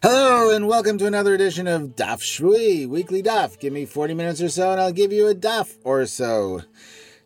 Hello 0.00 0.54
and 0.54 0.68
welcome 0.68 0.96
to 0.98 1.06
another 1.06 1.34
edition 1.34 1.66
of 1.66 1.96
Daf 1.96 2.22
Shui, 2.22 2.86
Weekly 2.86 3.20
Daf. 3.20 3.58
Give 3.58 3.72
me 3.72 3.84
40 3.84 4.14
minutes 4.14 4.40
or 4.40 4.48
so 4.48 4.70
and 4.70 4.80
I'll 4.80 4.92
give 4.92 5.12
you 5.12 5.26
a 5.26 5.34
Daf 5.34 5.74
or 5.82 6.06
so. 6.06 6.60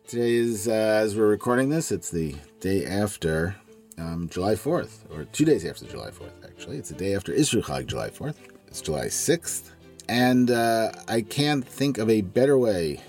Today 0.07 0.33
is, 0.33 0.67
uh, 0.67 0.71
as 0.71 1.15
we're 1.15 1.27
recording 1.27 1.69
this, 1.69 1.91
it's 1.91 2.09
the 2.09 2.35
day 2.61 2.83
after 2.83 3.55
um, 3.99 4.27
July 4.27 4.55
4th, 4.55 5.01
or 5.11 5.25
two 5.25 5.45
days 5.45 5.65
after 5.65 5.85
July 5.85 6.09
4th, 6.09 6.31
actually. 6.43 6.77
It's 6.77 6.89
the 6.89 6.95
day 6.95 7.13
after 7.13 7.31
Isru 7.31 7.85
July 7.85 8.09
4th. 8.09 8.37
It's 8.67 8.81
July 8.81 9.05
6th. 9.05 9.69
And 10.09 10.49
uh, 10.49 10.93
I 11.07 11.21
can't 11.21 11.63
think 11.67 11.99
of 11.99 12.09
a 12.09 12.21
better 12.21 12.57
way 12.57 13.01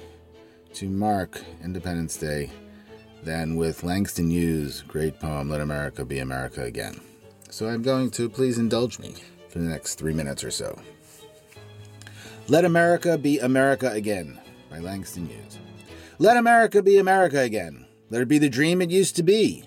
to 0.75 0.91
mark 0.91 1.43
Independence 1.63 2.19
Day 2.19 2.51
than 3.23 3.57
with 3.57 3.83
Langston 3.83 4.29
Hughes' 4.29 4.83
great 4.87 5.19
poem, 5.19 5.49
Let 5.49 5.63
America 5.63 6.05
Be 6.05 6.19
America 6.19 6.65
Again. 6.65 7.01
So 7.49 7.67
I'm 7.67 7.81
going 7.81 8.11
to 8.11 8.29
please 8.29 8.59
indulge 8.59 8.99
me 8.99 9.15
for 9.55 9.61
the 9.61 9.67
next 9.67 9.95
three 9.95 10.13
minutes 10.13 10.43
or 10.43 10.51
so. 10.51 10.77
Let 12.49 12.65
America 12.65 13.17
Be 13.17 13.39
America 13.39 13.89
Again 13.93 14.41
by 14.69 14.81
Langston 14.81 15.29
Hughes. 15.29 15.61
Let 16.19 16.37
America 16.37 16.83
be 16.83 16.99
America 16.99 17.39
again. 17.39 17.87
Let 18.11 18.21
it 18.21 18.27
be 18.27 18.39
the 18.39 18.49
dream 18.49 18.83
it 18.83 18.91
used 18.91 19.15
to 19.15 19.23
be. 19.23 19.63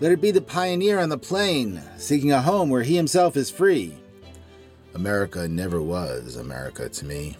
Let 0.00 0.10
it 0.10 0.20
be 0.20 0.32
the 0.32 0.40
pioneer 0.40 0.98
on 0.98 1.08
the 1.08 1.18
plain, 1.18 1.80
seeking 1.98 2.32
a 2.32 2.42
home 2.42 2.68
where 2.68 2.82
he 2.82 2.96
himself 2.96 3.36
is 3.36 3.48
free. 3.48 3.94
America 4.94 5.46
never 5.46 5.80
was 5.80 6.34
America 6.34 6.88
to 6.88 7.04
me. 7.04 7.36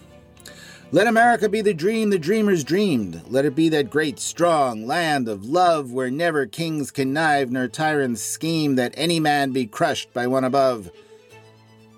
Let 0.93 1.07
America 1.07 1.49
be 1.49 1.59
the 1.59 1.73
dream 1.73 2.11
the 2.11 2.17
dreamers 2.17 2.63
dreamed. 2.63 3.23
Let 3.27 3.43
it 3.43 3.55
be 3.55 3.67
that 3.69 3.89
great, 3.89 4.19
strong 4.19 4.87
land 4.87 5.27
of 5.27 5.43
love 5.43 5.91
where 5.91 6.09
never 6.09 6.45
kings 6.45 6.91
connive 6.91 7.51
nor 7.51 7.67
tyrants 7.67 8.21
scheme 8.21 8.75
that 8.75 8.93
any 8.95 9.19
man 9.19 9.51
be 9.51 9.65
crushed 9.65 10.13
by 10.13 10.27
one 10.27 10.45
above. 10.45 10.89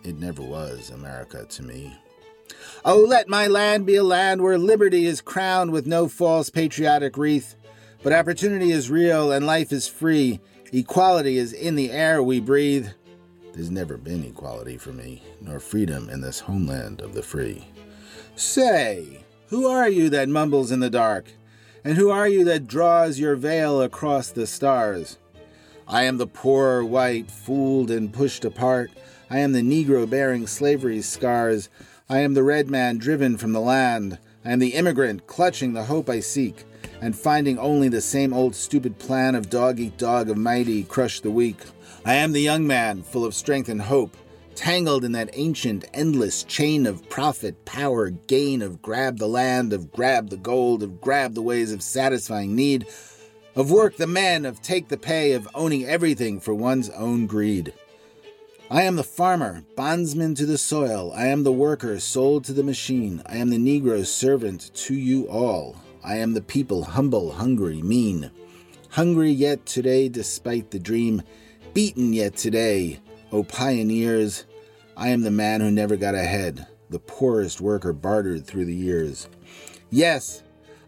It 0.06 0.20
never 0.20 0.44
was 0.44 0.92
America 0.92 1.46
to 1.50 1.64
me. 1.64 1.98
Oh, 2.84 3.00
let 3.00 3.28
my 3.28 3.48
land 3.48 3.88
be 3.88 3.96
a 3.96 4.04
land 4.04 4.44
where 4.44 4.60
liberty 4.60 5.06
is 5.06 5.20
crowned 5.20 5.72
with 5.72 5.88
no 5.88 6.08
false 6.08 6.52
patriotic 6.52 7.18
wreath, 7.18 7.56
but 8.04 8.14
opportunity 8.14 8.72
is 8.72 8.92
real 8.92 9.32
and 9.32 9.48
life 9.48 9.72
is 9.72 9.88
free. 9.88 10.40
Equality 10.72 11.40
is 11.40 11.54
in 11.54 11.74
the 11.74 11.90
air 11.90 12.22
we 12.22 12.40
breathe. 12.40 12.88
There's 13.54 13.72
never 13.72 13.98
been 13.98 14.24
equality 14.24 14.78
for 14.78 14.92
me, 14.94 15.24
nor 15.42 15.60
freedom 15.60 16.08
in 16.10 16.22
this 16.22 16.42
homeland 16.42 17.02
of 17.02 17.16
the 17.16 17.24
free. 17.24 17.68
Say, 18.36 19.24
who 19.48 19.66
are 19.66 19.90
you 19.90 20.10
that 20.12 20.30
mumbles 20.30 20.72
in 20.72 20.82
the 20.82 20.90
dark? 20.92 21.26
And 21.84 21.98
who 21.98 22.12
are 22.12 22.28
you 22.28 22.44
that 22.46 22.68
draws 22.68 23.18
your 23.18 23.36
veil 23.36 23.82
across 23.82 24.30
the 24.30 24.46
stars? 24.46 25.18
I 25.88 26.04
am 26.04 26.18
the 26.18 26.28
poor 26.28 26.84
white, 26.84 27.32
fooled 27.32 27.90
and 27.90 28.14
pushed 28.14 28.46
apart. 28.46 28.92
I 29.28 29.40
am 29.40 29.54
the 29.54 29.62
Negro 29.62 30.08
bearing 30.08 30.46
slavery's 30.46 31.08
scars. 31.08 31.70
I 32.08 32.20
am 32.20 32.36
the 32.36 32.44
red 32.44 32.70
man 32.70 33.00
driven 33.00 33.38
from 33.38 33.54
the 33.54 33.60
land. 33.62 34.20
I 34.44 34.52
am 34.52 34.60
the 34.60 34.76
immigrant 34.76 35.26
clutching 35.26 35.74
the 35.74 35.86
hope 35.86 36.10
I 36.10 36.20
seek, 36.20 36.64
and 37.02 37.18
finding 37.18 37.58
only 37.58 37.90
the 37.90 38.02
same 38.02 38.34
old 38.34 38.54
stupid 38.54 39.00
plan 39.00 39.34
of 39.34 39.50
dog 39.50 39.80
eat 39.80 39.98
dog, 39.98 40.30
of 40.30 40.38
mighty 40.38 40.84
crush 40.84 41.22
the 41.22 41.32
weak. 41.32 41.58
I 42.06 42.14
am 42.14 42.34
the 42.34 42.42
young 42.42 42.68
man, 42.68 43.02
full 43.02 43.26
of 43.26 43.34
strength 43.34 43.68
and 43.68 43.82
hope, 43.82 44.16
tangled 44.54 45.04
in 45.04 45.14
that 45.14 45.32
ancient, 45.34 45.86
endless 45.92 46.44
chain 46.44 46.86
of 46.86 47.10
profit, 47.10 47.66
power, 47.66 48.12
gain, 48.12 48.62
of 48.62 48.84
grab 48.84 49.18
the 49.18 49.28
land, 49.28 49.74
of 49.74 49.92
grab 49.92 50.30
the 50.30 50.38
gold, 50.38 50.84
of 50.84 51.02
grab 51.02 51.34
the 51.34 51.42
ways 51.42 51.72
of 51.74 51.82
satisfying 51.82 52.56
need, 52.56 52.86
of 53.56 53.72
work 53.72 53.98
the 53.98 54.06
man, 54.06 54.46
of 54.46 54.62
take 54.62 54.90
the 54.90 54.98
pay, 54.98 55.32
of 55.32 55.50
owning 55.56 55.84
everything 55.86 56.40
for 56.40 56.54
one's 56.54 56.92
own 56.92 57.26
greed. 57.26 57.74
I 58.72 58.82
am 58.82 58.96
the 58.96 59.04
farmer, 59.04 59.64
bondsman 59.76 60.34
to 60.36 60.46
the 60.48 60.58
soil. 60.58 61.14
I 61.16 61.28
am 61.28 61.44
the 61.44 61.52
worker, 61.52 62.00
sold 62.00 62.46
to 62.46 62.54
the 62.54 62.64
machine. 62.64 63.22
I 63.28 63.38
am 63.38 63.52
the 63.52 63.60
Negro 63.60 64.04
servant 64.04 64.74
to 64.74 64.96
you 64.96 65.30
all. 65.30 65.76
I 66.04 66.16
am 66.16 66.34
the 66.34 66.42
people, 66.42 66.84
humble, 66.84 67.32
hungry, 67.34 67.84
mean. 67.84 68.32
Hungry 68.90 69.30
yet 69.30 69.68
today, 69.68 70.10
despite 70.10 70.72
the 70.72 70.80
dream. 70.80 71.22
Beaten 71.76 72.12
yet 72.12 72.38
today, 72.38 73.02
O 73.32 73.44
pioneers. 73.44 74.46
I 74.98 75.10
am 75.10 75.22
the 75.22 75.30
man 75.30 75.62
who 75.62 75.70
never 75.70 75.96
got 75.96 76.16
ahead, 76.16 76.66
the 76.90 77.00
poorest 77.00 77.62
worker 77.62 77.94
bartered 77.94 78.48
through 78.48 78.66
the 78.66 78.76
years. 78.76 79.30
Yes, 79.92 80.42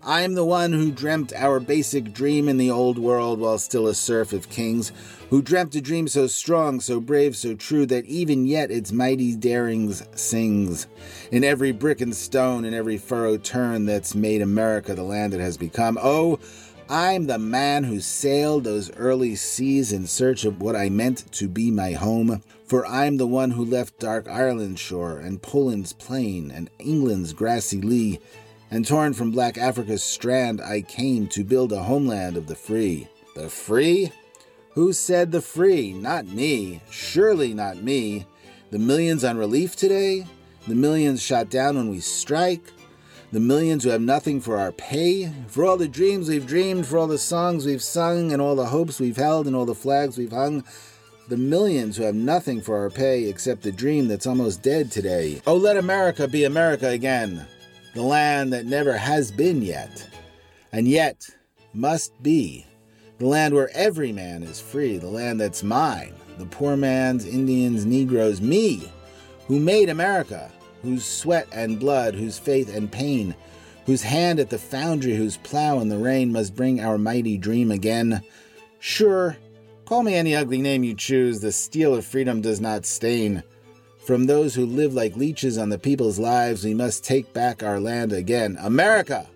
I 0.08 0.22
am 0.22 0.36
the 0.36 0.46
one 0.46 0.72
who 0.72 0.90
dreamt 0.90 1.34
our 1.34 1.60
basic 1.60 2.14
dream 2.14 2.48
in 2.48 2.56
the 2.56 2.72
old 2.72 2.98
world 2.98 3.42
while 3.42 3.58
still 3.58 3.88
a 3.88 3.94
serf 3.94 4.32
of 4.32 4.50
kings, 4.50 4.94
who 5.30 5.42
dreamt 5.42 5.76
a 5.76 5.82
dream 5.82 6.08
so 6.08 6.28
strong, 6.28 6.80
so 6.80 7.02
brave, 7.02 7.36
so 7.36 7.56
true 7.56 7.86
that 7.88 8.06
even 8.06 8.48
yet 8.48 8.72
its 8.72 8.94
mighty 8.94 9.36
darings 9.36 10.08
sings. 10.16 10.88
In 11.30 11.44
every 11.44 11.74
brick 11.74 12.00
and 12.00 12.16
stone, 12.16 12.64
in 12.64 12.74
every 12.74 12.98
furrow 12.98 13.36
turn 13.36 13.86
that's 13.86 14.16
made 14.16 14.42
America 14.42 14.96
the 14.96 15.04
land 15.04 15.34
it 15.34 15.42
has 15.42 15.58
become. 15.58 16.00
Oh, 16.02 16.40
I'm 16.88 17.28
the 17.28 17.38
man 17.38 17.84
who 17.84 18.00
sailed 18.00 18.64
those 18.64 18.96
early 18.96 19.36
seas 19.36 19.92
in 19.92 20.08
search 20.08 20.46
of 20.46 20.62
what 20.62 20.78
I 20.78 20.88
meant 20.88 21.30
to 21.34 21.50
be 21.50 21.70
my 21.70 21.92
home. 21.92 22.42
For 22.66 22.88
I'm 22.88 23.18
the 23.18 23.28
one 23.28 23.52
who 23.52 23.66
left 23.66 24.00
dark 24.00 24.30
Ireland's 24.30 24.80
shore, 24.80 25.18
and 25.18 25.42
Poland's 25.42 25.92
plain, 25.92 26.50
and 26.50 26.70
England's 26.80 27.34
grassy 27.34 27.82
lea 27.82 28.22
and 28.70 28.86
torn 28.86 29.14
from 29.14 29.32
black 29.32 29.58
Africa's 29.58 30.04
strand, 30.04 30.62
I 30.62 30.82
came 30.82 31.28
to 31.28 31.44
build 31.44 31.72
a 31.72 31.84
homeland 31.84 32.36
of 32.38 32.48
the 32.48 32.56
free. 32.56 33.08
The 33.36 33.50
free? 33.50 34.12
Who 34.72 34.94
said 34.94 35.32
the 35.32 35.42
free? 35.42 35.94
Not 35.94 36.28
me. 36.28 36.82
Surely 36.90 37.54
not 37.54 37.78
me. 37.78 38.26
The 38.72 38.80
millions 38.80 39.24
on 39.24 39.38
relief 39.38 39.76
today? 39.76 40.26
The 40.68 40.76
millions 40.76 41.22
shot 41.22 41.50
down 41.50 41.78
when 41.78 41.90
we 41.90 42.00
strike? 42.00 42.74
The 43.32 43.40
millions 43.40 43.84
who 43.84 43.90
have 43.90 44.02
nothing 44.02 44.42
for 44.42 44.58
our 44.58 44.72
pay? 44.72 45.32
For 45.48 45.66
all 45.66 45.78
the 45.78 45.88
dreams 45.88 46.30
we've 46.30 46.46
dreamed, 46.48 46.86
for 46.86 46.98
all 46.98 47.08
the 47.08 47.18
songs 47.18 47.66
we've 47.66 47.82
sung, 47.82 48.32
and 48.32 48.42
all 48.42 48.56
the 48.56 48.66
hopes 48.66 49.00
we've 49.00 49.18
held, 49.18 49.48
and 49.48 49.56
all 49.56 49.66
the 49.66 49.76
flags 49.76 50.18
we've 50.18 50.32
hung? 50.32 50.64
The 51.28 51.38
millions 51.38 51.98
who 51.98 52.04
have 52.04 52.16
nothing 52.16 52.62
for 52.62 52.78
our 52.78 52.90
pay 52.90 53.26
except 53.30 53.64
the 53.64 53.72
dream 53.72 54.08
that's 54.08 54.28
almost 54.28 54.62
dead 54.62 54.92
today. 54.92 55.42
Oh, 55.46 55.56
let 55.56 55.78
America 55.78 56.28
be 56.28 56.44
America 56.44 56.88
again 56.88 57.48
the 57.98 58.04
land 58.04 58.54
that 58.54 58.68
never 58.68 58.96
has 58.96 59.32
been 59.32 59.64
yet, 59.64 60.08
and 60.72 60.88
yet 60.88 61.28
must 61.74 62.14
be, 62.22 62.64
the 63.18 63.26
land 63.26 63.56
where 63.56 63.72
every 63.74 64.12
man 64.12 64.44
is 64.44 64.62
free, 64.62 64.98
the 64.98 65.08
land 65.08 65.42
that's 65.42 65.64
mine, 65.64 66.14
the 66.38 66.46
poor 66.46 66.78
man's, 66.78 67.26
Indians, 67.26 67.88
Negroes, 67.88 68.40
me, 68.40 68.88
who 69.48 69.60
made 69.60 69.90
America, 69.90 70.52
whose 70.84 71.04
sweat 71.04 71.48
and 71.52 71.80
blood, 71.80 72.14
whose 72.14 72.38
faith 72.38 72.72
and 72.76 72.92
pain, 72.92 73.34
whose 73.88 74.04
hand 74.04 74.40
at 74.40 74.52
the 74.52 74.60
foundry, 74.60 75.16
whose 75.16 75.38
plow 75.38 75.80
in 75.80 75.90
the 75.90 75.98
rain 75.98 76.32
must 76.32 76.56
bring 76.56 76.80
our 76.80 77.00
mighty 77.00 77.36
dream 77.36 77.72
again. 77.72 78.22
Sure, 78.78 79.36
call 79.86 80.04
me 80.04 80.14
any 80.14 80.36
ugly 80.36 80.62
name 80.62 80.84
you 80.84 80.94
choose, 80.94 81.40
the 81.40 81.52
steel 81.52 81.96
of 81.96 82.06
freedom 82.06 82.42
does 82.42 82.62
not 82.62 82.86
stain. 82.86 83.42
From 84.08 84.26
those 84.26 84.56
who 84.56 84.66
live 84.66 84.94
like 84.94 85.18
leeches 85.18 85.58
on 85.58 85.68
the 85.68 85.78
people's 85.78 86.18
lives, 86.18 86.64
we 86.64 86.74
must 86.74 87.04
take 87.04 87.34
back 87.34 87.62
our 87.62 87.78
land 87.78 88.14
again. 88.14 88.58
America! 88.62 89.28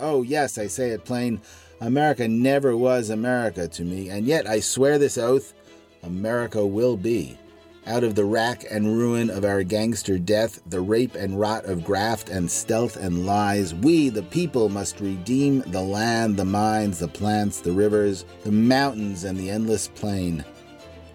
Oh, 0.00 0.22
yes, 0.22 0.58
I 0.58 0.66
say 0.66 0.90
it 0.90 1.04
plain. 1.04 1.40
America 1.80 2.26
never 2.26 2.76
was 2.76 3.10
America 3.10 3.68
to 3.68 3.84
me, 3.84 4.08
and 4.08 4.26
yet 4.26 4.44
I 4.44 4.58
swear 4.58 4.98
this 4.98 5.18
oath 5.18 5.54
America 6.02 6.66
will 6.66 6.96
be. 6.96 7.38
Out 7.86 8.02
of 8.02 8.16
the 8.16 8.24
rack 8.24 8.64
and 8.68 8.98
ruin 8.98 9.30
of 9.30 9.44
our 9.44 9.62
gangster 9.62 10.18
death, 10.18 10.62
the 10.66 10.80
rape 10.80 11.14
and 11.14 11.38
rot 11.38 11.66
of 11.66 11.84
graft 11.84 12.28
and 12.28 12.50
stealth 12.50 12.96
and 12.96 13.24
lies, 13.24 13.72
we, 13.72 14.08
the 14.08 14.24
people, 14.24 14.68
must 14.68 14.98
redeem 14.98 15.60
the 15.68 15.80
land, 15.80 16.36
the 16.36 16.44
mines, 16.44 16.98
the 16.98 17.06
plants, 17.06 17.60
the 17.60 17.70
rivers, 17.70 18.24
the 18.42 18.50
mountains, 18.50 19.22
and 19.22 19.38
the 19.38 19.48
endless 19.48 19.86
plain. 19.86 20.44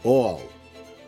All 0.05 0.41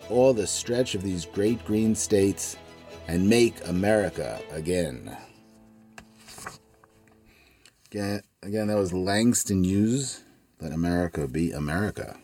all 0.10 0.34
the 0.34 0.48
stretch 0.48 0.96
of 0.96 1.02
these 1.02 1.26
great 1.26 1.64
green 1.66 1.96
states 1.96 2.58
and 3.08 3.30
make 3.30 3.68
America 3.68 4.40
again. 4.52 5.16
Again, 7.88 8.22
again 8.44 8.68
that 8.68 8.78
was 8.78 8.94
Langston 8.94 9.64
Hughes. 9.64 10.24
Let 10.60 10.72
America 10.72 11.28
be 11.28 11.52
America 11.52 12.18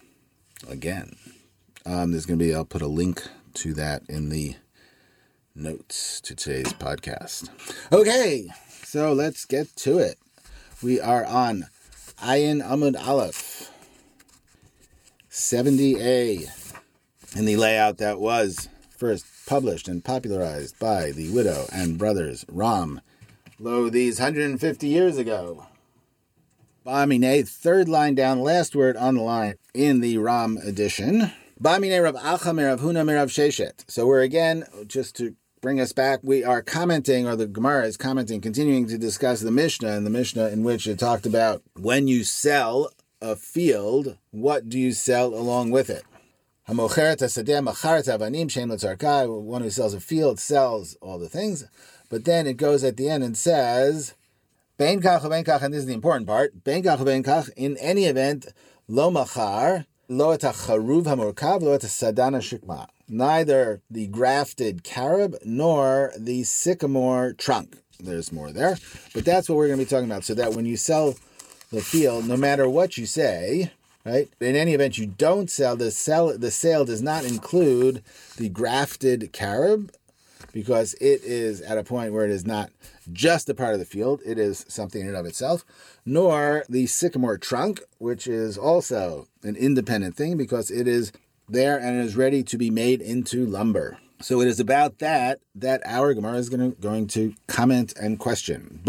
again. 0.69 1.15
Um, 1.85 2.11
there's 2.11 2.25
going 2.25 2.39
to 2.39 2.45
be, 2.45 2.53
I'll 2.53 2.65
put 2.65 2.81
a 2.81 2.87
link 2.87 3.23
to 3.55 3.73
that 3.73 4.03
in 4.07 4.29
the 4.29 4.55
notes 5.55 6.21
to 6.21 6.35
today's 6.35 6.73
podcast. 6.73 7.49
Okay, 7.91 8.47
so 8.83 9.13
let's 9.13 9.45
get 9.45 9.75
to 9.77 9.97
it. 9.97 10.17
We 10.81 10.99
are 10.99 11.25
on 11.25 11.65
Ayin 12.19 12.63
Amud 12.63 12.95
Aleph 12.95 13.69
70a 15.29 16.60
in 17.35 17.45
the 17.45 17.55
layout 17.55 17.97
that 17.97 18.19
was 18.19 18.69
first 18.89 19.25
published 19.45 19.87
and 19.87 20.03
popularized 20.03 20.77
by 20.79 21.11
the 21.11 21.29
widow 21.31 21.65
and 21.71 21.97
brothers 21.97 22.45
Romm, 22.45 22.99
lo, 23.59 23.89
these 23.89 24.19
150 24.19 24.87
years 24.87 25.17
ago. 25.17 25.65
Bamine, 26.85 27.47
third 27.47 27.87
line 27.87 28.15
down, 28.15 28.41
last 28.41 28.75
word 28.75 28.97
on 28.97 29.15
the 29.15 29.21
line 29.21 29.55
in 29.73 30.01
the 30.01 30.15
Romm 30.15 30.65
edition. 30.65 31.31
Bamine 31.61 32.03
Rav 32.03 32.15
Acha 32.15 32.57
Rav 32.57 32.81
Huna 32.81 33.07
Rav 33.07 33.29
Sheshet. 33.29 33.83
So 33.87 34.07
we're 34.07 34.21
again 34.21 34.65
just 34.87 35.15
to 35.17 35.35
bring 35.61 35.79
us 35.79 35.93
back. 35.93 36.19
We 36.23 36.43
are 36.43 36.63
commenting, 36.63 37.27
or 37.27 37.35
the 37.35 37.45
Gemara 37.45 37.85
is 37.85 37.97
commenting, 37.97 38.41
continuing 38.41 38.87
to 38.87 38.97
discuss 38.97 39.41
the 39.41 39.51
Mishnah, 39.51 39.91
and 39.91 40.05
the 40.05 40.09
Mishnah 40.09 40.47
in 40.49 40.63
which 40.63 40.87
it 40.87 40.97
talked 40.97 41.27
about 41.27 41.61
when 41.79 42.07
you 42.07 42.23
sell 42.23 42.89
a 43.21 43.35
field, 43.35 44.17
what 44.31 44.67
do 44.67 44.79
you 44.79 44.91
sell 44.91 45.35
along 45.35 45.69
with 45.69 45.91
it? 45.91 46.03
One 46.71 46.87
who 49.61 49.69
sells 49.69 49.93
a 49.93 49.99
field 49.99 50.39
sells 50.39 50.95
all 51.01 51.19
the 51.19 51.27
things, 51.27 51.65
but 52.09 52.23
then 52.23 52.47
it 52.47 52.55
goes 52.55 52.85
at 52.85 52.95
the 52.95 53.09
end 53.09 53.25
and 53.25 53.35
says, 53.37 54.13
and 54.79 55.03
this 55.03 55.13
is 55.13 55.85
the 55.85 55.93
important 55.93 56.27
part, 56.27 56.53
in 56.65 57.77
any 57.77 58.05
event, 58.05 58.47
lo 58.87 59.11
machar, 59.11 59.85
lo 60.07 60.37
hamurkav, 60.37 61.61
lo 61.61 61.77
sadana 61.77 62.39
shikma. 62.39 62.87
Neither 63.09 63.81
the 63.89 64.07
grafted 64.07 64.85
carob 64.85 65.35
nor 65.43 66.13
the 66.17 66.43
sycamore 66.43 67.33
trunk. 67.33 67.79
There's 67.99 68.31
more 68.31 68.53
there, 68.53 68.77
but 69.13 69.25
that's 69.25 69.49
what 69.49 69.57
we're 69.57 69.67
going 69.67 69.79
to 69.79 69.85
be 69.85 69.89
talking 69.89 70.09
about. 70.09 70.23
So 70.23 70.35
that 70.35 70.53
when 70.53 70.65
you 70.65 70.77
sell 70.77 71.15
the 71.69 71.81
field, 71.81 72.27
no 72.27 72.37
matter 72.37 72.69
what 72.69 72.97
you 72.97 73.05
say, 73.05 73.73
right? 74.05 74.29
In 74.39 74.55
any 74.55 74.73
event, 74.73 74.97
you 74.97 75.05
don't 75.05 75.49
sell 75.49 75.75
the 75.75 75.91
sell. 75.91 76.37
The 76.37 76.51
sale 76.51 76.85
does 76.85 77.01
not 77.01 77.25
include 77.25 78.03
the 78.37 78.49
grafted 78.49 79.31
carob 79.33 79.91
because 80.51 80.93
it 80.95 81.23
is 81.23 81.61
at 81.61 81.77
a 81.77 81.83
point 81.83 82.13
where 82.13 82.25
it 82.25 82.31
is 82.31 82.45
not 82.45 82.71
just 83.11 83.49
a 83.49 83.53
part 83.53 83.73
of 83.73 83.79
the 83.79 83.85
field; 83.85 84.21
it 84.25 84.37
is 84.37 84.65
something 84.67 85.01
in 85.01 85.07
and 85.07 85.17
of 85.17 85.25
itself. 85.25 85.65
Nor 86.05 86.65
the 86.69 86.87
sycamore 86.87 87.37
trunk, 87.37 87.81
which 87.99 88.27
is 88.27 88.57
also 88.57 89.27
an 89.43 89.55
independent 89.55 90.15
thing 90.15 90.37
because 90.37 90.71
it 90.71 90.87
is 90.87 91.11
there 91.47 91.77
and 91.77 91.99
is 91.99 92.15
ready 92.15 92.43
to 92.43 92.57
be 92.57 92.69
made 92.69 93.01
into 93.01 93.45
lumber. 93.45 93.97
So 94.23 94.41
it 94.41 94.47
is 94.47 94.59
about 94.59 94.99
that 94.99 95.39
that 95.55 95.81
our 95.85 96.13
Gemara 96.13 96.37
is 96.37 96.49
going 96.49 96.71
to, 96.71 96.81
going 96.81 97.07
to 97.07 97.33
comment 97.47 97.93
and 97.99 98.19
question. 98.19 98.79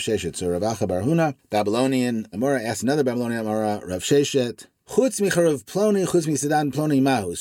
Sheshet. 0.00 0.36
So 0.36 0.46
Rabacha 0.46 0.86
Barahuna, 0.88 1.34
Babylonian 1.50 2.26
Amora 2.32 2.64
asked 2.64 2.82
another 2.82 3.04
Babylonian 3.04 3.44
Amora 3.44 3.86
Rav 3.86 4.02
Sheshet. 4.02 4.66
So 4.92 5.10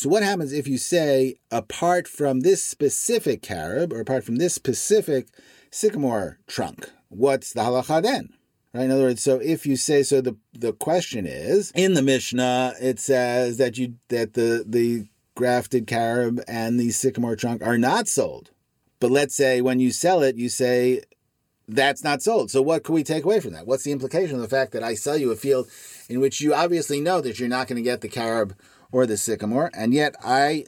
what 0.09 0.21
happens 0.21 0.53
if 0.53 0.67
you 0.67 0.77
say, 0.77 1.35
apart 1.49 2.07
from 2.07 2.41
this 2.41 2.63
specific 2.63 3.41
carob, 3.41 3.91
or 3.91 4.01
apart 4.01 4.23
from 4.23 4.35
this 4.35 4.53
specific 4.53 5.29
sycamore 5.71 6.37
trunk, 6.45 6.91
what's 7.07 7.53
the 7.53 7.61
halacha 7.61 8.03
then? 8.03 8.29
Right? 8.71 8.83
In 8.83 8.91
other 8.91 9.01
words, 9.01 9.23
so 9.23 9.39
if 9.39 9.65
you 9.65 9.77
say 9.77 10.03
so, 10.03 10.21
the 10.21 10.37
the 10.53 10.73
question 10.73 11.25
is 11.25 11.71
in 11.73 11.95
the 11.95 12.03
Mishnah, 12.03 12.75
it 12.79 12.99
says 12.99 13.57
that 13.57 13.79
you 13.79 13.95
that 14.09 14.35
the 14.35 14.63
the 14.67 15.07
grafted 15.39 15.87
carob 15.87 16.41
and 16.49 16.77
the 16.77 16.91
sycamore 16.91 17.37
trunk 17.37 17.65
are 17.65 17.77
not 17.77 18.09
sold. 18.09 18.51
But 18.99 19.09
let's 19.09 19.33
say 19.33 19.61
when 19.61 19.79
you 19.79 19.89
sell 19.91 20.21
it, 20.21 20.35
you 20.35 20.49
say 20.49 21.01
that's 21.65 22.03
not 22.03 22.21
sold. 22.21 22.51
So 22.51 22.61
what 22.61 22.83
can 22.83 22.93
we 22.93 23.05
take 23.05 23.23
away 23.23 23.39
from 23.39 23.53
that? 23.53 23.65
What's 23.65 23.85
the 23.85 23.93
implication 23.93 24.35
of 24.35 24.41
the 24.41 24.49
fact 24.49 24.73
that 24.73 24.83
I 24.83 24.95
sell 24.95 25.15
you 25.15 25.31
a 25.31 25.37
field 25.37 25.69
in 26.09 26.19
which 26.19 26.41
you 26.41 26.53
obviously 26.53 26.99
know 26.99 27.21
that 27.21 27.39
you're 27.39 27.47
not 27.47 27.69
going 27.69 27.77
to 27.77 27.89
get 27.89 28.01
the 28.01 28.09
carob 28.09 28.53
or 28.91 29.05
the 29.05 29.15
sycamore, 29.15 29.71
and 29.73 29.93
yet 29.93 30.13
I 30.21 30.65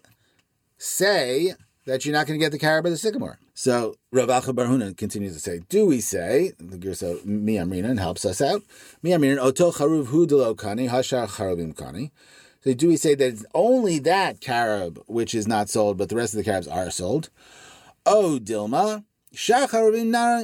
say 0.77 1.55
that 1.85 2.05
you're 2.05 2.13
not 2.13 2.27
going 2.27 2.39
to 2.39 2.45
get 2.45 2.53
the 2.53 2.59
carob 2.59 2.85
or 2.85 2.91
the 2.91 2.97
sycamore? 2.97 3.39
So 3.53 3.95
Rav 4.13 4.29
Acha 4.29 4.55
Barhuna 4.55 4.95
continues 4.95 5.33
to 5.33 5.41
say, 5.41 5.59
do 5.67 5.85
we 5.85 5.99
say, 5.99 6.53
the 6.59 6.77
Girsa 6.77 7.19
Miyamrinan 7.25 7.99
helps 7.99 8.23
us 8.23 8.41
out, 8.41 8.61
Miyamrinan, 9.03 9.37
Oto 9.37 9.71
Charuv 9.71 10.05
Hu 10.05 10.25
Kani, 10.27 10.89
Hashar 10.89 11.27
Charubim 11.27 11.75
Kani. 11.75 12.11
So 12.63 12.73
do 12.75 12.87
we 12.89 12.97
say 12.97 13.15
that 13.15 13.27
it's 13.27 13.45
only 13.55 13.97
that 13.99 14.39
carob 14.39 15.03
which 15.07 15.33
is 15.33 15.47
not 15.47 15.67
sold, 15.67 15.97
but 15.97 16.09
the 16.09 16.15
rest 16.15 16.33
of 16.33 16.37
the 16.37 16.43
carobs 16.43 16.67
are 16.67 16.91
sold? 16.91 17.29
Oh, 18.05 18.39
Dilma, 18.41 19.03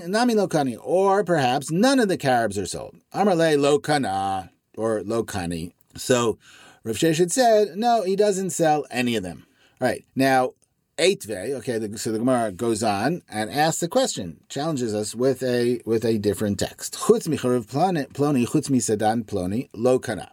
nami 0.08 0.34
lokani, 0.34 0.78
or 0.82 1.24
perhaps 1.24 1.70
none 1.70 2.00
of 2.00 2.08
the 2.08 2.18
carobs 2.18 2.58
are 2.58 2.66
sold. 2.66 2.96
Amarle 3.14 3.56
lokana 3.58 4.50
or 4.76 5.02
lokani. 5.02 5.74
So 5.96 6.40
Rav 6.84 6.96
Sheshet 6.96 7.32
said, 7.32 7.78
no, 7.78 8.02
he 8.02 8.16
doesn't 8.16 8.50
sell 8.50 8.88
any 8.90 9.16
of 9.16 9.24
them. 9.24 9.46
All 9.80 9.88
right 9.88 10.04
now. 10.16 10.54
Eitve, 11.00 11.52
okay, 11.58 11.78
the, 11.78 11.96
so 11.96 12.12
the 12.12 12.18
Gemara 12.18 12.52
goes 12.52 12.82
on 12.82 13.22
and 13.30 13.52
asks 13.52 13.82
the 13.82 13.88
question, 13.88 14.40
challenges 14.50 14.96
us 14.96 15.14
with 15.14 15.44
a 15.44 15.80
with 15.86 16.04
a 16.04 16.18
different 16.18 16.58
text. 16.58 16.96
Chutz 16.96 17.28
micharuv 17.28 17.68
ploni, 17.68 18.48
chutz 18.48 18.72
misadan 18.72 19.24
ploni, 19.24 19.70
lo 19.76 20.00
kana 20.00 20.32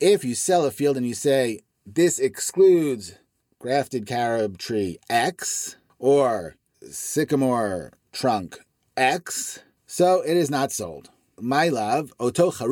if 0.00 0.24
you 0.24 0.34
sell 0.34 0.64
a 0.64 0.70
field 0.70 0.96
and 0.96 1.06
you 1.06 1.14
say 1.14 1.60
this 1.86 2.18
excludes 2.18 3.14
grafted 3.58 4.06
carob 4.06 4.58
tree 4.58 4.98
X 5.08 5.76
or 5.98 6.56
sycamore 6.90 7.92
trunk 8.12 8.58
X, 8.96 9.60
so 9.86 10.22
it 10.22 10.36
is 10.36 10.50
not 10.50 10.72
sold. 10.72 11.10
My 11.38 11.68
love, 11.68 12.12
oto 12.18 12.50
kana. 12.50 12.68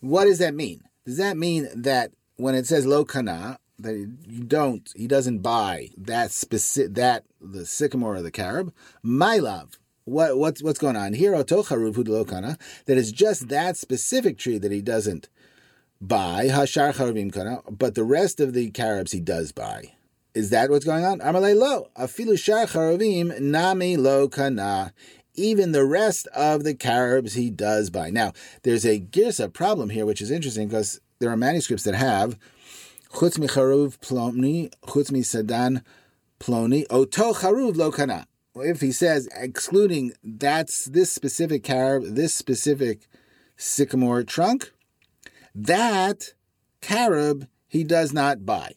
What 0.00 0.24
does 0.24 0.38
that 0.38 0.54
mean? 0.54 0.82
Does 1.04 1.16
that 1.16 1.36
mean 1.36 1.68
that 1.74 2.12
when 2.36 2.54
it 2.54 2.66
says 2.66 2.86
lo 2.86 3.04
kana, 3.04 3.58
that 3.80 3.94
you 3.94 4.44
don't, 4.44 4.90
he 4.94 5.06
doesn't 5.06 5.38
buy 5.38 5.88
that 5.96 6.30
specific 6.30 6.94
that 6.94 7.24
the 7.40 7.66
sycamore 7.66 8.16
or 8.16 8.22
the 8.22 8.30
carob? 8.30 8.72
My 9.02 9.38
love, 9.38 9.77
what, 10.08 10.38
what's 10.38 10.62
what's 10.62 10.78
going 10.78 10.96
on 10.96 11.12
here? 11.12 11.32
That 11.32 12.64
is 12.88 13.12
just 13.12 13.48
that 13.48 13.76
specific 13.76 14.38
tree 14.38 14.58
that 14.58 14.72
he 14.72 14.80
doesn't 14.80 15.28
buy. 16.00 16.46
Hashar 16.46 16.94
charubim 16.94 17.32
kana, 17.32 17.62
but 17.70 17.94
the 17.94 18.04
rest 18.04 18.40
of 18.40 18.54
the 18.54 18.70
carobs 18.70 19.12
he 19.12 19.20
does 19.20 19.52
buy. 19.52 19.92
Is 20.34 20.50
that 20.50 20.70
what's 20.70 20.84
going 20.84 21.04
on? 21.04 21.20
Amalei 21.20 21.56
lo 21.56 21.90
afilu 21.96 22.38
shar 22.38 22.66
charubim 22.66 23.40
nami 23.40 23.96
lo 23.96 24.28
kana. 24.28 24.92
Even 25.34 25.72
the 25.72 25.84
rest 25.84 26.26
of 26.28 26.64
the 26.64 26.74
carobs 26.74 27.34
he 27.34 27.50
does 27.50 27.90
buy. 27.90 28.10
Now, 28.10 28.32
there's 28.64 28.84
a 28.84 28.98
girsa 28.98 29.52
problem 29.52 29.90
here, 29.90 30.04
which 30.04 30.20
is 30.20 30.32
interesting 30.32 30.66
because 30.66 31.00
there 31.20 31.30
are 31.30 31.36
manuscripts 31.36 31.84
that 31.84 31.94
have 31.94 32.38
chutz 33.12 33.38
mi 33.38 33.46
charuv 33.46 33.98
ploni, 33.98 34.72
chutz 34.82 35.12
mi 35.12 35.20
sadan 35.20 35.82
ploni, 36.40 36.86
oto 36.90 37.32
charuv 37.32 37.76
lo 37.76 37.92
kana 37.92 38.26
if 38.60 38.80
he 38.80 38.92
says 38.92 39.28
excluding 39.34 40.12
that's 40.22 40.86
this 40.86 41.12
specific 41.12 41.62
carob, 41.62 42.04
this 42.04 42.34
specific 42.34 43.08
sycamore 43.56 44.22
trunk, 44.22 44.72
that 45.54 46.34
carob 46.80 47.46
he 47.66 47.84
does 47.84 48.12
not 48.12 48.46
buy, 48.46 48.72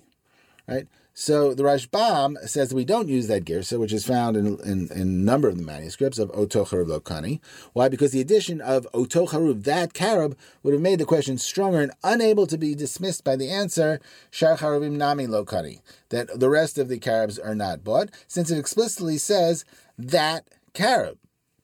right? 0.68 0.88
So 1.14 1.54
the 1.54 1.64
Rashbam 1.64 2.38
says 2.48 2.70
that 2.70 2.76
we 2.76 2.86
don't 2.86 3.10
use 3.10 3.28
that 3.28 3.44
girsa, 3.44 3.78
which 3.78 3.92
is 3.92 4.06
found 4.06 4.38
in, 4.38 4.58
in, 4.62 4.90
in, 4.92 5.02
a 5.02 5.06
number 5.06 5.50
of 5.50 5.58
the 5.58 5.64
manuscripts 5.64 6.18
of 6.18 6.32
Oto 6.34 6.64
Charub 6.64 6.88
Lokani. 6.88 7.42
Why? 7.74 7.90
Because 7.90 8.12
the 8.12 8.22
addition 8.22 8.62
of 8.62 8.88
Oto 8.94 9.26
Charub, 9.26 9.64
that 9.66 9.94
carob, 9.94 10.38
would 10.64 10.74
have 10.74 10.82
made 10.82 11.00
the 11.00 11.06
question 11.06 11.38
stronger 11.38 11.82
and 11.82 11.92
unable 12.04 12.48
to 12.48 12.58
be 12.58 12.76
dismissed 12.76 13.26
by 13.26 13.36
the 13.36 13.50
answer 13.50 14.00
Shar 14.30 14.58
Charubim 14.58 14.94
Nami 14.94 15.28
Lokani, 15.28 15.82
that 16.10 16.40
the 16.40 16.50
rest 16.50 16.78
of 16.78 16.88
the 16.88 16.98
carobs 16.98 17.38
are 17.38 17.56
not 17.56 17.84
bought, 17.84 18.10
since 18.28 18.50
it 18.50 18.58
explicitly 18.58 19.18
says 19.18 19.66
that 19.98 20.48
carob. 20.74 21.18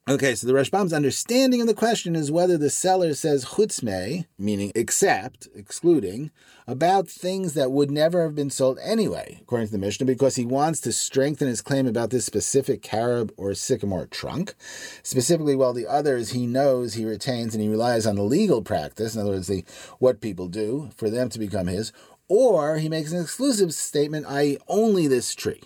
Okay, 0.08 0.34
so 0.34 0.46
the 0.46 0.54
Rashbam's 0.54 0.94
understanding 0.94 1.60
of 1.60 1.66
the 1.66 1.74
question 1.74 2.16
is 2.16 2.32
whether 2.32 2.56
the 2.56 2.70
seller 2.70 3.12
says 3.12 3.44
chutzme, 3.44 4.24
meaning 4.38 4.72
except, 4.74 5.48
excluding, 5.54 6.30
about 6.66 7.10
things 7.10 7.52
that 7.52 7.72
would 7.72 7.90
never 7.90 8.22
have 8.22 8.34
been 8.34 8.48
sold 8.48 8.78
anyway, 8.82 9.36
according 9.42 9.66
to 9.66 9.72
the 9.72 9.78
Mishnah, 9.78 10.06
because 10.06 10.36
he 10.36 10.46
wants 10.46 10.80
to 10.80 10.92
strengthen 10.92 11.46
his 11.46 11.60
claim 11.60 11.86
about 11.86 12.08
this 12.08 12.24
specific 12.24 12.80
carob 12.80 13.32
or 13.36 13.52
sycamore 13.52 14.06
trunk. 14.06 14.54
Specifically, 15.02 15.54
while 15.54 15.74
the 15.74 15.86
others 15.86 16.30
he 16.30 16.46
knows 16.46 16.94
he 16.94 17.04
retains 17.04 17.54
and 17.54 17.62
he 17.62 17.68
relies 17.68 18.06
on 18.06 18.16
the 18.16 18.22
legal 18.22 18.62
practice, 18.62 19.14
in 19.14 19.20
other 19.20 19.32
words, 19.32 19.46
the 19.46 19.62
what 19.98 20.22
people 20.22 20.48
do 20.48 20.88
for 20.96 21.10
them 21.10 21.28
to 21.28 21.38
become 21.38 21.66
his, 21.66 21.92
or 22.28 22.78
he 22.78 22.88
makes 22.88 23.12
an 23.12 23.20
exclusive 23.20 23.74
statement, 23.74 24.24
i.e., 24.26 24.56
only 24.68 25.06
this 25.06 25.34
tree. 25.34 25.60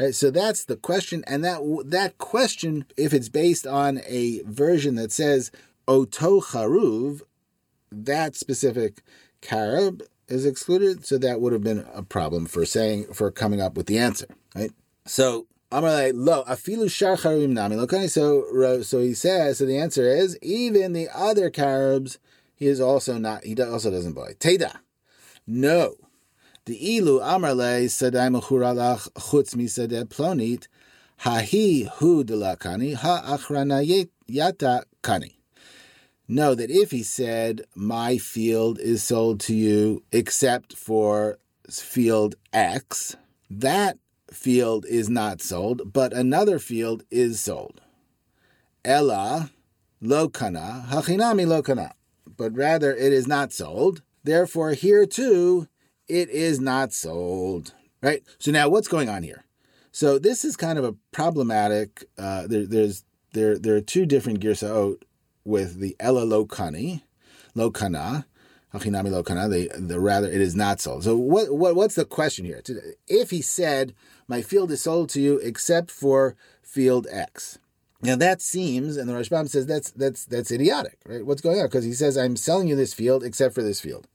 Right, 0.00 0.14
so 0.14 0.30
that's 0.30 0.64
the 0.64 0.76
question, 0.76 1.22
and 1.26 1.44
that 1.44 1.60
that 1.84 2.16
question, 2.16 2.86
if 2.96 3.12
it's 3.12 3.28
based 3.28 3.66
on 3.66 4.00
a 4.06 4.40
version 4.46 4.94
that 4.94 5.12
says 5.12 5.50
oto 5.86 6.40
charuv, 6.40 7.20
that 7.92 8.34
specific 8.34 9.02
carob 9.42 10.00
is 10.26 10.46
excluded. 10.46 11.04
So 11.04 11.18
that 11.18 11.42
would 11.42 11.52
have 11.52 11.62
been 11.62 11.86
a 11.92 12.02
problem 12.02 12.46
for 12.46 12.64
saying 12.64 13.12
for 13.12 13.30
coming 13.30 13.60
up 13.60 13.76
with 13.76 13.86
the 13.86 13.98
answer. 13.98 14.26
Right. 14.54 14.72
So 15.04 15.46
Amalei 15.70 16.12
lo 16.14 16.44
afilu 16.44 16.90
shar 16.90 17.16
charubim 17.16 17.50
nami 17.50 17.76
Okay, 17.76 18.06
so 18.06 18.80
so 18.80 19.00
he 19.00 19.12
says. 19.12 19.58
So 19.58 19.66
the 19.66 19.76
answer 19.76 20.08
is 20.08 20.38
even 20.40 20.94
the 20.94 21.10
other 21.14 21.50
carobs 21.50 22.18
he 22.54 22.66
is 22.68 22.80
also 22.80 23.18
not. 23.18 23.44
He 23.44 23.60
also 23.60 23.90
doesn't 23.90 24.14
buy. 24.14 24.32
Teda, 24.38 24.76
no. 25.46 25.96
The 26.70 27.00
ilu 27.00 27.18
amarle 27.18 27.90
sadai 27.90 28.28
mechuralach 28.30 29.10
chutz 29.14 29.56
misadeh 29.56 30.04
plonit 30.04 30.68
hahi 31.22 31.88
hu 31.94 32.22
delakani 32.22 32.94
ha 32.94 33.36
achrana 33.36 33.82
yata 34.28 34.84
kani. 35.02 35.32
know 36.28 36.54
that 36.54 36.70
if 36.70 36.92
he 36.92 37.02
said, 37.02 37.62
My 37.74 38.18
field 38.18 38.78
is 38.78 39.02
sold 39.02 39.40
to 39.40 39.52
you 39.52 40.04
except 40.12 40.76
for 40.76 41.40
field 41.68 42.36
X, 42.52 43.16
that 43.50 43.98
field 44.30 44.86
is 44.86 45.10
not 45.10 45.42
sold, 45.42 45.92
but 45.92 46.12
another 46.12 46.60
field 46.60 47.02
is 47.10 47.40
sold. 47.40 47.80
Ella 48.84 49.50
lokana, 50.00 50.86
hachinami 50.86 51.48
lokana. 51.48 51.94
But 52.36 52.54
rather 52.54 52.94
it 52.94 53.12
is 53.12 53.26
not 53.26 53.52
sold. 53.52 54.02
Therefore, 54.22 54.74
here 54.74 55.04
too, 55.04 55.66
it 56.10 56.28
is 56.30 56.60
not 56.60 56.92
sold. 56.92 57.74
Right? 58.02 58.22
So 58.38 58.50
now 58.50 58.68
what's 58.68 58.88
going 58.88 59.08
on 59.08 59.22
here? 59.22 59.44
So 59.92 60.18
this 60.18 60.44
is 60.44 60.56
kind 60.56 60.78
of 60.78 60.84
a 60.84 60.94
problematic. 61.12 62.04
Uh, 62.18 62.46
there, 62.46 62.66
there's 62.66 63.04
there 63.32 63.58
there 63.58 63.74
are 63.76 63.80
two 63.80 64.06
different 64.06 64.40
girsaot 64.40 65.02
with 65.44 65.80
the 65.80 65.96
ella 66.00 66.24
lokani, 66.24 67.02
lokana, 67.56 68.24
hachinami 68.72 69.10
lokana. 69.10 69.50
The 69.50 69.70
the 69.78 70.00
rather 70.00 70.28
it 70.28 70.40
is 70.40 70.54
not 70.54 70.80
sold. 70.80 71.04
So 71.04 71.16
what 71.16 71.52
what 71.54 71.74
what's 71.74 71.96
the 71.96 72.04
question 72.04 72.44
here? 72.44 72.62
If 73.08 73.30
he 73.30 73.42
said 73.42 73.94
my 74.28 74.42
field 74.42 74.70
is 74.70 74.82
sold 74.82 75.08
to 75.10 75.20
you 75.20 75.38
except 75.38 75.90
for 75.90 76.36
field 76.62 77.06
X. 77.10 77.58
Now 78.02 78.16
that 78.16 78.40
seems, 78.40 78.96
and 78.96 79.08
the 79.08 79.12
Rashbam 79.12 79.48
says 79.48 79.66
that's 79.66 79.90
that's 79.90 80.24
that's 80.24 80.50
idiotic, 80.50 80.98
right? 81.04 81.26
What's 81.26 81.42
going 81.42 81.58
on? 81.58 81.66
Because 81.66 81.84
he 81.84 81.92
says 81.92 82.16
I'm 82.16 82.36
selling 82.36 82.68
you 82.68 82.76
this 82.76 82.94
field 82.94 83.22
except 83.22 83.54
for 83.54 83.62
this 83.62 83.80
field, 83.80 84.06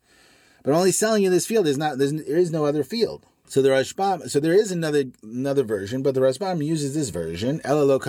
but 0.66 0.74
only 0.74 0.92
selling 0.92 1.24
you 1.24 1.30
this 1.30 1.46
field 1.46 1.68
is 1.68 1.78
not 1.78 2.00
there 2.00 2.10
is 2.10 2.52
no 2.52 2.66
other 2.66 2.84
field. 2.84 3.26
So 3.48 3.62
the 3.62 3.70
Rashbam, 3.70 4.28
so 4.28 4.40
there 4.40 4.54
is 4.54 4.72
another 4.72 5.04
another 5.22 5.64
version, 5.64 6.02
but 6.02 6.16
the 6.16 6.22
Rashbam 6.22 6.66
uses 6.66 6.96
this 6.96 7.10
version. 7.10 7.62
So 7.64 8.00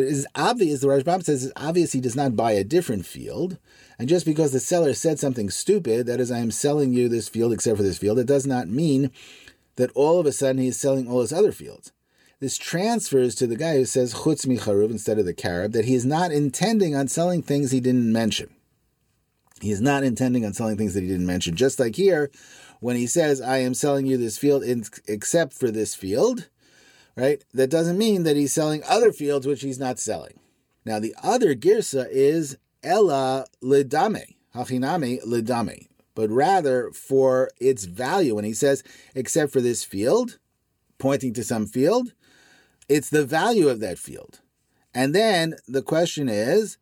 it 0.00 0.08
is 0.08 0.26
obvious. 0.34 0.80
The 0.80 0.86
Rashbam 0.86 1.22
says 1.22 1.44
it's 1.44 1.52
obvious 1.54 1.92
he 1.92 2.00
does 2.00 2.16
not 2.16 2.34
buy 2.34 2.52
a 2.52 2.64
different 2.64 3.04
field, 3.04 3.58
and 3.98 4.08
just 4.08 4.24
because 4.24 4.52
the 4.52 4.60
seller 4.60 4.94
said 4.94 5.18
something 5.18 5.50
stupid, 5.50 6.06
that 6.06 6.20
is, 6.20 6.30
I 6.30 6.38
am 6.38 6.50
selling 6.50 6.94
you 6.94 7.10
this 7.10 7.28
field 7.28 7.52
except 7.52 7.76
for 7.76 7.82
this 7.82 7.98
field, 7.98 8.18
it 8.18 8.26
does 8.26 8.46
not 8.46 8.68
mean 8.68 9.10
that 9.76 9.90
all 9.94 10.18
of 10.18 10.24
a 10.24 10.32
sudden 10.32 10.62
he 10.62 10.68
is 10.68 10.80
selling 10.80 11.06
all 11.06 11.20
his 11.20 11.32
other 11.32 11.52
fields. 11.52 11.92
This 12.40 12.56
transfers 12.56 13.34
to 13.36 13.46
the 13.46 13.56
guy 13.56 13.76
who 13.76 13.84
says 13.84 14.14
chutz 14.14 14.46
micharuv 14.46 14.90
instead 14.90 15.18
of 15.18 15.26
the 15.26 15.34
carib 15.34 15.72
that 15.72 15.84
he 15.84 15.94
is 15.94 16.06
not 16.06 16.32
intending 16.32 16.96
on 16.96 17.08
selling 17.08 17.42
things 17.42 17.70
he 17.70 17.80
didn't 17.80 18.10
mention. 18.10 18.55
He 19.60 19.70
is 19.70 19.80
not 19.80 20.04
intending 20.04 20.44
on 20.44 20.52
selling 20.52 20.76
things 20.76 20.94
that 20.94 21.02
he 21.02 21.08
didn't 21.08 21.26
mention. 21.26 21.56
Just 21.56 21.80
like 21.80 21.96
here, 21.96 22.30
when 22.80 22.96
he 22.96 23.06
says, 23.06 23.40
I 23.40 23.58
am 23.58 23.74
selling 23.74 24.06
you 24.06 24.16
this 24.16 24.38
field 24.38 24.62
in, 24.62 24.84
except 25.06 25.54
for 25.54 25.70
this 25.70 25.94
field, 25.94 26.48
right? 27.16 27.42
That 27.54 27.70
doesn't 27.70 27.98
mean 27.98 28.24
that 28.24 28.36
he's 28.36 28.52
selling 28.52 28.82
other 28.86 29.12
fields 29.12 29.46
which 29.46 29.62
he's 29.62 29.78
not 29.78 29.98
selling. 29.98 30.38
Now, 30.84 31.00
the 31.00 31.14
other 31.22 31.54
girsa 31.54 32.06
is 32.10 32.58
Ella 32.82 33.46
lidame, 33.62 34.34
hachiname 34.54 35.24
lidame, 35.26 35.88
but 36.14 36.30
rather 36.30 36.90
for 36.92 37.50
its 37.58 37.84
value. 37.84 38.34
When 38.34 38.44
he 38.44 38.52
says, 38.52 38.84
except 39.14 39.52
for 39.52 39.60
this 39.60 39.82
field, 39.82 40.38
pointing 40.98 41.32
to 41.34 41.42
some 41.42 41.66
field, 41.66 42.12
it's 42.88 43.10
the 43.10 43.24
value 43.24 43.68
of 43.68 43.80
that 43.80 43.98
field. 43.98 44.40
And 44.94 45.14
then 45.14 45.56
the 45.66 45.82
question 45.82 46.28
is 46.28 46.78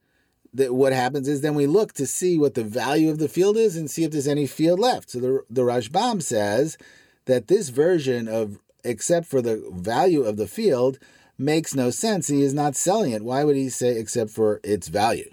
that 0.54 0.72
what 0.72 0.92
happens 0.92 1.28
is 1.28 1.40
then 1.40 1.56
we 1.56 1.66
look 1.66 1.92
to 1.94 2.06
see 2.06 2.38
what 2.38 2.54
the 2.54 2.64
value 2.64 3.10
of 3.10 3.18
the 3.18 3.28
field 3.28 3.56
is 3.56 3.76
and 3.76 3.90
see 3.90 4.04
if 4.04 4.12
there's 4.12 4.28
any 4.28 4.46
field 4.46 4.78
left. 4.78 5.10
So 5.10 5.20
the, 5.20 5.44
the 5.50 5.62
Rashbam 5.62 6.22
says 6.22 6.78
that 7.26 7.48
this 7.48 7.68
version 7.68 8.28
of 8.28 8.58
except 8.84 9.26
for 9.26 9.42
the 9.42 9.66
value 9.72 10.22
of 10.22 10.36
the 10.36 10.46
field 10.46 10.98
makes 11.36 11.74
no 11.74 11.90
sense. 11.90 12.28
He 12.28 12.42
is 12.42 12.54
not 12.54 12.76
selling 12.76 13.12
it. 13.12 13.24
Why 13.24 13.42
would 13.42 13.56
he 13.56 13.68
say 13.68 13.98
except 13.98 14.30
for 14.30 14.60
its 14.62 14.88
value? 14.88 15.30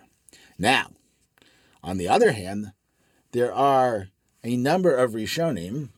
Now, 0.58 0.92
on 1.84 1.98
the 1.98 2.08
other 2.08 2.32
hand, 2.32 2.72
there 3.32 3.54
are 3.54 4.08
a 4.44 4.58
number 4.58 4.96
of 4.96 5.12
Rishonim, 5.12 5.90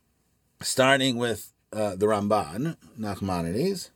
starting 0.62 1.18
with 1.18 1.54
uh, 1.72 1.96
the 1.96 2.08
Ramban, 2.08 2.76
Nachmanides, 3.00 3.90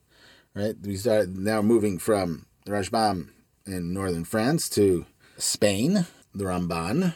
right? 0.54 0.74
We 0.82 0.96
start 0.96 1.28
now 1.30 1.62
moving 1.62 1.98
from 1.98 2.46
the 2.64 2.72
Rashbam 2.72 3.28
in 3.66 3.92
northern 3.92 4.24
France 4.24 4.68
to 4.70 5.06
Spain, 5.38 6.06
the 6.34 6.44
Ramban. 6.44 7.14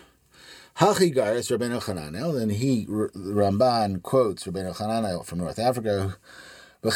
Hachigaris 0.79 1.55
Rabbeinu 1.55 1.83
Chananel, 1.83 2.38
then 2.38 2.49
he, 2.49 2.87
Ramban 2.87 4.02
quotes 4.02 4.45
Rabbeinu 4.45 4.75
Chananel 4.75 5.25
from 5.25 5.41
North 5.41 5.59
Africa, 5.59 6.17
and 6.83 6.95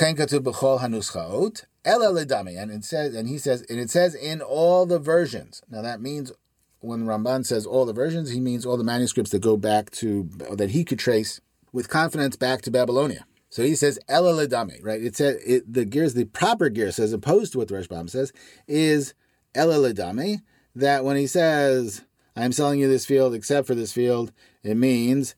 it 2.71 2.85
says, 2.85 3.14
and 3.14 3.28
he 3.28 3.38
says, 3.38 3.62
and 3.68 3.78
it 3.78 3.90
says 3.90 4.14
in 4.14 4.40
all 4.40 4.87
the 4.87 4.99
versions. 4.99 5.62
Now 5.71 5.83
that 5.83 6.00
means 6.00 6.33
when 6.80 7.04
Ramban 7.04 7.45
says 7.45 7.66
all 7.66 7.85
the 7.85 7.92
versions, 7.92 8.30
he 8.30 8.40
means 8.40 8.64
all 8.64 8.76
the 8.76 8.85
manuscripts 8.85 9.30
that 9.33 9.42
go 9.42 9.56
back 9.56 9.90
to 9.92 10.25
that 10.52 10.71
he 10.71 10.85
could 10.85 10.99
trace 10.99 11.40
with 11.73 11.88
confidence 11.88 12.37
back 12.37 12.62
to 12.62 12.71
Babylonia. 12.71 13.26
So 13.50 13.62
he 13.62 13.75
says 13.75 13.99
Ela 14.09 14.33
Ledame, 14.33 14.83
right? 14.83 15.02
It 15.02 15.16
says 15.16 15.40
it, 15.47 15.73
the 15.73 15.85
gears, 15.85 16.14
the 16.14 16.25
proper 16.25 16.68
gears, 16.68 16.99
as 16.99 17.12
opposed 17.12 17.52
to 17.52 17.59
what 17.59 17.68
the 17.68 17.75
Rashbam 17.75 18.11
says, 18.11 18.33
is 18.66 19.14
Ela 19.54 19.76
Ledame. 19.76 20.40
That 20.76 21.04
when 21.04 21.16
he 21.16 21.26
says 21.26 22.02
I'm 22.37 22.52
selling 22.52 22.78
you 22.78 22.88
this 22.88 23.06
field 23.06 23.35
except 23.35 23.66
for 23.66 23.75
this 23.75 23.92
field, 23.92 24.30
it 24.62 24.76
means 24.76 25.35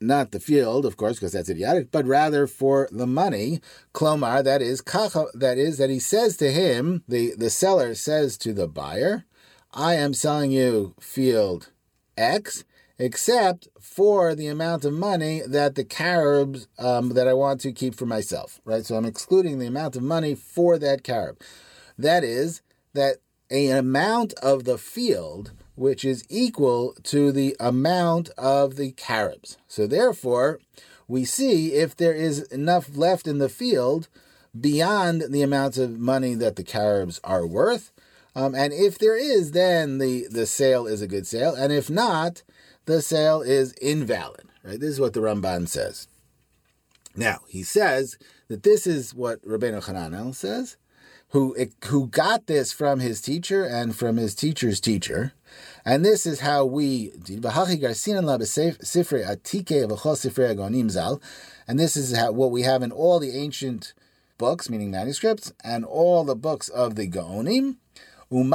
not 0.00 0.30
the 0.30 0.40
field, 0.40 0.86
of 0.86 0.96
course, 0.96 1.16
because 1.16 1.32
that's 1.32 1.50
idiotic, 1.50 1.90
but 1.90 2.06
rather 2.06 2.46
for 2.46 2.88
the 2.90 3.06
money. 3.06 3.60
Klomar, 3.92 4.42
that 4.44 4.62
is 4.62 4.80
that 4.80 5.58
is 5.58 5.78
that 5.78 5.90
he 5.90 5.98
says 5.98 6.36
to 6.38 6.50
him, 6.50 7.04
the 7.06 7.34
the 7.36 7.50
seller 7.50 7.94
says 7.94 8.38
to 8.38 8.52
the 8.52 8.66
buyer, 8.66 9.24
I 9.72 9.94
am 9.94 10.14
selling 10.14 10.52
you 10.52 10.94
field 11.00 11.70
X, 12.16 12.64
except 12.98 13.68
for 13.80 14.34
the 14.34 14.46
amount 14.46 14.84
of 14.84 14.92
money 14.94 15.42
that 15.46 15.74
the 15.74 15.84
caribs 15.84 16.66
um, 16.78 17.10
that 17.10 17.28
I 17.28 17.34
want 17.34 17.60
to 17.62 17.72
keep 17.72 17.94
for 17.94 18.06
myself, 18.06 18.60
right? 18.64 18.86
So 18.86 18.96
I'm 18.96 19.04
excluding 19.04 19.58
the 19.58 19.66
amount 19.66 19.96
of 19.96 20.02
money 20.02 20.34
for 20.34 20.78
that 20.78 21.04
carib. 21.04 21.40
That 21.98 22.24
is 22.24 22.62
that 22.94 23.16
an 23.50 23.76
amount 23.76 24.34
of 24.34 24.64
the 24.64 24.78
field 24.78 25.52
which 25.74 26.04
is 26.04 26.24
equal 26.28 26.94
to 27.04 27.30
the 27.30 27.56
amount 27.60 28.30
of 28.36 28.76
the 28.76 28.90
caribs. 28.92 29.58
So 29.68 29.86
therefore, 29.86 30.60
we 31.06 31.24
see 31.24 31.74
if 31.74 31.96
there 31.96 32.12
is 32.12 32.42
enough 32.42 32.96
left 32.96 33.26
in 33.26 33.38
the 33.38 33.48
field 33.48 34.08
beyond 34.58 35.24
the 35.30 35.42
amount 35.42 35.78
of 35.78 35.98
money 35.98 36.34
that 36.34 36.56
the 36.56 36.64
caribs 36.64 37.20
are 37.22 37.46
worth. 37.46 37.92
Um, 38.34 38.54
and 38.54 38.72
if 38.72 38.98
there 38.98 39.16
is, 39.16 39.52
then 39.52 39.98
the, 39.98 40.26
the 40.30 40.46
sale 40.46 40.86
is 40.86 41.00
a 41.00 41.06
good 41.06 41.26
sale. 41.26 41.54
And 41.54 41.72
if 41.72 41.88
not, 41.88 42.42
the 42.84 43.00
sale 43.00 43.40
is 43.40 43.72
invalid. 43.74 44.48
Right? 44.64 44.80
This 44.80 44.90
is 44.90 45.00
what 45.00 45.12
the 45.12 45.20
Ramban 45.20 45.68
says. 45.68 46.08
Now, 47.16 47.40
he 47.48 47.62
says 47.62 48.18
that 48.48 48.62
this 48.62 48.86
is 48.86 49.14
what 49.14 49.44
Rabbeinu 49.44 49.84
Hananel 49.84 50.34
says, 50.34 50.76
who, 51.30 51.54
who 51.86 52.06
got 52.06 52.46
this 52.46 52.72
from 52.72 53.00
his 53.00 53.20
teacher 53.20 53.64
and 53.64 53.94
from 53.94 54.16
his 54.16 54.34
teacher's 54.34 54.80
teacher. 54.80 55.34
And 55.84 56.04
this 56.04 56.26
is 56.26 56.40
how 56.40 56.64
we 56.64 57.12
and 61.68 61.78
this 61.78 61.96
is 61.96 62.16
how 62.16 62.32
what 62.32 62.50
we 62.50 62.62
have 62.62 62.82
in 62.82 62.92
all 62.92 63.18
the 63.18 63.36
ancient 63.36 63.94
books, 64.38 64.70
meaning 64.70 64.90
manuscripts, 64.90 65.52
and 65.64 65.84
all 65.84 66.24
the 66.24 66.36
books 66.36 66.68
of 66.68 66.94
the 66.94 67.08
Gaonim. 67.08 67.76
And 68.30 68.52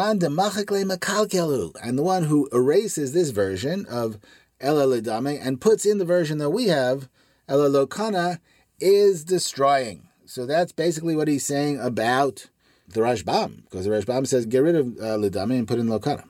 the 1.97 2.03
one 2.03 2.23
who 2.23 2.49
erases 2.51 3.13
this 3.13 3.29
version 3.31 3.85
of 3.87 4.19
Ela 4.61 4.85
Ledame 4.85 5.39
and 5.45 5.59
puts 5.59 5.85
in 5.85 5.97
the 5.97 6.05
version 6.05 6.37
that 6.37 6.51
we 6.51 6.67
have, 6.67 7.09
Ela 7.47 7.69
Lokana, 7.69 8.39
is 8.79 9.23
destroying. 9.23 10.07
So 10.25 10.45
that's 10.45 10.71
basically 10.71 11.15
what 11.15 11.27
he's 11.27 11.45
saying 11.45 11.79
about 11.79 12.49
the 12.93 13.01
Rashbam, 13.01 13.63
because 13.63 13.85
the 13.85 13.91
Rashbam 13.91 14.27
says 14.27 14.45
get 14.45 14.59
rid 14.59 14.75
of 14.75 14.87
uh, 14.97 15.17
Ledame 15.17 15.59
and 15.59 15.67
put 15.67 15.79
in 15.79 15.87
Lokana. 15.87 16.23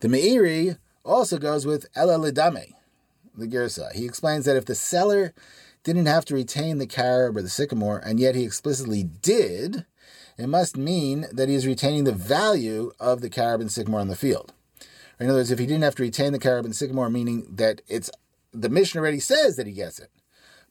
The 0.00 0.08
Meiri 0.08 0.78
also 1.04 1.38
goes 1.38 1.66
with 1.66 1.86
Ela 1.94 2.18
Ledame, 2.18 2.72
the 3.36 3.46
Girsa. 3.46 3.92
He 3.92 4.04
explains 4.04 4.44
that 4.44 4.56
if 4.56 4.64
the 4.64 4.74
seller 4.74 5.32
didn't 5.84 6.06
have 6.06 6.24
to 6.26 6.34
retain 6.34 6.78
the 6.78 6.86
carob 6.86 7.36
or 7.36 7.42
the 7.42 7.48
sycamore, 7.48 7.98
and 7.98 8.20
yet 8.20 8.34
he 8.34 8.44
explicitly 8.44 9.02
did, 9.02 9.86
it 10.36 10.48
must 10.48 10.76
mean 10.76 11.26
that 11.32 11.48
he 11.48 11.54
is 11.54 11.66
retaining 11.66 12.04
the 12.04 12.12
value 12.12 12.92
of 12.98 13.20
the 13.20 13.30
carob 13.30 13.60
and 13.60 13.70
sycamore 13.70 14.00
on 14.00 14.08
the 14.08 14.16
field. 14.16 14.52
In 15.18 15.28
other 15.28 15.38
words, 15.38 15.50
if 15.50 15.58
he 15.58 15.66
didn't 15.66 15.82
have 15.82 15.94
to 15.96 16.02
retain 16.02 16.32
the 16.32 16.38
carob 16.38 16.64
and 16.64 16.74
sycamore, 16.74 17.10
meaning 17.10 17.46
that 17.50 17.82
it's 17.88 18.10
the 18.52 18.70
Mishnah 18.70 19.00
already 19.00 19.20
says 19.20 19.56
that 19.56 19.66
he 19.66 19.72
gets 19.72 19.98
it, 19.98 20.10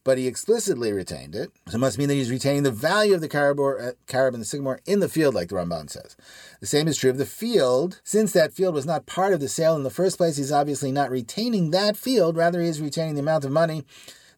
but 0.04 0.18
he 0.18 0.28
explicitly 0.28 0.92
retained 0.92 1.36
it, 1.36 1.52
so 1.68 1.76
it 1.76 1.80
must 1.80 1.98
mean 1.98 2.08
that 2.08 2.16
he's 2.16 2.32
retaining 2.32 2.64
the 2.64 2.72
value 2.72 3.14
of 3.14 3.22
the 3.22 3.28
uh, 3.28 3.92
carob 4.08 4.34
and 4.34 4.42
the 4.42 4.46
sycamore 4.46 4.80
in 4.86 5.00
the 5.00 5.10
field, 5.10 5.36
like 5.36 5.50
the 5.50 5.56
Ramban 5.56 5.90
says. 5.90 6.16
The 6.62 6.68
same 6.68 6.88
is 6.88 6.98
true 6.98 7.10
of 7.10 7.18
the 7.18 7.26
field. 7.26 8.02
Since 8.04 8.32
that 8.32 8.54
field 8.54 8.74
was 8.74 8.86
not 8.86 9.06
part 9.06 9.34
of 9.34 9.40
the 9.40 9.50
sale 9.50 9.76
in 9.76 9.84
the 9.84 9.90
first 9.90 10.18
place, 10.18 10.38
he's 10.38 10.52
obviously 10.52 10.92
not 10.92 11.12
retaining 11.12 11.72
that 11.72 11.98
field. 11.98 12.38
Rather, 12.38 12.62
he 12.62 12.68
is 12.68 12.82
retaining 12.82 13.16
the 13.16 13.22
amount 13.22 13.46
of 13.46 13.52
money 13.52 13.84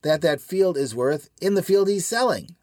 that 0.01 0.22
that 0.22 0.41
field 0.41 0.77
is 0.77 0.96
worth 0.96 1.30
in 1.39 1.53
the 1.53 1.63
field 1.63 1.88
he's 1.88 2.06
selling. 2.06 2.56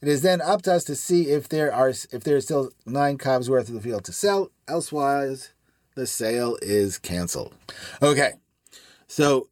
It 0.00 0.08
is 0.08 0.22
then 0.22 0.40
up 0.40 0.62
to 0.62 0.72
us 0.72 0.84
to 0.84 0.96
see 0.96 1.28
if 1.28 1.48
there 1.48 1.72
are 1.72 1.90
if 1.90 2.24
there 2.24 2.36
is 2.36 2.44
still 2.44 2.70
nine 2.86 3.18
kabs 3.18 3.50
worth 3.50 3.68
of 3.68 3.74
the 3.74 3.82
field 3.82 4.04
to 4.04 4.12
sell. 4.12 4.50
Elsewise, 4.66 5.50
the 5.94 6.06
sale 6.06 6.56
is 6.62 6.96
canceled. 6.96 7.54
Okay, 8.00 8.32
so 9.06 9.48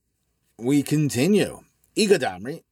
we 0.56 0.82
continue. 0.82 1.61
Igadamri, 1.97 2.62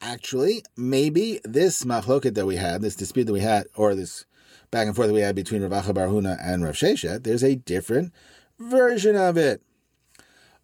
actually, 0.00 0.62
maybe 0.76 1.40
this 1.44 1.84
machloket 1.84 2.34
that 2.34 2.46
we 2.46 2.56
had, 2.56 2.82
this 2.82 2.96
dispute 2.96 3.24
that 3.24 3.32
we 3.32 3.40
had, 3.40 3.66
or 3.74 3.94
this 3.94 4.24
back 4.70 4.86
and 4.86 4.96
forth 4.96 5.08
that 5.08 5.14
we 5.14 5.20
had 5.20 5.34
between 5.34 5.62
Rav 5.62 5.84
Acha 5.84 5.94
Barhuna 5.94 6.38
and 6.42 6.62
Rav 6.64 6.74
Sheshet, 6.74 7.24
there's 7.24 7.44
a 7.44 7.56
different 7.56 8.12
version 8.58 9.16
of 9.16 9.36
it. 9.36 9.62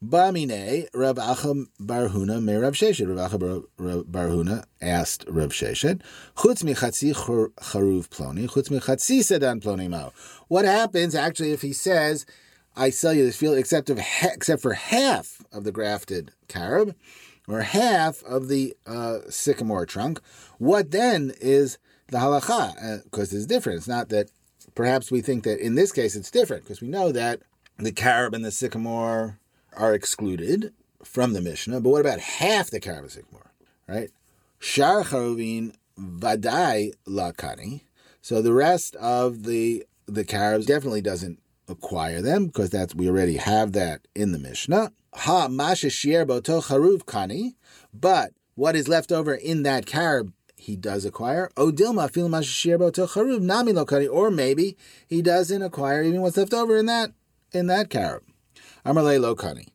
Bamine, 0.05 0.87
Rav 0.95 1.17
Acha 1.17 1.67
Barhuna 1.81 2.43
me 2.43 2.55
Rav 2.55 2.75
Sheshet. 2.75 3.09
Rav 3.09 3.31
Acha 3.31 3.65
Barhuna 4.05 4.65
asked 4.81 5.25
Rav 5.29 5.51
Sheshet, 5.51 6.03
Chutz 6.37 6.63
mi 6.63 6.75
chatzi 6.75 7.15
charuv 7.15 8.09
ploni, 8.09 8.47
chutz 8.49 8.69
chatzi 8.69 9.23
sedan 9.23 9.61
ploni 9.61 9.89
mao. 9.89 10.13
What 10.49 10.65
happens 10.65 11.15
actually 11.15 11.53
if 11.53 11.63
he 11.63 11.73
says, 11.73 12.27
I 12.77 12.91
sell 12.91 13.15
you 13.15 13.25
this 13.25 13.37
field 13.37 13.57
except 13.57 13.89
of 13.89 13.99
except 14.23 14.61
for 14.61 14.75
half 14.75 15.43
of 15.51 15.65
the 15.65 15.73
grafted 15.73 16.33
carob, 16.47 16.95
or 17.49 17.63
half 17.63 18.23
of 18.25 18.49
the 18.49 18.77
uh, 18.87 19.19
sycamore 19.29 19.87
trunk? 19.87 20.21
What 20.59 20.91
then 20.91 21.33
is 21.41 21.79
the 22.09 22.19
halacha? 22.19 23.05
Because 23.05 23.33
uh, 23.33 23.37
it's 23.37 23.47
different. 23.47 23.79
It's 23.79 23.89
not 23.89 24.09
that 24.11 24.31
perhaps 24.75 25.11
we 25.11 25.21
think 25.21 25.45
that 25.45 25.59
in 25.59 25.75
this 25.75 25.93
case 25.93 26.17
it's 26.17 26.31
different 26.31 26.65
because 26.65 26.81
we 26.81 26.89
know 26.89 27.13
that 27.13 27.41
the 27.79 27.93
carob 27.93 28.35
and 28.35 28.45
the 28.45 28.51
sycamore 28.51 29.39
are 29.77 29.95
excluded 29.95 30.73
from 31.03 31.33
the 31.33 31.41
Mishnah, 31.41 31.81
but 31.81 31.91
what 31.91 32.01
about 32.01 32.21
half 32.21 32.71
the 32.71 32.81
carob 32.81 33.03
and 33.03 33.13
sycamore, 33.13 33.53
right? 33.87 34.11
Shar 34.59 35.05
charuvin 35.05 35.75
vadai 35.99 36.93
lakani. 37.07 37.83
So 38.21 38.43
the 38.43 38.53
rest 38.53 38.97
of 38.97 39.45
the 39.45 39.85
the 40.07 40.25
carobs 40.25 40.67
definitely 40.67 41.03
doesn't 41.03 41.41
acquire 41.69 42.23
them 42.23 42.47
because 42.47 42.71
that's 42.71 42.95
we 42.95 43.09
already 43.09 43.37
have 43.37 43.73
that 43.73 44.07
in 44.15 44.33
the 44.33 44.39
Mishnah. 44.39 44.93
Ha 45.17 45.49
masha 45.49 45.89
boto 45.89 46.63
charuv 46.63 47.05
kani, 47.05 47.55
but 47.93 48.33
what 48.55 48.77
is 48.77 48.89
left 48.89 49.11
over 49.11 49.35
in 49.35 49.63
that 49.65 49.87
carob 49.87 50.33
he 50.57 50.77
does 50.77 51.05
acquire. 51.05 51.51
Odilma 51.57 52.11
fil 52.11 52.29
masha 52.29 52.79
boto 52.79 53.09
charuv 53.09 53.41
nami 53.41 53.73
lokani, 53.73 54.13
or 54.13 54.31
maybe 54.31 54.77
he 55.07 55.23
doesn't 55.23 55.63
acquire 55.63 56.03
even 56.03 56.21
what's 56.21 56.37
left 56.37 56.55
over 56.55 56.77
in 56.77 56.87
that 56.87 57.13
in 57.53 57.67
that 57.67 57.89
carob. 57.89 58.23
Amarle 58.85 59.19
Lokani. 59.19 59.67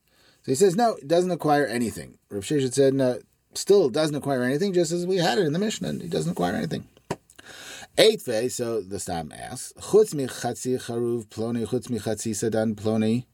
So 0.44 0.52
he 0.52 0.56
says, 0.56 0.76
no, 0.76 0.96
it 0.96 1.08
doesn't 1.08 1.32
acquire 1.32 1.66
anything. 1.66 2.18
Rav 2.30 2.44
Sheshet 2.44 2.74
said, 2.74 2.94
no, 2.94 3.20
still 3.54 3.90
doesn't 3.90 4.16
acquire 4.16 4.44
anything, 4.44 4.74
just 4.74 4.92
as 4.92 5.06
we 5.06 5.18
had 5.18 5.38
it 5.38 5.46
in 5.46 5.54
the 5.54 5.60
Mishnah. 5.60 5.94
He 5.94 6.08
doesn't 6.08 6.32
acquire 6.32 6.56
anything. 6.56 6.88
Eighth 7.98 8.26
Eitve, 8.26 8.52
so 8.52 8.82
the 8.82 9.00
Stam 9.00 9.34
asks, 9.34 9.74
Chutz 9.80 10.14
mi 10.14 10.26
chatzi 10.26 10.82
charuv 10.82 11.28
ploni, 11.28 11.68
chutz 11.68 11.90
mi 11.90 12.00
chatzi 12.00 12.32
sadan 12.32 12.74
ploni, 12.74 13.26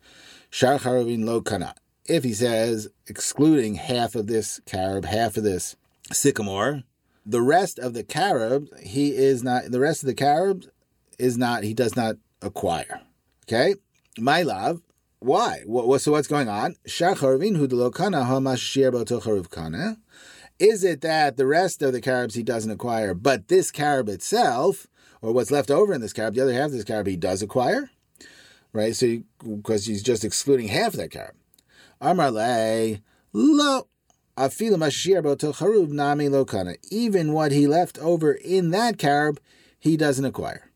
shar 0.49 0.79
charuvin 0.79 1.25
lo 1.25 1.41
kana. 1.41 1.75
If 2.07 2.23
he 2.23 2.33
says, 2.33 2.87
excluding 3.07 3.75
half 3.75 4.15
of 4.15 4.27
this 4.27 4.61
carob, 4.65 5.05
half 5.05 5.37
of 5.37 5.43
this 5.43 5.75
sycamore, 6.11 6.83
the 7.25 7.41
rest 7.41 7.77
of 7.79 7.93
the 7.93 8.03
carob, 8.03 8.67
he 8.81 9.13
is 9.13 9.43
not, 9.43 9.71
the 9.71 9.79
rest 9.81 10.03
of 10.03 10.07
the 10.07 10.13
carob 10.13 10.63
is 11.19 11.37
not, 11.37 11.63
he 11.63 11.73
does 11.73 11.95
not 11.95 12.15
acquire. 12.41 13.01
Okay? 13.43 13.75
My 14.17 14.41
love, 14.43 14.81
why? 15.19 15.63
What, 15.65 16.01
so 16.01 16.13
what's 16.13 16.27
going 16.27 16.47
on? 16.47 16.75
Is 20.59 20.83
it 20.83 21.01
that 21.01 21.37
the 21.37 21.45
rest 21.45 21.81
of 21.81 21.93
the 21.93 22.01
carobs 22.01 22.35
he 22.35 22.43
doesn't 22.43 22.71
acquire, 22.71 23.13
but 23.13 23.47
this 23.47 23.69
carob 23.69 24.09
itself, 24.09 24.87
or 25.21 25.33
what's 25.33 25.51
left 25.51 25.69
over 25.69 25.93
in 25.93 26.01
this 26.01 26.13
carob, 26.13 26.35
the 26.35 26.41
other 26.41 26.53
half 26.53 26.67
of 26.67 26.71
this 26.71 26.83
carob 26.83 27.07
he 27.07 27.17
does 27.17 27.41
acquire? 27.41 27.89
Right? 28.73 28.95
So, 28.95 29.19
because 29.39 29.85
he's 29.85 30.03
just 30.03 30.23
excluding 30.23 30.69
half 30.69 30.93
of 30.93 30.99
that 30.99 31.11
carob. 31.11 31.35
Amar 32.01 32.31
lo. 32.31 33.87
Even 36.91 37.33
what 37.33 37.51
he 37.51 37.67
left 37.67 37.97
over 37.97 38.31
in 38.33 38.69
that 38.71 38.97
carob, 38.97 39.39
he 39.79 39.97
doesn't 39.97 40.25
acquire. 40.25 40.71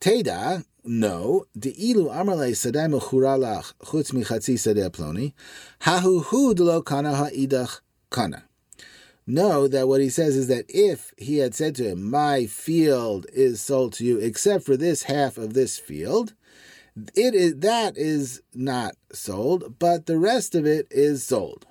Teda, 0.00 0.64
no, 0.84 1.44
the 1.54 1.72
ilu 1.72 2.08
amarle 2.08 2.54
sadai 2.54 2.88
mechuralach 2.88 3.74
chutz 3.84 4.12
michatzi 4.12 4.54
sadeh 4.54 4.88
ploni, 4.90 5.32
hahu 5.80 6.22
hu 6.24 6.54
delo 6.54 6.80
kana 6.80 7.14
ha'idach 7.14 7.80
kana. 8.10 8.44
Know 9.26 9.66
that 9.66 9.88
what 9.88 10.00
he 10.00 10.08
says 10.08 10.36
is 10.36 10.46
that 10.46 10.66
if 10.68 11.12
he 11.18 11.38
had 11.38 11.54
said 11.54 11.74
to 11.76 11.90
him, 11.90 12.08
My 12.08 12.46
field 12.46 13.26
is 13.32 13.60
sold 13.60 13.94
to 13.94 14.04
you 14.04 14.18
except 14.18 14.64
for 14.64 14.76
this 14.76 15.02
half 15.04 15.36
of 15.36 15.54
this 15.54 15.78
field, 15.78 16.34
it 17.14 17.34
is 17.34 17.56
that 17.56 17.96
is 17.96 18.42
not 18.54 18.94
sold, 19.12 19.78
but 19.78 20.06
the 20.06 20.18
rest 20.18 20.54
of 20.54 20.64
it 20.64 20.86
is 20.90 21.24
sold. 21.24 21.66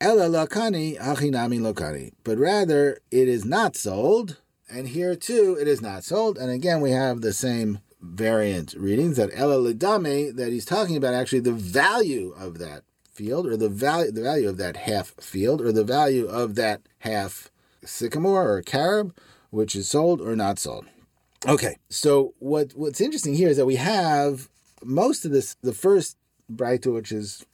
Ella 0.00 0.28
lakani 0.28 0.98
achinami 0.98 1.60
lokani. 1.60 2.12
But 2.24 2.38
rather 2.38 2.98
it 3.10 3.28
is 3.28 3.44
not 3.44 3.76
sold, 3.76 4.40
and 4.70 4.88
here 4.88 5.14
too 5.14 5.56
it 5.60 5.68
is 5.68 5.82
not 5.82 6.04
sold. 6.04 6.38
And 6.38 6.50
again 6.50 6.80
we 6.80 6.90
have 6.92 7.20
the 7.20 7.32
same 7.32 7.80
variant 8.00 8.74
readings 8.74 9.16
that 9.16 9.30
Ella 9.34 9.56
Lidame 9.56 10.34
that 10.36 10.52
he's 10.52 10.64
talking 10.64 10.96
about 10.96 11.14
actually 11.14 11.40
the 11.40 11.52
value 11.52 12.34
of 12.38 12.58
that 12.58 12.82
field 13.12 13.46
or 13.46 13.56
the 13.56 13.68
value 13.68 14.10
the 14.10 14.22
value 14.22 14.48
of 14.48 14.58
that 14.58 14.76
half 14.76 15.14
field 15.20 15.60
or 15.60 15.72
the 15.72 15.84
value 15.84 16.26
of 16.26 16.54
that 16.54 16.82
half 16.98 17.50
sycamore 17.84 18.50
or 18.52 18.62
carob 18.62 19.16
which 19.50 19.74
is 19.74 19.88
sold 19.88 20.20
or 20.20 20.36
not 20.36 20.58
sold. 20.58 20.86
Okay, 21.46 21.76
so 21.88 22.34
what 22.38 22.72
what's 22.74 23.00
interesting 23.00 23.34
here 23.34 23.48
is 23.48 23.56
that 23.56 23.66
we 23.66 23.76
have 23.76 24.48
most 24.84 25.24
of 25.24 25.30
this 25.30 25.56
the 25.62 25.72
first 25.72 26.16
Braita 26.52 26.92
which 26.92 27.12
is 27.12 27.44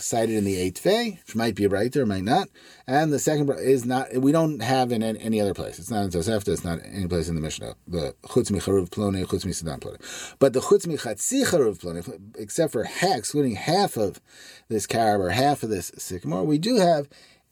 cited 0.00 0.36
in 0.36 0.44
the 0.44 0.56
eighth 0.56 0.78
Fay, 0.78 1.18
which 1.26 1.34
might 1.34 1.54
be 1.54 1.64
a 1.64 1.68
Braita, 1.68 2.06
might 2.06 2.24
not. 2.24 2.48
And 2.86 3.12
the 3.12 3.18
second 3.18 3.50
is 3.58 3.84
not, 3.84 4.14
we 4.14 4.32
don't 4.32 4.62
have 4.62 4.92
in 4.92 5.02
any 5.02 5.40
other 5.40 5.54
place. 5.54 5.78
It's 5.78 5.90
not 5.90 6.04
in 6.04 6.10
Tosefta, 6.10 6.48
it's 6.48 6.64
not 6.64 6.80
any 6.84 7.06
place 7.08 7.28
in 7.28 7.34
the 7.34 7.40
Mishnah. 7.40 7.74
The 7.86 8.14
Chutz 8.24 8.50
Micharuv 8.50 8.90
Plone, 8.90 9.24
Chutz 9.26 9.44
Misadan 9.44 9.80
Plone. 9.80 9.98
But 10.38 10.52
the 10.52 10.60
Chutz 10.60 10.86
Michatzi 10.86 11.44
Plone, 11.80 12.32
except 12.36 12.72
for 12.72 12.84
half, 12.84 13.18
excluding 13.18 13.56
half 13.56 13.96
of 13.96 14.20
this 14.68 14.86
carob 14.86 15.20
or 15.20 15.30
half 15.30 15.62
of 15.62 15.70
this 15.70 15.90
sycamore, 15.98 16.44
we 16.44 16.58
do 16.58 16.76
have 16.76 17.08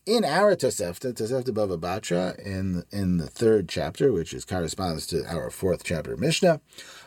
in 0.07 0.25
our 0.25 0.55
Tosefta, 0.55 1.13
Tosefta 1.13 1.53
Bava 1.53 1.79
Batra, 1.79 2.39
in 2.39 2.85
in 2.93 3.19
the 3.19 3.27
third 3.27 3.69
chapter, 3.69 4.13
which 4.13 4.33
is 4.33 4.45
corresponds 4.45 5.05
to 5.09 5.25
our 5.27 5.51
fourth 5.51 5.83
chapter 5.83 6.17
Mishnah, 6.17 6.61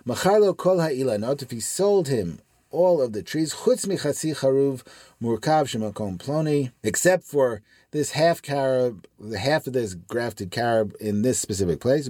Macharlo 0.05 0.55
Kol 0.55 0.79
Ha'ilanot, 0.79 1.41
if 1.41 1.51
he 1.51 1.61
sold 1.61 2.09
him 2.09 2.39
all 2.71 3.01
of 3.01 3.13
the 3.13 3.23
trees, 3.23 3.53
chutz 3.53 3.87
michatzi 3.87 4.35
charuv 4.35 4.83
murkav 5.21 5.65
shemakom 5.65 6.17
ploni, 6.17 6.71
except 6.83 7.23
for 7.23 7.61
this 7.91 8.11
half 8.11 8.41
carob, 8.41 9.05
the 9.19 9.39
half 9.39 9.65
of 9.67 9.73
this 9.73 9.95
grafted 9.95 10.51
carob 10.51 10.93
in 10.99 11.21
this 11.23 11.39
specific 11.39 11.79
place, 11.79 12.07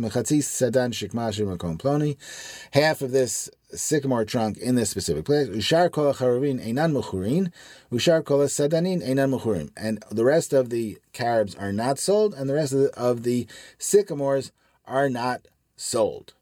half 2.73 3.01
of 3.01 3.11
this 3.11 3.49
sycamore 3.71 4.25
trunk 4.25 4.57
in 4.57 4.75
this 4.75 4.89
specific 4.89 5.25
place, 5.25 5.47
ushar 5.47 5.89
kol 5.89 6.13
einan 6.13 7.51
ushar 7.91 8.25
kol 8.25 8.39
sadanin 8.39 9.01
einan 9.07 9.71
and 9.77 10.03
the 10.11 10.25
rest 10.25 10.53
of 10.53 10.69
the 10.69 10.97
carobs 11.13 11.55
are 11.55 11.71
not 11.71 11.97
sold, 11.99 12.33
and 12.33 12.49
the 12.49 12.55
rest 12.55 12.73
of 12.73 12.79
the, 12.79 12.93
of 12.99 13.23
the 13.23 13.47
sycamores 13.77 14.51
are 14.85 15.09
not 15.09 15.47
sold. 15.77 16.33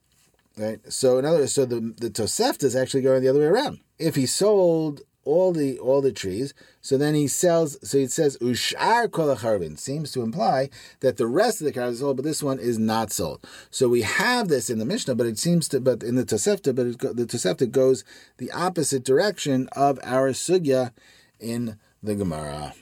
Right. 0.57 0.79
So 0.91 1.19
in 1.19 1.25
other 1.25 1.37
words, 1.37 1.53
so 1.53 1.65
the 1.65 1.93
the 1.99 2.09
Tosefta 2.09 2.63
is 2.63 2.75
actually 2.75 3.03
going 3.03 3.21
the 3.21 3.29
other 3.29 3.41
way 3.41 3.45
around. 3.45 3.81
If 3.99 4.15
he 4.15 4.25
sold 4.25 5.01
all 5.27 5.51
the 5.51 5.77
all 5.79 6.01
the 6.01 6.11
trees, 6.11 6.53
so 6.81 6.97
then 6.97 7.13
he 7.13 7.27
sells. 7.27 7.77
So 7.87 7.97
it 7.97 8.11
says 8.11 8.37
ushar 8.37 9.11
kol 9.11 9.35
seems 9.75 10.11
to 10.13 10.21
imply 10.21 10.69
that 11.01 11.17
the 11.17 11.27
rest 11.27 11.61
of 11.61 11.65
the 11.65 11.73
cars 11.73 11.95
is 11.95 11.99
sold, 11.99 12.17
but 12.17 12.25
this 12.25 12.41
one 12.41 12.59
is 12.59 12.79
not 12.79 13.11
sold. 13.11 13.45
So 13.69 13.89
we 13.89 14.01
have 14.03 14.47
this 14.47 14.69
in 14.69 14.79
the 14.79 14.85
Mishnah, 14.85 15.15
but 15.15 15.27
it 15.27 15.37
seems 15.37 15.67
to, 15.69 15.81
but 15.81 16.01
in 16.01 16.15
the 16.15 16.25
Tosefta, 16.25 16.73
but 16.73 16.87
it, 16.87 16.99
the 16.99 17.25
Tosefta 17.25 17.69
goes 17.69 18.03
the 18.37 18.51
opposite 18.51 19.03
direction 19.03 19.67
of 19.73 19.99
our 20.03 20.31
sugya 20.31 20.91
in 21.39 21.77
the 22.01 22.15
Gemara, 22.15 22.73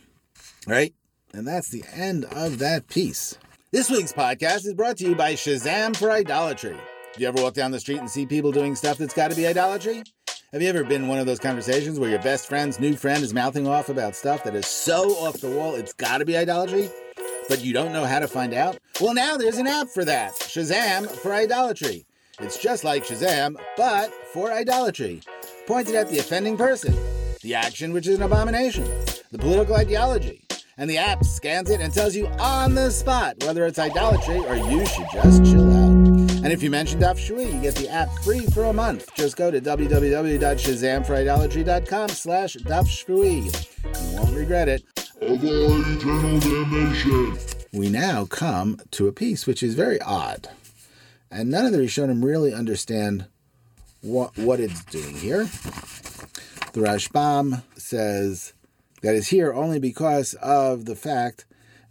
right? 0.68 0.94
And 1.34 1.48
that's 1.48 1.70
the 1.70 1.84
end 1.94 2.26
of 2.26 2.60
that 2.60 2.88
piece. 2.88 3.38
This 3.72 3.90
week's 3.90 4.14
podcast 4.14 4.66
is 4.66 4.74
brought 4.74 4.98
to 4.98 5.04
you 5.04 5.16
by 5.16 5.34
Shazam 5.34 5.96
for 5.96 6.12
Idolatry. 6.12 6.78
Do 7.16 7.22
you 7.22 7.28
ever 7.28 7.42
walk 7.42 7.54
down 7.54 7.72
the 7.72 7.80
street 7.80 8.00
and 8.00 8.10
see 8.10 8.26
people 8.26 8.52
doing 8.52 8.76
stuff 8.76 8.98
that's 8.98 9.14
got 9.14 9.32
to 9.32 9.36
be 9.36 9.48
idolatry? 9.48 10.04
Have 10.52 10.62
you 10.62 10.70
ever 10.70 10.84
been 10.84 11.04
in 11.04 11.08
one 11.08 11.18
of 11.18 11.26
those 11.26 11.40
conversations 11.40 12.00
where 12.00 12.10
your 12.10 12.22
best 12.22 12.48
friend's 12.48 12.80
new 12.80 12.96
friend 12.96 13.24
is 13.24 13.34
mouthing 13.34 13.68
off 13.68 13.90
about 13.90 14.16
stuff 14.16 14.44
that 14.44 14.56
is 14.56 14.68
so 14.68 15.10
off 15.16 15.42
the 15.42 15.50
wall 15.50 15.74
it's 15.74 15.92
got 15.92 16.20
to 16.20 16.26
be 16.26 16.38
idolatry, 16.38 16.90
but 17.50 17.64
you 17.64 17.74
don't 17.74 17.92
know 17.92 18.06
how 18.06 18.20
to 18.20 18.28
find 18.28 18.54
out? 18.54 18.78
Well, 19.02 19.16
now 19.16 19.38
there's 19.38 19.58
an 19.58 19.66
app 19.66 19.90
for 19.90 20.06
that 20.06 20.34
Shazam 20.34 21.10
for 21.10 21.34
idolatry. 21.34 22.06
It's 22.40 22.58
just 22.58 22.84
like 22.84 23.06
Shazam, 23.06 23.56
but 23.76 24.14
for 24.34 24.52
idolatry, 24.52 25.22
pointed 25.66 25.96
at 25.96 26.10
the 26.10 26.20
offending 26.20 26.58
person, 26.58 26.96
the 27.42 27.56
action 27.56 27.92
which 27.92 28.08
is 28.08 28.18
an 28.18 28.24
abomination, 28.24 28.86
the 29.32 29.40
political 29.40 29.76
ideology, 29.76 30.46
and 30.78 30.90
the 30.90 31.00
app 31.00 31.26
scans 31.26 31.72
it 31.72 31.82
and 31.82 31.92
tells 31.92 32.16
you 32.16 32.28
on 32.40 32.76
the 32.76 32.92
spot 32.92 33.36
whether 33.44 33.66
it's 33.66 33.80
idolatry 33.80 34.38
or 34.38 34.56
you 34.56 34.86
should 34.86 35.08
just 35.12 35.44
chill 35.44 35.70
out. 35.70 35.75
And 36.46 36.54
if 36.54 36.62
you 36.62 36.70
mention 36.70 37.00
Daf 37.00 37.18
Shui, 37.18 37.52
you 37.52 37.60
get 37.60 37.74
the 37.74 37.90
app 37.90 38.08
free 38.20 38.46
for 38.46 38.66
a 38.66 38.74
month. 38.74 39.12
Just 39.16 39.36
go 39.36 39.50
to 39.50 39.60
www.shazamforidolatry.com 39.60 42.10
slash 42.10 42.56
Daf 42.58 42.88
Shui. 42.88 43.40
You 43.40 43.52
won't 44.16 44.38
regret 44.38 44.70
it. 44.70 44.84
We 47.74 47.90
now 47.90 48.26
come 48.26 48.80
to 48.92 49.08
a 49.08 49.12
piece 49.12 49.48
which 49.48 49.64
is 49.64 49.74
very 49.74 50.00
odd. 50.02 50.50
And 51.32 51.50
none 51.50 51.66
of 51.66 51.72
the 51.72 51.80
Rishonim 51.80 52.24
really 52.24 52.54
understand 52.54 53.26
what, 54.02 54.38
what 54.38 54.60
it's 54.60 54.86
doing 54.86 55.16
here. 55.16 55.46
The 56.74 56.82
Rashbam 56.82 57.64
says 57.76 58.54
that 59.02 59.16
it's 59.16 59.30
here 59.30 59.52
only 59.52 59.80
because 59.80 60.36
of 60.36 60.86
the 60.86 60.96
fact 60.96 61.46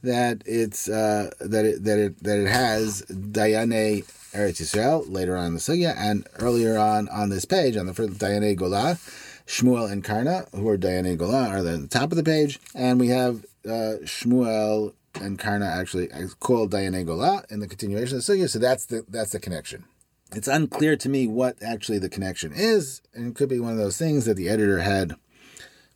that 0.05 0.45
it's 0.47 0.89
uh, 0.89 1.31
that 1.41 1.65
it 1.65 1.83
that 1.83 1.99
it 1.99 2.23
that 2.23 2.39
it 2.39 2.47
has 2.47 3.03
Dayane 3.11 4.05
Eretz 4.35 4.61
Yisrael 4.61 5.05
later 5.09 5.37
on 5.37 5.47
in 5.47 5.55
the 5.55 5.61
sugya, 5.61 5.95
and 5.97 6.27
earlier 6.41 6.77
on 6.77 7.09
on 7.09 7.29
this 7.29 7.45
page 7.45 7.77
on 7.77 7.87
the 7.87 7.95
first 7.95 8.15
Dayane 8.15 8.59
Golah, 8.59 8.99
Shmuel 9.47 9.91
and 9.91 10.03
Karna, 10.03 10.47
who 10.55 10.69
are 10.69 10.77
Dayane 10.77 11.17
Golah, 11.17 11.51
are 11.51 11.59
at 11.59 11.63
the 11.63 11.87
top 11.89 12.11
of 12.11 12.17
the 12.17 12.25
page, 12.25 12.59
and 12.75 12.99
we 12.99 13.09
have 13.09 13.45
uh, 13.65 14.03
Shmuel 14.03 14.95
and 15.21 15.39
Karna 15.39 15.67
actually 15.67 16.09
called 16.41 16.73
Dayane 16.73 17.07
Golah 17.07 17.51
in 17.51 17.61
the 17.61 17.69
continuation 17.69 18.17
of 18.17 18.27
the 18.27 18.33
sugya. 18.33 18.51
So 18.51 18.59
that's 18.59 18.87
the 18.87 19.05
that's 19.09 19.33
the 19.33 19.41
connection. 19.41 19.85
It's 20.33 20.49
unclear 20.49 20.97
to 20.97 21.09
me 21.09 21.29
what 21.29 21.63
actually 21.63 21.99
the 21.99 22.09
connection 22.09 22.53
is, 22.53 23.03
and 23.15 23.29
it 23.29 23.37
could 23.37 23.49
be 23.49 23.61
one 23.61 23.73
of 23.73 23.79
those 23.79 23.97
things 23.97 24.25
that 24.25 24.35
the 24.35 24.49
editor 24.49 24.81
had 24.81 25.15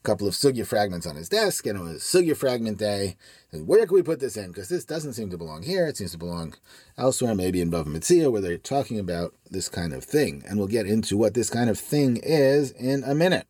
couple 0.09 0.27
of 0.27 0.33
sugya 0.33 0.66
fragments 0.66 1.07
on 1.07 1.16
his 1.16 1.29
desk, 1.29 1.66
and 1.66 1.79
it 1.79 1.83
was 1.83 2.01
sugya 2.03 2.35
fragment 2.35 2.79
day. 2.79 3.16
And 3.53 3.66
where 3.66 3.85
can 3.85 3.94
we 3.94 4.03
put 4.03 4.21
this 4.21 4.38
in? 4.38 4.49
Because 4.49 4.71
this 4.71 4.87
doesn't 4.87 5.12
seem 5.12 5.29
to 5.29 5.37
belong 5.37 5.64
here. 5.64 5.87
It 5.87 5.99
seems 5.99 6.12
to 6.12 6.18
belong 6.18 6.55
elsewhere, 6.97 7.35
maybe 7.35 7.61
in 7.61 7.71
Bava 7.71 7.88
Metzia, 7.88 8.33
where 8.33 8.40
they're 8.40 8.57
talking 8.57 8.99
about 8.99 9.35
this 9.51 9.68
kind 9.68 9.92
of 9.92 10.03
thing. 10.03 10.42
And 10.49 10.59
we'll 10.59 10.66
get 10.66 10.87
into 10.87 11.18
what 11.18 11.35
this 11.35 11.51
kind 11.51 11.68
of 11.68 11.79
thing 11.79 12.16
is 12.23 12.71
in 12.71 13.05
a 13.05 13.14
minute. 13.14 13.47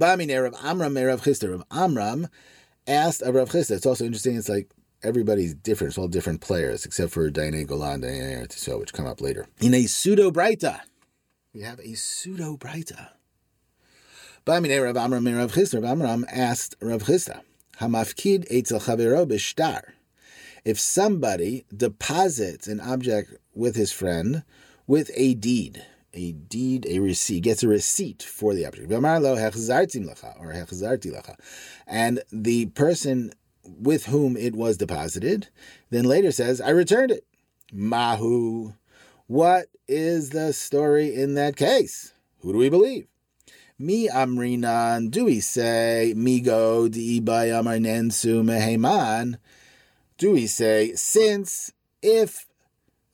Ba'amine 0.00 0.42
Rav 0.42 0.54
Amram 0.64 0.96
Rav 0.96 1.22
Chisda. 1.22 1.48
Rav 1.48 1.64
Amram 1.70 2.26
asked 2.88 3.22
of 3.22 3.36
Rav 3.36 3.50
Chisda. 3.50 3.76
It's 3.76 3.86
also 3.86 4.04
interesting. 4.04 4.34
It's 4.34 4.48
like 4.48 4.68
everybody's 5.04 5.54
different. 5.54 5.92
It's 5.92 5.98
all 5.98 6.08
different 6.08 6.40
players, 6.40 6.84
except 6.84 7.12
for 7.12 7.30
Dayane 7.30 7.68
Golah, 7.68 8.02
Daine 8.02 8.48
Eretz 8.48 8.80
which 8.80 8.92
come 8.92 9.06
up 9.06 9.20
later. 9.20 9.46
In 9.60 9.74
a 9.74 9.86
pseudo 9.86 10.32
Breita, 10.32 10.80
we 11.54 11.60
have 11.60 11.78
a 11.78 11.94
pseudo 11.94 12.56
Ba'amine 14.46 14.82
Rav 14.82 14.96
Amram 14.96 15.26
Rav. 15.26 15.54
Rav 15.54 15.84
Amram 15.84 16.24
asked 16.30 16.74
Rav 16.80 17.02
Chisda, 17.02 17.42
Hamafkid 17.78 18.46
etzel 18.50 18.80
chavero 18.80 19.26
b'shtar. 19.26 19.92
If 20.64 20.80
somebody 20.80 21.66
deposits 21.74 22.66
an 22.66 22.80
object 22.80 23.34
with 23.54 23.76
his 23.76 23.92
friend 23.92 24.44
with 24.86 25.10
a 25.14 25.34
deed, 25.34 25.84
a 26.14 26.32
deed, 26.32 26.86
a 26.88 27.00
receipt, 27.00 27.42
gets 27.42 27.62
a 27.62 27.68
receipt 27.68 28.22
for 28.22 28.54
the 28.54 28.64
object. 28.64 28.90
Or 28.90 30.52
and 31.86 32.22
the 32.32 32.66
person 32.66 33.32
with 33.64 34.06
whom 34.06 34.36
it 34.38 34.54
was 34.54 34.78
deposited 34.78 35.48
then 35.90 36.04
later 36.04 36.32
says, 36.32 36.62
I 36.62 36.70
returned 36.70 37.10
it. 37.10 37.26
Mahu. 37.72 38.72
What 39.26 39.66
is 39.86 40.30
the 40.30 40.54
story 40.54 41.14
in 41.14 41.34
that 41.34 41.56
case? 41.56 42.14
Who 42.38 42.52
do 42.52 42.58
we 42.58 42.70
believe? 42.70 43.09
Mi 43.82 44.08
amrinan, 44.08 45.10
do 45.10 45.24
we 45.24 45.40
say, 45.40 46.12
migo 46.14 46.90
di 46.90 47.18
nensu 47.18 48.44
meheman? 48.44 49.38
Do 50.18 50.32
we 50.32 50.46
say, 50.46 50.92
since 50.96 51.72
if 52.02 52.46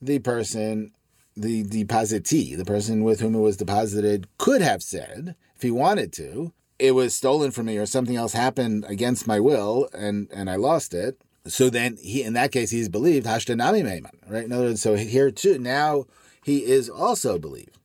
the 0.02 0.18
person, 0.18 0.90
the 1.36 1.62
depositee, 1.62 2.56
the 2.56 2.64
person 2.64 3.04
with 3.04 3.20
whom 3.20 3.36
it 3.36 3.38
was 3.38 3.56
deposited, 3.56 4.26
could 4.38 4.60
have 4.60 4.82
said, 4.82 5.36
if 5.54 5.62
he 5.62 5.70
wanted 5.70 6.12
to, 6.14 6.52
it 6.80 6.96
was 6.96 7.14
stolen 7.14 7.52
from 7.52 7.66
me 7.66 7.78
or 7.78 7.86
something 7.86 8.16
else 8.16 8.32
happened 8.32 8.84
against 8.88 9.28
my 9.28 9.38
will 9.38 9.88
and, 9.94 10.26
and 10.32 10.50
I 10.50 10.56
lost 10.56 10.92
it, 10.94 11.16
so 11.46 11.70
then 11.70 11.96
he, 12.02 12.24
in 12.24 12.32
that 12.32 12.50
case, 12.50 12.72
he's 12.72 12.88
believed 12.88 13.24
hashtanami 13.24 13.84
meheman, 13.84 14.18
right? 14.28 14.44
In 14.44 14.50
other 14.50 14.64
words, 14.64 14.82
so 14.82 14.96
here 14.96 15.30
too, 15.30 15.60
now 15.60 16.06
he 16.42 16.64
is 16.64 16.90
also 16.90 17.38
believed, 17.38 17.78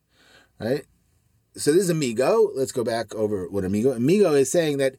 right? 0.58 0.84
So 1.54 1.70
this 1.70 1.82
is 1.82 1.90
Amigo. 1.90 2.50
Let's 2.54 2.72
go 2.72 2.82
back 2.82 3.14
over 3.14 3.46
what 3.46 3.64
Amigo. 3.64 3.92
Amigo 3.92 4.32
is 4.32 4.50
saying 4.50 4.78
that 4.78 4.96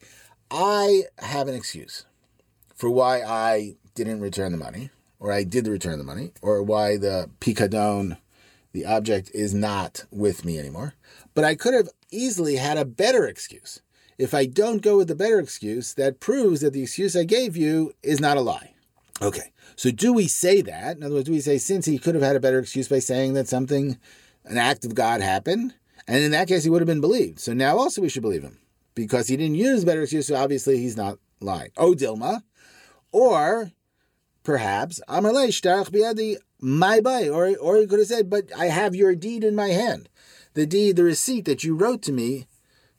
I 0.51 1.03
have 1.17 1.47
an 1.47 1.55
excuse 1.55 2.05
for 2.75 2.91
why 2.91 3.23
I 3.23 3.75
didn't 3.95 4.21
return 4.21 4.51
the 4.51 4.57
money, 4.59 4.91
or 5.19 5.31
I 5.31 5.45
did 5.45 5.67
return 5.67 5.97
the 5.97 6.03
money, 6.03 6.31
or 6.43 6.61
why 6.61 6.97
the 6.97 7.29
pikadon, 7.39 8.17
the 8.71 8.85
object, 8.85 9.31
is 9.33 9.53
not 9.53 10.05
with 10.11 10.45
me 10.45 10.59
anymore. 10.59 10.93
But 11.33 11.43
I 11.43 11.55
could 11.55 11.73
have 11.73 11.89
easily 12.11 12.57
had 12.57 12.77
a 12.77 12.85
better 12.85 13.25
excuse. 13.25 13.81
If 14.19 14.35
I 14.35 14.45
don't 14.45 14.83
go 14.83 14.97
with 14.97 15.07
the 15.07 15.15
better 15.15 15.39
excuse, 15.39 15.95
that 15.95 16.19
proves 16.19 16.61
that 16.61 16.73
the 16.73 16.83
excuse 16.83 17.15
I 17.15 17.23
gave 17.23 17.57
you 17.57 17.93
is 18.03 18.19
not 18.19 18.37
a 18.37 18.41
lie. 18.41 18.75
Okay, 19.23 19.51
so 19.75 19.89
do 19.89 20.13
we 20.13 20.27
say 20.27 20.61
that? 20.61 20.97
In 20.97 21.03
other 21.03 21.15
words, 21.15 21.25
do 21.25 21.31
we 21.31 21.39
say 21.39 21.57
since 21.57 21.87
he 21.87 21.97
could 21.97 22.13
have 22.13 22.23
had 22.23 22.35
a 22.35 22.39
better 22.39 22.59
excuse 22.59 22.87
by 22.87 22.99
saying 22.99 23.33
that 23.33 23.47
something, 23.47 23.97
an 24.45 24.59
act 24.59 24.85
of 24.85 24.93
God 24.93 25.21
happened, 25.21 25.73
and 26.07 26.23
in 26.23 26.31
that 26.31 26.47
case, 26.47 26.63
he 26.63 26.69
would 26.69 26.81
have 26.81 26.87
been 26.87 27.01
believed. 27.01 27.39
So 27.39 27.53
now 27.53 27.77
also 27.77 28.01
we 28.01 28.09
should 28.09 28.21
believe 28.21 28.43
him 28.43 28.59
because 28.95 29.27
he 29.27 29.37
didn't 29.37 29.55
use 29.55 29.85
better 29.85 30.01
excuse. 30.01 30.27
So 30.27 30.35
obviously 30.35 30.77
he's 30.77 30.97
not 30.97 31.17
lying. 31.39 31.71
Oh, 31.77 31.93
Dilma. 31.93 32.43
Or 33.11 33.71
perhaps, 34.43 34.99
Amalei 35.07 35.47
Shtarach 35.49 35.91
Biadi, 35.91 36.37
my 36.59 36.99
bay. 36.99 37.29
Or, 37.29 37.55
or 37.57 37.77
he 37.77 37.87
could 37.87 37.99
have 37.99 38.07
said, 38.07 38.29
but 38.29 38.45
I 38.57 38.65
have 38.65 38.95
your 38.95 39.15
deed 39.15 39.43
in 39.43 39.55
my 39.55 39.69
hand. 39.69 40.09
The 40.55 40.65
deed, 40.65 40.95
the 40.95 41.03
receipt 41.03 41.45
that 41.45 41.63
you 41.63 41.75
wrote 41.75 42.01
to 42.03 42.11
me, 42.11 42.47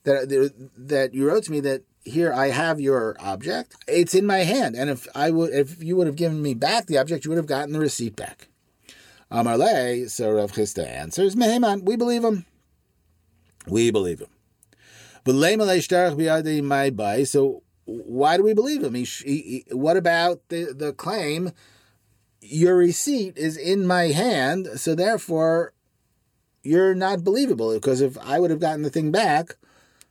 that, 0.05 0.53
that 0.77 1.15
you 1.15 1.27
wrote 1.27 1.45
to 1.45 1.51
me 1.53 1.61
that 1.61 1.83
here 2.05 2.33
I 2.33 2.49
have 2.49 2.81
your 2.81 3.17
object. 3.21 3.77
It's 3.87 4.15
in 4.15 4.27
my 4.27 4.39
hand. 4.39 4.75
And 4.75 4.91
if 4.91 5.07
I 5.15 5.31
would, 5.31 5.53
if 5.53 5.83
you 5.83 5.97
would 5.97 6.07
have 6.07 6.17
given 6.17 6.43
me 6.43 6.55
back 6.55 6.87
the 6.87 6.99
object, 6.99 7.25
you 7.25 7.31
would 7.31 7.39
have 7.39 7.47
gotten 7.47 7.73
the 7.73 7.81
receipt 7.81 8.17
back. 8.17 8.49
Amarle, 9.31 10.09
so 10.09 10.31
Rav 10.31 10.53
Chisda 10.53 10.87
answers, 10.87 11.35
Meheman, 11.35 11.83
we 11.85 11.97
believe 11.97 12.23
him. 12.23 12.47
We 13.67 13.91
believe 13.91 14.21
him. 14.21 14.29
But 15.25 15.35
so 17.27 17.63
why 17.87 18.37
do 18.37 18.43
we 18.43 18.55
believe 18.55 18.83
him? 18.83 18.95
He, 18.95 19.05
he, 19.05 19.65
what 19.71 19.97
about 19.97 20.41
the, 20.49 20.75
the 20.77 20.93
claim? 20.93 21.53
Your 22.41 22.77
receipt 22.77 23.39
is 23.39 23.57
in 23.57 23.87
my 23.87 24.09
hand, 24.09 24.69
so 24.77 24.95
therefore 24.95 25.73
you're 26.63 26.95
not 26.95 27.25
believable. 27.25 27.73
Because 27.73 28.01
if 28.01 28.19
I 28.19 28.39
would 28.39 28.51
have 28.51 28.61
gotten 28.61 28.83
the 28.83 28.91
thing 28.91 29.11
back, 29.11 29.57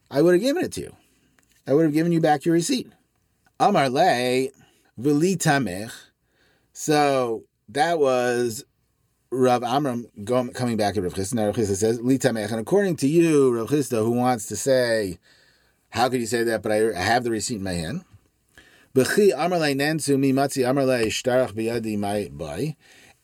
I 0.09 0.21
would 0.21 0.33
have 0.33 0.41
given 0.41 0.63
it 0.63 0.71
to 0.73 0.81
you. 0.81 0.95
I 1.67 1.73
would 1.73 1.83
have 1.83 1.93
given 1.93 2.11
you 2.11 2.19
back 2.19 2.45
your 2.45 2.53
receipt. 2.53 2.91
Amar 3.59 3.89
le 3.89 4.49
v'li 4.99 5.91
So 6.73 7.43
that 7.69 7.99
was 7.99 8.65
Rav 9.33 9.63
Amram 9.63 10.07
coming 10.53 10.77
back 10.77 10.95
at 10.95 11.03
Rav 11.03 11.13
Chisda. 11.13 11.45
Rav 11.45 11.55
Chisda 11.55 11.75
says, 11.75 11.99
Litamech. 11.99 12.51
And 12.51 12.59
according 12.59 12.97
to 12.97 13.07
you, 13.07 13.55
Rav 13.55 13.69
Chisda, 13.69 14.03
who 14.03 14.11
wants 14.11 14.45
to 14.47 14.55
say, 14.55 15.17
how 15.89 16.07
could 16.09 16.19
you 16.19 16.27
say 16.27 16.43
that? 16.43 16.61
But 16.61 16.71
I 16.71 16.99
have 16.99 17.23
the 17.23 17.31
receipt 17.31 17.55
in 17.55 17.63
my 17.63 17.73
hand. 17.73 18.05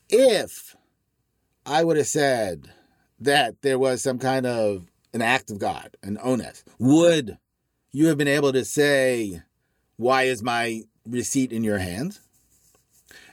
If 0.10 0.76
I 1.66 1.84
would 1.84 1.98
have 1.98 2.08
said 2.08 2.72
that 3.20 3.62
there 3.62 3.78
was 3.78 4.02
some 4.02 4.18
kind 4.18 4.46
of 4.48 4.88
an 5.14 5.22
act 5.22 5.52
of 5.52 5.60
God, 5.60 5.96
an 6.02 6.18
ones, 6.24 6.64
would 6.80 7.38
you 7.92 8.08
have 8.08 8.18
been 8.18 8.28
able 8.28 8.52
to 8.54 8.66
say, 8.66 9.44
why 9.98 10.24
is 10.24 10.42
my 10.42 10.84
receipt 11.06 11.52
in 11.52 11.64
your 11.64 11.78
hands? 11.78 12.22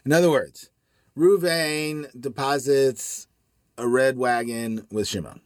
In 0.05 0.13
other 0.13 0.31
words, 0.31 0.69
Ruvain 1.17 2.09
deposits 2.19 3.27
a 3.79 3.89
red 3.89 4.19
wagon 4.19 4.87
with 4.91 5.09
Shimon. 5.09 5.41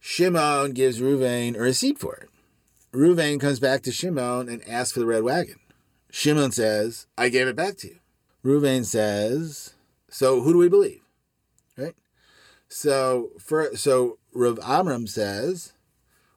Shimon 0.00 0.72
gives 0.72 1.00
Ruvain 1.00 1.54
a 1.54 1.60
receipt 1.60 1.98
for 1.98 2.14
it. 2.16 2.30
Ruvain 2.92 3.38
comes 3.38 3.60
back 3.60 3.82
to 3.82 3.92
Shimon 3.92 4.48
and 4.48 4.66
asks 4.66 4.92
for 4.92 5.00
the 5.00 5.06
red 5.06 5.22
wagon. 5.22 5.58
Shimon 6.10 6.50
says, 6.50 7.06
I 7.18 7.28
gave 7.28 7.46
it 7.46 7.56
back 7.56 7.76
to 7.78 7.88
you. 7.88 7.98
Ruvain 8.42 8.86
says, 8.86 9.74
So 10.08 10.40
who 10.40 10.52
do 10.52 10.58
we 10.58 10.68
believe? 10.68 11.02
Right? 11.76 11.94
So 12.68 13.32
for 13.38 13.76
so 13.76 14.18
Rav 14.32 14.58
Amram 14.62 15.06
says, 15.06 15.74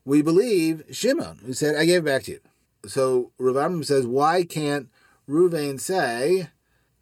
We 0.03 0.21
believe 0.21 0.83
Shimon, 0.91 1.39
who 1.45 1.53
said, 1.53 1.75
I 1.75 1.85
gave 1.85 2.01
it 2.01 2.05
back 2.05 2.23
to 2.23 2.31
you. 2.33 2.39
So 2.87 3.31
Rav 3.37 3.55
Amram 3.55 3.83
says, 3.83 4.05
Why 4.05 4.43
can't 4.43 4.89
Ruvain 5.29 5.79
say, 5.79 6.49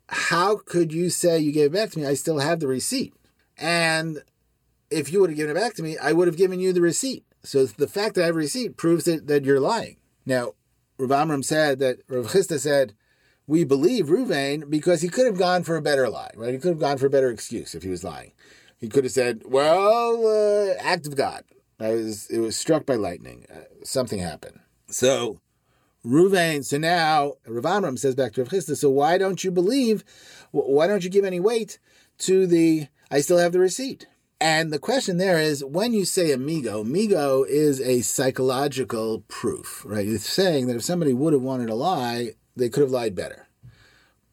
how 0.10 0.58
could 0.58 0.92
you 0.92 1.10
say 1.10 1.40
you 1.40 1.52
gave 1.52 1.68
it 1.68 1.74
back 1.74 1.92
to 1.92 2.00
me? 2.00 2.06
I 2.06 2.14
still 2.14 2.40
have 2.40 2.60
the 2.60 2.68
receipt. 2.68 3.14
And 3.58 4.24
if 4.90 5.12
you 5.12 5.22
would 5.22 5.30
have 5.30 5.38
given 5.38 5.56
it 5.56 5.60
back 5.60 5.76
to 5.76 5.84
me, 5.84 5.98
I 5.98 6.12
would 6.12 6.28
have 6.28 6.38
given 6.38 6.60
you 6.60 6.74
the 6.74 6.82
receipt. 6.82 7.26
So 7.44 7.66
the 7.66 7.88
fact 7.88 8.16
that 8.16 8.24
I 8.24 8.28
have 8.28 8.36
a 8.36 8.40
receipt 8.40 8.78
proves 8.78 9.06
that, 9.06 9.28
that 9.28 9.46
you're 9.46 9.60
lying. 9.60 9.98
Now, 10.26 10.54
Rav 10.98 11.12
Amram 11.12 11.44
said 11.44 11.80
that 11.80 12.00
Rav 12.08 12.28
Chisda 12.28 12.60
said, 12.60 12.94
we 13.48 13.64
believe 13.64 14.08
Ruvain 14.08 14.70
because 14.70 15.02
he 15.02 15.10
could 15.10 15.26
have 15.26 15.38
gone 15.38 15.64
for 15.64 15.76
a 15.76 15.82
better 15.82 16.10
lie, 16.10 16.32
right? 16.36 16.54
He 16.54 16.60
could 16.60 16.70
have 16.70 16.80
gone 16.80 16.98
for 16.98 17.08
a 17.08 17.10
better 17.10 17.30
excuse 17.30 17.76
if 17.76 17.84
he 17.84 17.90
was 17.90 18.04
lying. 18.04 18.32
He 18.80 18.90
could 18.90 19.04
have 19.04 19.14
said, 19.14 19.44
"Well, 19.46 20.28
uh, 20.28 20.74
act 20.80 21.08
of 21.08 21.16
God. 21.16 21.44
I 21.80 21.92
was 21.92 22.28
it 22.28 22.40
was 22.40 22.58
struck 22.58 22.86
by 22.86 22.96
lightning. 22.96 23.46
Uh, 23.50 23.62
something 23.84 24.20
happened." 24.20 24.60
So 24.88 25.40
Ruvain. 26.06 26.64
So 26.64 26.78
now 26.78 27.34
Rav 27.48 27.66
Amram 27.66 27.98
says 27.98 28.16
back 28.16 28.34
to 28.34 28.42
Rav 28.42 28.50
Chisda. 28.50 28.76
So 28.76 28.90
why 28.90 29.18
don't 29.18 29.44
you 29.44 29.52
believe? 29.52 30.04
Why 30.52 30.88
don't 30.88 31.04
you 31.04 31.10
give 31.10 31.26
any 31.26 31.40
weight 31.40 31.80
to 32.20 32.46
the? 32.46 32.88
I 33.10 33.22
still 33.22 33.38
have 33.38 33.52
the 33.52 33.60
receipt. 33.60 34.08
And 34.42 34.74
the 34.74 34.80
question 34.80 35.18
there 35.18 35.40
is 35.40 35.64
when 35.64 35.94
you 35.94 36.04
say 36.04 36.34
amigo, 36.34 36.82
amigo 36.82 37.44
is 37.44 37.80
a 37.80 38.02
psychological 38.02 39.24
proof, 39.30 39.84
right? 39.86 40.06
It's 40.06 40.28
saying 40.28 40.68
that 40.68 40.76
if 40.76 40.84
somebody 40.84 41.14
would 41.14 41.32
have 41.32 41.42
wanted 41.42 41.68
to 41.68 41.76
lie, 41.76 42.32
they 42.56 42.68
could 42.68 42.82
have 42.82 42.92
lied 42.92 43.16
better. 43.16 43.48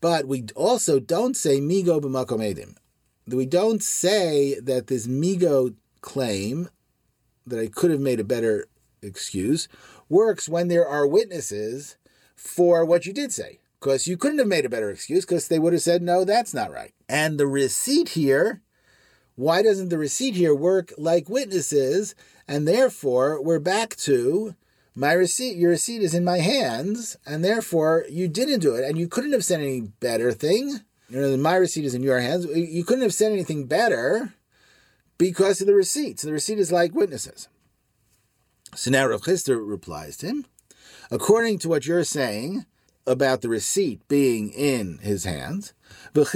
But 0.01 0.27
we 0.27 0.47
also 0.57 0.99
don't 0.99 1.37
say 1.37 1.61
migo 1.61 2.01
b'makom 2.01 2.41
edim. 2.41 2.75
We 3.27 3.47
don't 3.47 3.83
say 3.83 4.59
that 4.59 4.89
this 4.89 5.07
migo 5.07 5.75
claim 6.01 6.69
that 7.47 7.61
I 7.61 7.69
could 7.69 7.93
have 7.93 8.01
made 8.01 8.19
a 8.19 8.25
better 8.25 8.67
excuse 9.03 9.69
works 10.11 10.49
when 10.49 10.69
there 10.69 10.87
are 10.87 11.07
witnesses 11.07 11.97
for 12.37 12.85
what 12.85 13.07
you 13.07 13.15
did 13.15 13.33
say. 13.33 13.61
Because 13.79 14.07
you 14.07 14.19
couldn't 14.19 14.39
have 14.39 14.47
made 14.47 14.67
a 14.67 14.69
better 14.69 14.91
excuse 14.91 15.25
because 15.25 15.49
they 15.49 15.59
would 15.59 15.73
have 15.73 15.81
said, 15.81 16.03
no, 16.03 16.27
that's 16.27 16.53
not 16.53 16.71
right. 16.71 16.93
And 17.09 17.41
the 17.41 17.47
receipt 17.47 18.11
here 18.11 18.61
why 19.41 19.63
doesn't 19.63 19.89
the 19.89 19.97
receipt 19.97 20.35
here 20.35 20.55
work 20.55 20.93
like 20.99 21.31
witnesses? 21.31 22.15
And 22.47 22.69
therefore, 22.69 23.43
we're 23.43 23.59
back 23.59 23.97
to 23.97 24.55
my 24.95 25.13
receipt. 25.13 25.57
Your 25.57 25.71
receipt 25.71 26.03
is 26.03 26.13
in 26.13 26.25
my 26.25 26.41
hands, 26.41 27.17
and 27.25 27.43
therefore 27.43 28.05
you 28.11 28.29
didn't 28.29 28.61
do 28.61 28.75
it. 28.75 28.85
And 28.85 28.99
you 28.99 29.09
couldn't 29.09 29.33
have 29.33 29.45
said 29.45 29.61
any 29.61 29.81
better 29.81 30.33
thing. 30.33 30.81
You 31.09 31.23
know, 31.23 31.37
my 31.39 31.57
receipt 31.57 31.87
is 31.87 31.95
in 31.95 32.03
your 32.03 32.21
hands. 32.21 32.45
You 32.55 32.85
couldn't 32.85 33.03
have 33.03 33.15
said 33.15 33.33
anything 33.33 33.67
better 33.67 34.35
because 35.17 35.63
of 35.63 35.67
the 35.67 35.75
receipt. 35.75 36.21
So 36.21 36.27
the 36.27 36.35
receipt 36.35 36.59
is 36.59 36.71
like 36.71 36.95
witnesses. 36.95 37.49
So 38.75 38.91
now 38.91 39.07
Rav 39.07 39.23
Chisda 39.23 39.59
replies 39.61 40.17
to 40.19 40.27
him, 40.27 40.47
according 41.11 41.59
to 41.61 41.69
what 41.69 41.87
you're 41.87 42.05
saying 42.05 42.67
about 43.07 43.41
the 43.41 43.49
receipt 43.49 44.07
being 44.09 44.51
in 44.51 44.99
his 44.99 45.25
hands, 45.25 45.73
if 46.15 46.33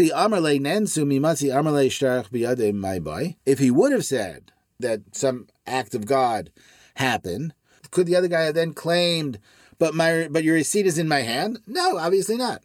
he 3.59 3.70
would 3.70 3.92
have 3.92 4.05
said 4.05 4.53
that 4.81 5.01
some 5.12 5.47
act 5.66 5.94
of 5.94 6.07
God 6.07 6.51
happened, 6.97 7.55
could 7.90 8.07
the 8.07 8.16
other 8.16 8.29
guy 8.29 8.42
have 8.42 8.55
then 8.55 8.75
claimed, 8.75 9.38
but 9.79 9.94
my 9.94 10.27
but 10.29 10.42
your 10.42 10.55
receipt 10.55 10.87
is 10.87 10.99
in 10.99 11.07
my 11.07 11.20
hand? 11.20 11.61
No, 11.66 11.97
obviously 11.99 12.37
not. 12.37 12.62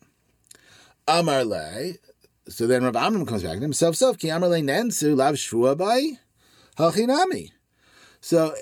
Amar 1.08 1.46
le. 1.46 1.94
So 2.48 2.66
then 2.66 2.84
Rav 2.84 2.96
Amram 2.96 3.28
comes 3.28 3.44
back 3.44 3.56
to 3.56 3.60
himself. 3.60 3.96
Self 3.96 4.18
ki 4.18 4.30
amar 4.30 4.50
le 4.50 4.62
nensu 4.62 5.16
lav 5.16 5.36
shvua 5.36 5.78
by 5.78 6.14
hachinami. 6.78 7.52
So 8.22 8.54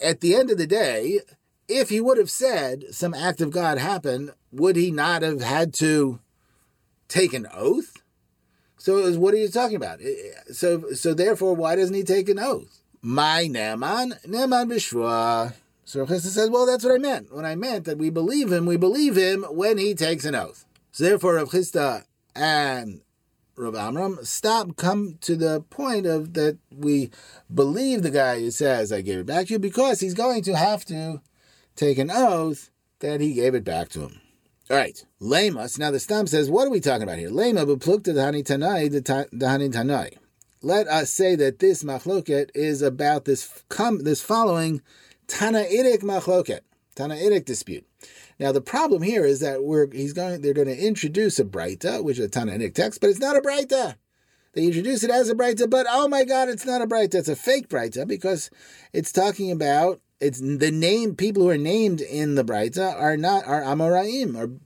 at 0.00 0.20
the 0.20 0.34
end 0.34 0.50
of 0.50 0.58
the 0.58 0.66
day, 0.66 1.20
if 1.68 1.88
he 1.88 2.00
would 2.00 2.18
have 2.18 2.30
said 2.30 2.84
some 2.90 3.14
act 3.14 3.40
of 3.40 3.50
God 3.50 3.78
happened, 3.78 4.32
would 4.52 4.76
he 4.76 4.90
not 4.90 5.22
have 5.22 5.40
had 5.40 5.72
to 5.74 6.20
take 7.08 7.32
an 7.32 7.46
oath? 7.52 7.94
So 8.76 8.96
was, 8.96 9.16
what 9.16 9.32
are 9.32 9.38
you 9.38 9.48
talking 9.48 9.76
about? 9.76 10.00
So 10.52 10.92
so 10.92 11.14
therefore, 11.14 11.54
why 11.54 11.76
doesn't 11.76 11.94
he 11.94 12.02
take 12.02 12.28
an 12.28 12.38
oath? 12.38 12.82
My 13.00 13.46
Naaman, 13.46 14.14
Naaman 14.26 14.68
Bishwa. 14.68 15.54
So 15.86 16.06
Chisda 16.06 16.28
says, 16.28 16.50
well, 16.50 16.66
that's 16.66 16.84
what 16.84 16.94
I 16.94 16.98
meant. 16.98 17.34
When 17.34 17.44
I 17.44 17.54
meant 17.54 17.84
that 17.84 17.98
we 17.98 18.10
believe 18.10 18.50
him, 18.52 18.66
we 18.66 18.76
believe 18.76 19.16
him 19.16 19.44
when 19.44 19.78
he 19.78 19.94
takes 19.94 20.24
an 20.24 20.34
oath. 20.34 20.64
So 20.92 21.04
therefore, 21.04 21.34
Rav 21.34 21.50
Chisda 21.50 22.04
and 22.34 23.00
Rav 23.56 23.76
Amram 23.76 24.18
stop, 24.22 24.76
come 24.76 25.16
to 25.20 25.36
the 25.36 25.60
point 25.70 26.06
of 26.06 26.34
that 26.34 26.58
we 26.74 27.10
believe 27.52 28.02
the 28.02 28.10
guy 28.10 28.40
who 28.40 28.50
says, 28.50 28.92
I 28.92 29.00
gave 29.00 29.20
it 29.20 29.26
back 29.26 29.46
to 29.46 29.54
you, 29.54 29.58
because 29.58 30.00
he's 30.00 30.14
going 30.14 30.42
to 30.42 30.56
have 30.56 30.84
to 30.86 31.20
take 31.76 31.98
an 31.98 32.10
oath 32.10 32.70
that 32.98 33.20
he 33.20 33.34
gave 33.34 33.54
it 33.54 33.64
back 33.64 33.90
to 33.90 34.00
him. 34.00 34.20
All 34.70 34.76
right, 34.76 35.04
Lemas. 35.20 35.78
Now 35.78 35.90
the 35.90 36.00
Stam 36.00 36.26
says, 36.26 36.50
what 36.50 36.66
are 36.66 36.70
we 36.70 36.80
talking 36.80 37.02
about 37.02 37.18
here? 37.18 37.30
Lema 37.30 37.66
beplukta 37.66 38.14
dahani 38.14 38.44
tanai 38.44 38.88
dahani 38.88 39.72
tanai. 39.72 40.16
Let 40.62 40.88
us 40.88 41.10
say 41.10 41.36
that 41.36 41.58
this 41.58 41.84
machloket 41.84 42.50
is 42.54 42.80
about 42.80 43.26
this 43.26 43.62
come 43.68 44.04
this 44.04 44.22
following 44.22 44.80
Tanaitic 45.28 45.98
machloket, 45.98 46.60
Tanaitic 46.96 47.44
dispute. 47.44 47.86
Now 48.38 48.52
the 48.52 48.60
problem 48.60 49.02
here 49.02 49.24
is 49.24 49.40
that 49.40 49.62
we're 49.62 49.88
he's 49.92 50.12
going 50.12 50.40
they're 50.40 50.54
going 50.54 50.68
to 50.68 50.78
introduce 50.78 51.38
a 51.38 51.44
brayta, 51.44 52.02
which 52.02 52.18
is 52.18 52.26
a 52.26 52.28
Tanaitic 52.28 52.74
text, 52.74 53.00
but 53.00 53.10
it's 53.10 53.20
not 53.20 53.36
a 53.36 53.40
brayta. 53.40 53.96
They 54.52 54.66
introduce 54.66 55.02
it 55.02 55.10
as 55.10 55.28
a 55.28 55.34
brayta, 55.34 55.68
but 55.68 55.86
oh 55.88 56.08
my 56.08 56.24
God, 56.24 56.48
it's 56.48 56.64
not 56.64 56.82
a 56.82 56.86
brayta. 56.86 57.16
It's 57.16 57.28
a 57.28 57.36
fake 57.36 57.68
brayta 57.68 58.06
because 58.06 58.50
it's 58.92 59.12
talking 59.12 59.50
about 59.50 60.00
it's 60.20 60.40
the 60.40 60.70
name 60.70 61.16
people 61.16 61.42
who 61.42 61.50
are 61.50 61.58
named 61.58 62.00
in 62.00 62.34
the 62.34 62.44
Braita 62.44 62.94
are 62.94 63.16
not 63.16 63.44
are 63.46 63.62
Amoraim 63.62 64.36
or 64.36 64.58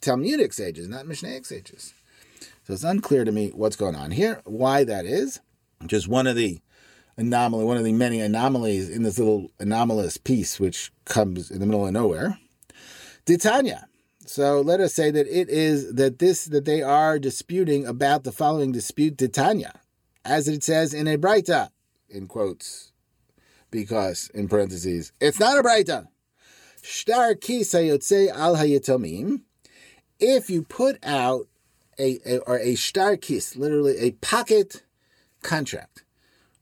Talmudic 0.00 0.52
sages, 0.52 0.88
not 0.88 1.06
Mishnaic 1.06 1.46
sages. 1.46 1.94
So 2.64 2.72
it's 2.72 2.84
unclear 2.84 3.24
to 3.24 3.32
me 3.32 3.50
what's 3.54 3.76
going 3.76 3.94
on 3.94 4.10
here, 4.10 4.42
why 4.44 4.84
that 4.84 5.06
is. 5.06 5.40
Just 5.86 6.08
one 6.08 6.26
of 6.26 6.36
the 6.36 6.60
anomaly, 7.16 7.64
one 7.64 7.76
of 7.76 7.84
the 7.84 7.92
many 7.92 8.20
anomalies 8.20 8.90
in 8.90 9.04
this 9.04 9.18
little 9.18 9.50
anomalous 9.58 10.16
piece 10.16 10.60
which 10.60 10.92
comes 11.04 11.50
in 11.50 11.60
the 11.60 11.66
middle 11.66 11.86
of 11.86 11.92
nowhere. 11.92 12.38
Titania. 13.26 13.88
So 14.24 14.60
let 14.60 14.80
us 14.80 14.94
say 14.94 15.10
that 15.10 15.26
it 15.26 15.48
is 15.48 15.94
that 15.94 16.18
this 16.18 16.46
that 16.46 16.64
they 16.64 16.82
are 16.82 17.18
disputing 17.18 17.86
about 17.86 18.24
the 18.24 18.32
following 18.32 18.72
dispute 18.72 19.18
Titania, 19.18 19.80
as 20.24 20.48
it 20.48 20.64
says 20.64 20.94
in 20.94 21.06
a 21.06 21.18
Braita, 21.18 21.70
in 22.08 22.26
quotes 22.26 22.92
because, 23.70 24.30
in 24.32 24.48
parentheses, 24.48 25.12
it's 25.20 25.38
not 25.38 25.58
a 25.58 25.62
Braita. 25.62 26.08
Shtar 26.82 27.30
al 27.30 27.36
hayatomim. 28.56 29.42
If 30.18 30.48
you 30.48 30.62
put 30.62 30.98
out 31.04 31.46
a, 31.98 32.18
a 32.24 32.38
or 32.38 32.58
a 32.58 32.74
shtar 32.74 33.16
kis, 33.16 33.56
literally 33.56 33.98
a 33.98 34.12
pocket 34.12 34.82
contract, 35.42 36.04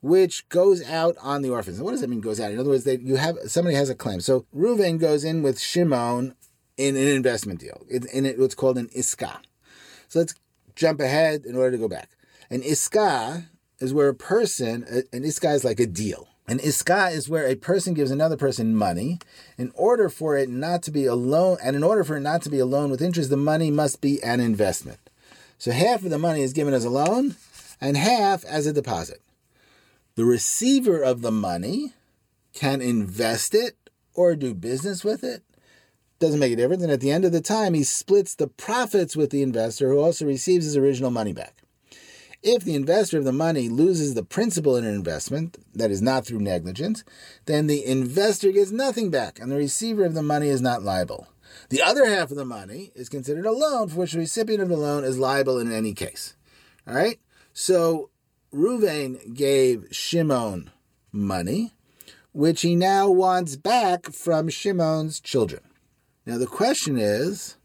which 0.00 0.48
goes 0.48 0.82
out 0.82 1.16
on 1.22 1.42
the 1.42 1.50
orphans. 1.50 1.80
what 1.80 1.92
does 1.92 2.00
that 2.00 2.08
mean? 2.08 2.20
Goes 2.20 2.40
out. 2.40 2.52
In 2.52 2.58
other 2.58 2.70
words, 2.70 2.84
that 2.84 3.02
you 3.02 3.16
have 3.16 3.38
somebody 3.46 3.76
has 3.76 3.90
a 3.90 3.94
claim. 3.94 4.20
So 4.20 4.46
Reuven 4.54 4.98
goes 4.98 5.24
in 5.24 5.42
with 5.42 5.60
Shimon 5.60 6.34
in 6.76 6.96
an 6.96 7.08
investment 7.08 7.60
deal. 7.60 7.84
In, 7.88 8.06
in 8.12 8.26
it, 8.26 8.38
what's 8.38 8.54
called 8.54 8.78
an 8.78 8.88
iska. 8.88 9.38
So 10.08 10.20
let's 10.20 10.34
jump 10.74 11.00
ahead 11.00 11.44
in 11.44 11.56
order 11.56 11.72
to 11.72 11.78
go 11.78 11.88
back. 11.88 12.10
An 12.50 12.62
iska 12.62 13.44
is 13.78 13.94
where 13.94 14.08
a 14.08 14.14
person, 14.14 14.84
an 15.12 15.22
iska 15.22 15.54
is 15.54 15.64
like 15.64 15.80
a 15.80 15.86
deal. 15.86 16.28
An 16.46 16.58
iska 16.58 17.12
is 17.12 17.28
where 17.28 17.46
a 17.46 17.54
person 17.54 17.94
gives 17.94 18.10
another 18.10 18.36
person 18.36 18.76
money 18.76 19.18
in 19.56 19.72
order 19.74 20.08
for 20.08 20.36
it 20.36 20.50
not 20.50 20.82
to 20.82 20.90
be 20.90 21.06
a 21.06 21.14
loan, 21.14 21.56
and 21.62 21.74
in 21.74 21.82
order 21.82 22.04
for 22.04 22.16
it 22.16 22.20
not 22.20 22.42
to 22.42 22.50
be 22.50 22.58
a 22.58 22.66
loan 22.66 22.90
with 22.90 23.00
interest, 23.00 23.30
the 23.30 23.36
money 23.36 23.70
must 23.70 24.00
be 24.00 24.22
an 24.22 24.40
investment. 24.40 24.98
So 25.58 25.70
half 25.70 26.04
of 26.04 26.10
the 26.10 26.18
money 26.18 26.42
is 26.42 26.52
given 26.52 26.74
as 26.74 26.84
a 26.84 26.90
loan 26.90 27.36
and 27.80 27.96
half 27.96 28.44
as 28.44 28.66
a 28.66 28.72
deposit. 28.72 29.22
The 30.16 30.24
receiver 30.24 31.02
of 31.02 31.22
the 31.22 31.32
money 31.32 31.94
can 32.52 32.80
invest 32.80 33.54
it 33.54 33.76
or 34.14 34.36
do 34.36 34.54
business 34.54 35.02
with 35.02 35.24
it. 35.24 35.42
Doesn't 36.18 36.40
make 36.40 36.52
a 36.52 36.56
difference. 36.56 36.82
And 36.82 36.92
at 36.92 37.00
the 37.00 37.10
end 37.10 37.24
of 37.24 37.32
the 37.32 37.40
time, 37.40 37.74
he 37.74 37.82
splits 37.82 38.34
the 38.34 38.46
profits 38.46 39.16
with 39.16 39.30
the 39.30 39.42
investor 39.42 39.88
who 39.88 39.98
also 39.98 40.24
receives 40.24 40.64
his 40.64 40.76
original 40.76 41.10
money 41.10 41.32
back. 41.32 41.62
If 42.42 42.62
the 42.62 42.74
investor 42.74 43.16
of 43.16 43.24
the 43.24 43.32
money 43.32 43.70
loses 43.70 44.12
the 44.12 44.22
principal 44.22 44.76
in 44.76 44.84
an 44.84 44.94
investment, 44.94 45.56
that 45.74 45.90
is 45.90 46.02
not 46.02 46.26
through 46.26 46.40
negligence, 46.40 47.02
then 47.46 47.66
the 47.66 47.84
investor 47.84 48.52
gets 48.52 48.70
nothing 48.70 49.10
back 49.10 49.38
and 49.40 49.50
the 49.50 49.56
receiver 49.56 50.04
of 50.04 50.12
the 50.12 50.22
money 50.22 50.48
is 50.48 50.60
not 50.60 50.82
liable. 50.82 51.26
The 51.70 51.80
other 51.80 52.06
half 52.06 52.30
of 52.30 52.36
the 52.36 52.44
money 52.44 52.92
is 52.94 53.08
considered 53.08 53.46
a 53.46 53.52
loan 53.52 53.88
for 53.88 54.00
which 54.00 54.12
the 54.12 54.18
recipient 54.18 54.62
of 54.62 54.68
the 54.68 54.76
loan 54.76 55.04
is 55.04 55.18
liable 55.18 55.58
in 55.58 55.72
any 55.72 55.94
case. 55.94 56.36
All 56.86 56.94
right? 56.94 57.18
So 57.54 58.10
Ruvain 58.52 59.34
gave 59.34 59.86
Shimon 59.90 60.70
money, 61.12 61.72
which 62.32 62.60
he 62.60 62.76
now 62.76 63.08
wants 63.08 63.56
back 63.56 64.12
from 64.12 64.50
Shimon's 64.50 65.18
children. 65.18 65.62
Now 66.26 66.38
the 66.38 66.46
question 66.46 66.96
is, 66.96 67.56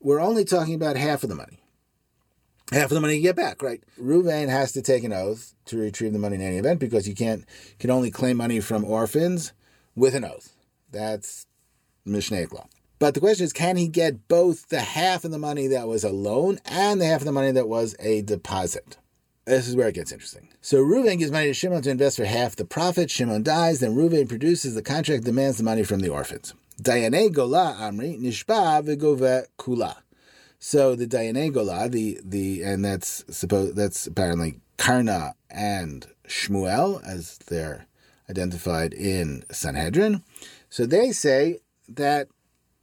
we're 0.00 0.20
only 0.20 0.44
talking 0.44 0.74
about 0.74 0.96
half 0.96 1.22
of 1.22 1.28
the 1.28 1.34
money 1.34 1.60
half 2.72 2.84
of 2.84 2.90
the 2.90 3.00
money 3.00 3.16
you 3.16 3.22
get 3.22 3.36
back, 3.36 3.62
right? 3.62 3.82
Ruvain 4.00 4.48
has 4.48 4.72
to 4.72 4.82
take 4.82 5.04
an 5.04 5.12
oath 5.12 5.54
to 5.66 5.78
retrieve 5.78 6.12
the 6.12 6.18
money 6.18 6.36
in 6.36 6.42
any 6.42 6.58
event 6.58 6.80
because 6.80 7.08
you 7.08 7.14
can't 7.14 7.44
can 7.78 7.90
only 7.90 8.10
claim 8.10 8.36
money 8.36 8.60
from 8.60 8.84
orphans 8.84 9.52
with 9.94 10.14
an 10.14 10.24
oath. 10.24 10.54
That's 10.90 11.46
Mishnaic 12.06 12.52
law. 12.52 12.68
But 12.98 13.14
the 13.14 13.20
question 13.20 13.44
is, 13.44 13.52
can 13.52 13.76
he 13.76 13.88
get 13.88 14.26
both 14.26 14.68
the 14.68 14.80
half 14.80 15.24
of 15.24 15.30
the 15.30 15.38
money 15.38 15.66
that 15.66 15.86
was 15.86 16.02
a 16.02 16.10
loan 16.10 16.58
and 16.64 17.00
the 17.00 17.06
half 17.06 17.20
of 17.20 17.26
the 17.26 17.32
money 17.32 17.52
that 17.52 17.68
was 17.68 17.94
a 18.00 18.22
deposit? 18.22 18.96
This 19.44 19.68
is 19.68 19.76
where 19.76 19.88
it 19.88 19.94
gets 19.94 20.12
interesting. 20.12 20.48
So 20.60 20.78
Reuven 20.78 21.18
gives 21.18 21.30
money 21.30 21.46
to 21.46 21.54
Shimon 21.54 21.82
to 21.82 21.90
invest 21.90 22.16
for 22.16 22.24
half 22.24 22.56
the 22.56 22.64
profit. 22.64 23.10
Shimon 23.10 23.42
dies, 23.42 23.80
then 23.80 23.94
Reuven 23.94 24.28
produces 24.28 24.74
the 24.74 24.82
contract, 24.82 25.24
demands 25.24 25.58
the 25.58 25.62
money 25.62 25.84
from 25.84 26.00
the 26.00 26.08
orphans. 26.08 26.54
Dayane 26.80 27.32
gola 27.32 27.76
amri 27.80 28.20
nishba 28.20 28.84
v'gove 28.84 29.46
kula. 29.58 29.96
So 30.58 30.94
the 30.96 31.06
Dayane 31.06 31.52
Gola, 31.52 31.88
the 31.88 32.18
the 32.24 32.62
and 32.62 32.84
that's 32.84 33.24
supposed 33.30 33.76
that's 33.76 34.06
apparently 34.06 34.60
Karna 34.78 35.34
and 35.50 36.06
Shmuel, 36.26 37.06
as 37.06 37.38
they're 37.46 37.86
identified 38.28 38.92
in 38.94 39.44
Sanhedrin. 39.50 40.22
So 40.70 40.86
they 40.86 41.12
say 41.12 41.58
that 41.88 42.28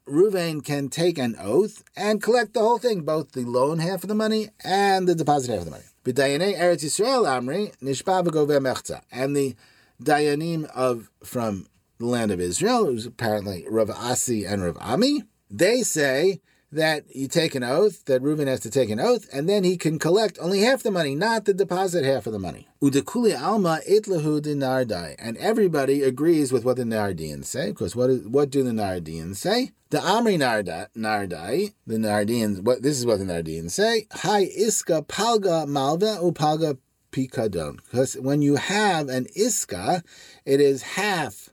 Ruvain 0.07 0.63
can 0.63 0.89
take 0.89 1.17
an 1.17 1.35
oath 1.39 1.83
and 1.95 2.21
collect 2.21 2.53
the 2.53 2.59
whole 2.59 2.77
thing, 2.77 3.01
both 3.01 3.31
the 3.31 3.43
loan 3.43 3.79
half 3.79 4.03
of 4.03 4.07
the 4.07 4.15
money 4.15 4.49
and 4.63 5.07
the 5.07 5.15
deposit 5.15 5.51
half 5.51 5.59
of 5.59 5.65
the 5.65 5.71
money. 5.71 5.83
B'dayanei 6.05 6.57
Eretz 6.57 6.83
Yisrael 6.83 7.25
Amri 7.25 7.75
Nishpa 7.81 8.23
Mechza, 8.23 9.01
and 9.11 9.35
the 9.35 9.55
Dayanim 10.01 10.65
of 10.75 11.09
from 11.23 11.67
the 11.99 12.05
land 12.05 12.31
of 12.31 12.39
Israel, 12.39 12.85
who's 12.85 13.05
apparently 13.05 13.65
Rav 13.69 13.89
Asi 13.89 14.45
and 14.45 14.63
Rav 14.63 14.77
Ami, 14.79 15.23
they 15.49 15.83
say 15.83 16.41
that 16.73 17.05
you 17.15 17.27
take 17.27 17.55
an 17.55 17.63
oath, 17.63 18.05
that 18.05 18.21
Reuben 18.21 18.47
has 18.47 18.59
to 18.61 18.71
take 18.71 18.89
an 18.89 18.99
oath, 18.99 19.29
and 19.31 19.47
then 19.47 19.63
he 19.63 19.77
can 19.77 19.99
collect 19.99 20.37
only 20.41 20.61
half 20.61 20.83
the 20.83 20.91
money, 20.91 21.15
not 21.15 21.45
the 21.45 21.53
deposit 21.53 22.03
half 22.03 22.25
of 22.25 22.33
the 22.33 22.39
money. 22.39 22.67
Udekuli 22.81 23.39
alma 23.39 23.79
itlahu 23.89 24.41
dinardai, 24.41 25.15
and 25.19 25.37
everybody 25.37 26.01
agrees 26.01 26.51
with 26.51 26.65
what 26.65 26.77
the 26.77 26.83
Nardians 26.83 27.45
say. 27.45 27.67
Because 27.69 27.95
what 27.95 28.09
what 28.25 28.49
do 28.49 28.63
the 28.63 28.71
Nardians 28.71 29.37
say? 29.37 29.71
The 29.91 29.99
Amri 29.99 30.37
Nardai, 30.37 31.73
the 31.85 31.97
Nardians. 31.97 32.61
What 32.61 32.81
this 32.81 32.97
is 32.97 33.05
what 33.05 33.19
the 33.19 33.25
Nardians 33.25 33.71
say: 33.71 34.07
Hi 34.11 34.45
iska 34.45 35.05
palga 35.05 35.67
malva 35.67 36.17
upalga 36.21 36.77
pikadon. 37.11 37.77
Because 37.83 38.15
when 38.15 38.41
you 38.41 38.55
have 38.55 39.07
an 39.07 39.27
iska, 39.37 40.03
it 40.45 40.59
is 40.59 40.81
half 40.81 41.49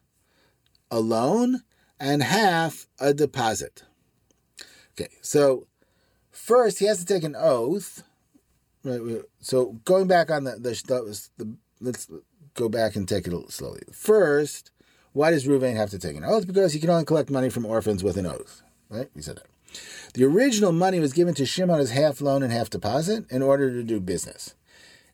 a 0.90 1.00
loan 1.00 1.62
and 1.98 2.22
half 2.22 2.86
a 2.98 3.12
deposit. 3.14 3.84
Okay, 4.98 5.12
so 5.22 5.66
first 6.30 6.78
he 6.78 6.86
has 6.86 6.98
to 6.98 7.04
take 7.06 7.24
an 7.24 7.36
oath. 7.36 8.02
Right. 8.82 9.22
So 9.40 9.80
going 9.84 10.06
back 10.06 10.30
on 10.30 10.44
the 10.44 10.52
the, 10.52 11.20
the 11.36 11.54
let's 11.80 12.08
go 12.54 12.68
back 12.68 12.96
and 12.96 13.08
take 13.08 13.26
it 13.26 13.52
slowly. 13.52 13.82
First, 13.92 14.70
why 15.12 15.30
does 15.30 15.46
Ruvain 15.46 15.76
have 15.76 15.90
to 15.90 15.98
take 15.98 16.16
an 16.16 16.24
oath? 16.24 16.46
Because 16.46 16.72
he 16.72 16.80
can 16.80 16.90
only 16.90 17.04
collect 17.04 17.30
money 17.30 17.50
from 17.50 17.66
orphans 17.66 18.02
with 18.02 18.16
an 18.16 18.26
oath. 18.26 18.62
Right? 18.88 19.08
We 19.14 19.22
said 19.22 19.36
that. 19.36 19.46
The 20.14 20.24
original 20.24 20.72
money 20.72 20.98
was 20.98 21.12
given 21.12 21.34
to 21.34 21.46
Shimon 21.46 21.80
as 21.80 21.90
half 21.90 22.20
loan 22.20 22.42
and 22.42 22.52
half 22.52 22.70
deposit 22.70 23.30
in 23.30 23.42
order 23.42 23.70
to 23.70 23.84
do 23.84 24.00
business. 24.00 24.54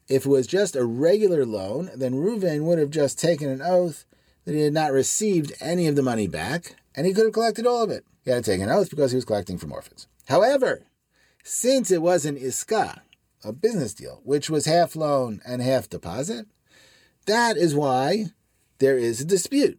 If 0.08 0.24
it 0.24 0.30
was 0.30 0.46
just 0.46 0.76
a 0.76 0.84
regular 0.84 1.44
loan, 1.44 1.90
then 1.94 2.14
Ruvain 2.14 2.62
would 2.62 2.78
have 2.78 2.90
just 2.90 3.18
taken 3.18 3.50
an 3.50 3.60
oath 3.60 4.04
that 4.46 4.54
he 4.54 4.62
had 4.62 4.72
not 4.72 4.92
received 4.92 5.52
any 5.60 5.86
of 5.88 5.96
the 5.96 6.02
money 6.02 6.26
back, 6.26 6.76
and 6.94 7.06
he 7.06 7.12
could 7.12 7.24
have 7.24 7.34
collected 7.34 7.66
all 7.66 7.82
of 7.82 7.90
it. 7.90 8.04
He 8.24 8.30
had 8.30 8.44
to 8.44 8.50
take 8.50 8.62
an 8.62 8.70
oath 8.70 8.88
because 8.88 9.10
he 9.10 9.16
was 9.16 9.24
collecting 9.24 9.58
from 9.58 9.72
orphans. 9.72 10.06
However, 10.28 10.86
since 11.44 11.90
it 11.90 12.00
was 12.00 12.24
an 12.24 12.36
iska, 12.36 13.00
a 13.44 13.52
business 13.52 13.92
deal, 13.92 14.20
which 14.24 14.48
was 14.48 14.64
half 14.64 14.96
loan 14.96 15.40
and 15.46 15.60
half 15.60 15.88
deposit, 15.88 16.46
that 17.26 17.56
is 17.56 17.74
why 17.74 18.26
there 18.78 18.96
is 18.96 19.20
a 19.20 19.24
dispute. 19.24 19.78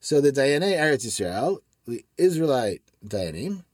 So 0.00 0.20
the 0.20 0.32
Dayanei 0.32 0.76
Eretz 0.76 1.06
Yisrael, 1.06 1.58
the 1.86 2.04
Israelite 2.16 2.82
Dayanim, 3.04 3.64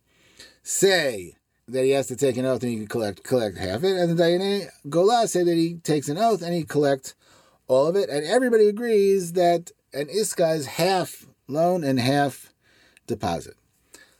say 0.62 1.34
that 1.68 1.84
he 1.84 1.90
has 1.90 2.06
to 2.08 2.16
take 2.16 2.36
an 2.36 2.44
oath 2.44 2.62
and 2.62 2.72
he 2.72 2.78
can 2.78 2.86
collect 2.86 3.22
collect 3.22 3.58
half 3.58 3.84
it, 3.84 3.96
and 3.96 4.16
the 4.16 4.22
Dayanei 4.22 4.68
Gola 4.88 5.28
say 5.28 5.42
that 5.42 5.54
he 5.54 5.74
takes 5.76 6.08
an 6.08 6.18
oath 6.18 6.42
and 6.42 6.54
he 6.54 6.64
collects 6.64 7.14
all 7.68 7.86
of 7.86 7.96
it, 7.96 8.08
and 8.08 8.24
everybody 8.24 8.68
agrees 8.68 9.32
that 9.32 9.72
an 9.92 10.06
iska 10.06 10.56
is 10.56 10.66
half 10.66 11.26
loan 11.48 11.84
and 11.84 12.00
half 12.00 12.52
deposit. 13.06 13.54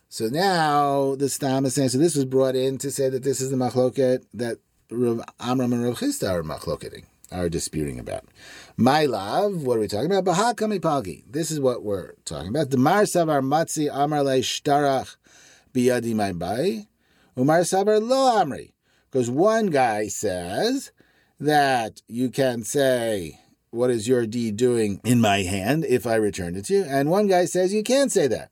So 0.09 0.29
now 0.29 1.14
the 1.16 1.29
Stam 1.29 1.64
is 1.64 1.74
saying, 1.74 1.90
so 1.90 1.98
this 1.98 2.14
was 2.14 2.24
brought 2.24 2.57
in 2.57 2.79
to 2.79 2.90
say 2.90 3.09
that 3.09 3.22
this 3.22 3.40
is 3.40 3.50
the 3.50 3.57
machloket 3.57 4.24
that 4.35 4.59
Rav 4.90 5.20
Amram 5.40 5.72
and 5.72 5.85
Rav 5.85 5.98
Chisda 5.98 6.31
are 6.31 6.42
machloketing, 6.42 7.05
are 7.33 7.48
disputing 7.48 7.98
about. 7.98 8.24
My 8.76 9.07
love, 9.07 9.64
what 9.64 9.76
are 9.76 9.81
we 9.81 9.88
talking 9.88 10.11
about? 10.11 10.24
Bahakami 10.24 10.81
Pagi. 10.81 11.24
This 11.29 11.50
is 11.50 11.61
what 11.61 11.83
we're 11.83 12.12
talking 12.24 12.48
about. 12.48 12.70
The 12.70 12.79
Mar 12.79 13.02
Savar 13.02 13.42
Matzi 13.42 13.90
Amar 13.92 14.22
Le 14.22 14.38
Shtarach 14.38 15.16
Biyadi 15.74 16.14
My 16.14 16.33
Bai. 16.33 16.87
Umar 17.37 17.61
Savar 17.61 18.00
Lo 18.00 18.42
Amri. 18.42 18.72
Because 19.11 19.29
one 19.29 19.66
guy 19.66 20.09
says 20.09 20.92
that 21.40 22.00
you 22.07 22.31
can 22.31 22.62
say, 22.62 23.40
What 23.70 23.90
is 23.90 24.09
your 24.09 24.26
deed 24.26 24.57
doing 24.57 25.00
in 25.05 25.20
my 25.20 25.42
hand 25.42 25.85
if 25.85 26.07
I 26.07 26.14
return 26.14 26.57
it 26.57 26.66
to 26.66 26.74
you? 26.74 26.85
And 26.85 27.11
one 27.11 27.26
guy 27.26 27.44
says 27.44 27.74
you 27.74 27.83
can't 27.83 28.12
say 28.12 28.26
that 28.29 28.50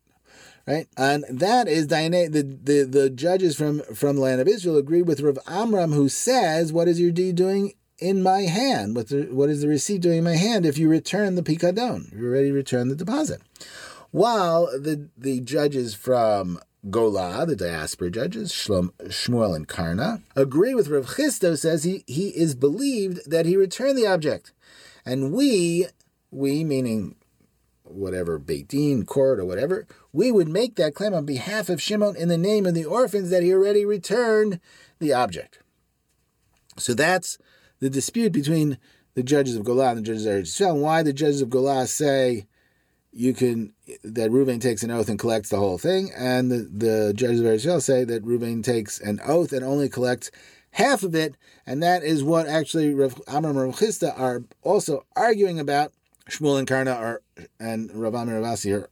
right? 0.66 0.87
And 0.96 1.24
that 1.29 1.68
is. 1.68 1.88
The, 1.88 2.59
the 2.62 2.85
the 2.85 3.11
judges 3.11 3.57
from 3.57 3.81
from 3.94 4.16
the 4.16 4.22
land 4.22 4.40
of 4.40 4.48
Israel 4.48 4.77
agree 4.77 5.03
with 5.03 5.20
Rav 5.20 5.38
Amram, 5.46 5.92
who 5.92 6.09
says, 6.09 6.72
"What 6.72 6.88
is 6.88 7.00
your 7.00 7.11
deed 7.11 7.37
doing 7.37 7.74
in 7.98 8.22
my 8.22 8.42
hand? 8.42 8.96
What 8.96 9.09
the, 9.09 9.29
what 9.31 9.50
is 9.50 9.62
the 9.62 9.68
receipt 9.68 10.00
doing 10.00 10.18
in 10.18 10.24
my 10.24 10.37
hand? 10.37 10.66
If 10.66 10.79
you 10.79 10.88
return 10.88 11.35
the 11.35 11.42
pikadon, 11.42 12.12
you 12.16 12.27
already 12.27 12.50
returned 12.50 12.90
the 12.90 12.96
deposit." 12.96 13.40
While 14.11 14.66
the 14.66 15.09
the 15.16 15.40
judges 15.40 15.94
from 15.94 16.61
Gola, 16.90 17.46
the 17.46 17.57
diaspora 17.57 18.11
judges, 18.11 18.53
Shlom, 18.53 18.90
Shmuel 19.05 19.57
and 19.57 19.66
Karna, 19.66 20.22
agree 20.37 20.74
with 20.74 20.88
Rav 20.88 21.07
Chisda, 21.07 21.59
says 21.59 21.85
he, 21.85 22.05
he 22.07 22.29
is 22.29 22.55
believed 22.55 23.29
that 23.29 23.46
he 23.46 23.57
returned 23.57 23.96
the 23.96 24.07
object. 24.07 24.53
And 25.05 25.33
we, 25.33 25.87
we 26.31 26.64
meaning 26.64 27.17
whatever 27.83 28.38
Beit 28.38 28.69
Din, 28.69 29.05
court, 29.05 29.38
or 29.38 29.45
whatever, 29.45 29.87
we 30.12 30.33
would 30.33 30.49
make 30.49 30.77
that 30.77 30.95
claim 30.95 31.14
on 31.14 31.27
behalf 31.27 31.69
of 31.69 31.83
Shimon 31.83 32.17
in 32.17 32.29
the 32.29 32.38
name 32.38 32.67
of 32.67 32.75
the 32.75 32.85
orphans 32.85 33.31
that 33.31 33.43
he 33.43 33.53
already 33.53 33.85
returned 33.85 34.61
the 34.99 35.12
object. 35.12 35.61
So 36.79 36.95
that's 36.95 37.38
the 37.81 37.90
dispute 37.90 38.33
between 38.33 38.79
the 39.14 39.23
judges 39.23 39.57
of 39.57 39.64
Golah 39.64 39.90
and 39.90 39.99
the 39.99 40.03
judges 40.03 40.27
of 40.27 40.33
Eretz 40.33 40.81
Why 40.81 41.03
the 41.03 41.12
judges 41.12 41.40
of 41.40 41.49
Golah 41.51 41.87
say 41.87 42.47
you 43.12 43.33
can 43.33 43.73
that 44.03 44.33
Reuven 44.33 44.61
takes 44.61 44.83
an 44.83 44.90
oath 44.90 45.09
and 45.09 45.19
collects 45.19 45.51
the 45.51 45.59
whole 45.59 45.79
thing, 45.79 46.11
and 46.17 46.51
the, 46.51 46.69
the 46.73 47.12
judges 47.14 47.40
of 47.40 47.47
Eretz 47.47 47.83
say 47.83 48.03
that 48.05 48.25
Reuven 48.25 48.64
takes 48.64 49.01
an 49.01 49.21
oath 49.25 49.53
and 49.53 49.64
only 49.64 49.88
collects 49.88 50.33
half 50.73 51.05
of 51.05 51.14
it, 51.14 51.37
and 51.66 51.83
that 51.83 52.03
is 52.03 52.22
what 52.22 52.46
actually 52.46 52.94
Rav 52.94 53.20
Amram 53.27 53.57
and 53.57 53.66
Rav 53.66 53.77
Chisda 53.77 54.18
are 54.18 54.42
also 54.62 55.05
arguing 55.16 55.59
about 55.59 55.92
Shmuel 56.29 56.59
and 56.59 56.68
Karna 56.68 56.92
are 56.92 57.22
and 57.61 57.90
Rav 57.94 58.14
Amir 58.14 58.40
Ravasi 58.40 58.74
are 58.74 58.88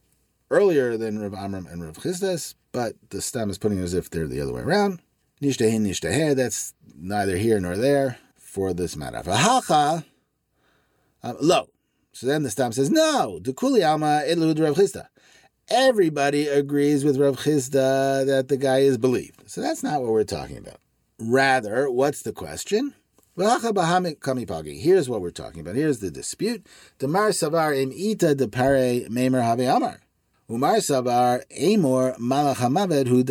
earlier 0.49 0.97
than 0.97 1.19
Rav 1.19 1.33
Amram 1.33 1.67
and 1.67 1.83
Rav 1.83 1.97
Chisdas, 1.97 2.55
but 2.71 2.95
the 3.09 3.21
Stam 3.21 3.49
is 3.49 3.57
putting 3.57 3.79
it 3.79 3.83
as 3.83 3.93
if 3.93 4.09
they're 4.09 4.27
the 4.27 4.41
other 4.41 4.53
way 4.53 4.61
around. 4.61 5.01
Nishtahin 5.41 5.81
nishtaheh, 5.81 6.35
that's 6.35 6.73
neither 6.95 7.37
here 7.37 7.59
nor 7.59 7.75
there 7.75 8.17
for 8.37 8.73
this 8.73 8.95
matter. 8.95 9.19
Vahacha, 9.19 10.05
um, 11.23 11.37
lo. 11.41 11.69
So 12.11 12.27
then 12.27 12.43
the 12.43 12.51
Stam 12.51 12.71
says, 12.71 12.91
no, 12.91 13.39
Dukuli 13.41 13.87
Alma 13.87 14.21
Idlud 14.27 14.59
Rav 14.59 14.75
Chisda. 14.75 15.07
Everybody 15.69 16.47
agrees 16.47 17.03
with 17.03 17.17
Rav 17.17 17.37
Chisda 17.37 18.25
that 18.25 18.47
the 18.49 18.57
guy 18.57 18.79
is 18.79 18.97
believed. 18.97 19.49
So 19.49 19.61
that's 19.61 19.81
not 19.81 20.01
what 20.01 20.11
we're 20.11 20.23
talking 20.23 20.57
about. 20.57 20.77
Rather, 21.19 21.89
what's 21.89 22.21
the 22.21 22.33
question? 22.33 22.95
Here's 23.35 25.09
what 25.09 25.21
we're 25.21 25.31
talking 25.31 25.61
about. 25.61 25.75
Here's 25.75 25.99
the 25.99 26.11
dispute. 26.11 26.67
Demar 26.99 27.29
savar 27.29 27.75
im 27.75 27.91
ita 27.91 28.35
de 28.35 28.47
pare 28.47 29.07
memer 29.09 29.41
have 29.41 29.59
amar. 29.59 30.01
Umar 30.49 30.77
savar 30.77 31.43
amor 31.51 32.13
malachamavet 32.19 33.07
hu. 33.07 33.23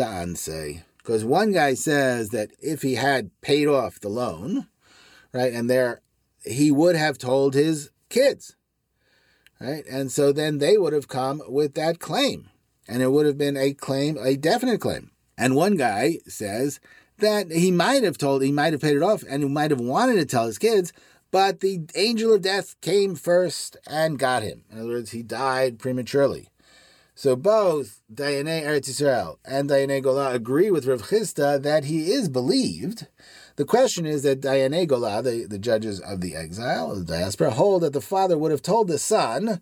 Because 0.98 1.24
one 1.24 1.52
guy 1.52 1.74
says 1.74 2.30
that 2.30 2.50
if 2.60 2.82
he 2.82 2.94
had 2.94 3.30
paid 3.42 3.68
off 3.68 4.00
the 4.00 4.08
loan, 4.08 4.66
right, 5.32 5.52
and 5.52 5.68
there 5.68 6.00
he 6.44 6.70
would 6.70 6.96
have 6.96 7.18
told 7.18 7.54
his 7.54 7.90
kids, 8.08 8.56
right, 9.60 9.84
and 9.88 10.10
so 10.10 10.32
then 10.32 10.58
they 10.58 10.76
would 10.78 10.92
have 10.92 11.08
come 11.08 11.42
with 11.48 11.74
that 11.74 11.98
claim, 12.00 12.50
and 12.88 13.02
it 13.02 13.12
would 13.12 13.26
have 13.26 13.38
been 13.38 13.56
a 13.56 13.72
claim, 13.72 14.16
a 14.18 14.36
definite 14.36 14.80
claim. 14.80 15.10
And 15.36 15.54
one 15.56 15.76
guy 15.76 16.18
says 16.26 16.80
that 17.22 17.50
he 17.50 17.70
might 17.70 18.02
have 18.02 18.18
told, 18.18 18.42
he 18.42 18.52
might 18.52 18.72
have 18.72 18.82
paid 18.82 18.96
it 18.96 19.02
off, 19.02 19.24
and 19.28 19.42
he 19.42 19.48
might 19.48 19.70
have 19.70 19.80
wanted 19.80 20.14
to 20.16 20.26
tell 20.26 20.46
his 20.46 20.58
kids, 20.58 20.92
but 21.30 21.60
the 21.60 21.80
angel 21.94 22.34
of 22.34 22.42
death 22.42 22.78
came 22.82 23.14
first 23.14 23.76
and 23.86 24.18
got 24.18 24.42
him. 24.42 24.64
In 24.70 24.80
other 24.80 24.88
words, 24.88 25.12
he 25.12 25.22
died 25.22 25.78
prematurely. 25.78 26.50
So 27.14 27.36
both 27.36 28.00
Dayanei 28.12 28.62
Eretz 28.64 28.90
Yisrael 28.90 29.36
and 29.44 29.68
Dayanei 29.68 30.02
Gola 30.02 30.32
agree 30.32 30.70
with 30.70 30.86
Rav 30.86 31.02
Chisda 31.02 31.62
that 31.62 31.84
he 31.84 32.10
is 32.10 32.28
believed. 32.28 33.06
The 33.56 33.64
question 33.64 34.06
is 34.06 34.22
that 34.22 34.40
Dayanei 34.40 34.86
Gola, 34.86 35.22
the, 35.22 35.46
the 35.46 35.58
judges 35.58 36.00
of 36.00 36.20
the 36.20 36.34
exile, 36.34 36.94
the 36.94 37.04
diaspora, 37.04 37.50
hold 37.50 37.82
that 37.82 37.92
the 37.92 38.00
father 38.00 38.38
would 38.38 38.50
have 38.50 38.62
told 38.62 38.88
the 38.88 38.98
son, 38.98 39.60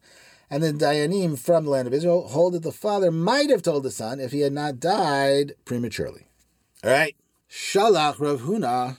and 0.48 0.62
the 0.62 0.72
Dayanim 0.72 1.38
from 1.38 1.64
the 1.64 1.70
land 1.70 1.86
of 1.86 1.94
Israel 1.94 2.28
hold 2.28 2.54
that 2.54 2.62
the 2.62 2.72
father 2.72 3.10
might 3.10 3.50
have 3.50 3.62
told 3.62 3.82
the 3.82 3.90
son 3.90 4.20
if 4.20 4.32
he 4.32 4.40
had 4.40 4.52
not 4.52 4.80
died 4.80 5.54
prematurely. 5.64 6.28
All 6.82 6.90
right. 6.90 7.14
Shalach 7.50 8.20
Rav 8.20 8.42
Huna 8.42 8.96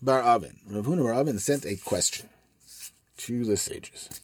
Bar 0.00 0.22
Avin. 0.22 0.58
Rav 0.66 0.86
Huna 0.86 1.02
Bar 1.02 1.12
Avin 1.12 1.38
sent 1.38 1.66
a 1.66 1.76
question 1.76 2.30
to 3.18 3.44
the 3.44 3.58
sages. 3.58 4.22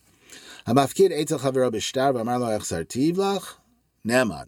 Hamafkid 0.67 1.11
etel 1.11 1.39
chavero 1.39 1.71
b'shtar 1.71 2.15
v'amar 2.15 2.41
lo 2.41 2.59
echsartiv 2.59 3.17
lach 3.17 3.57
neman. 4.03 4.47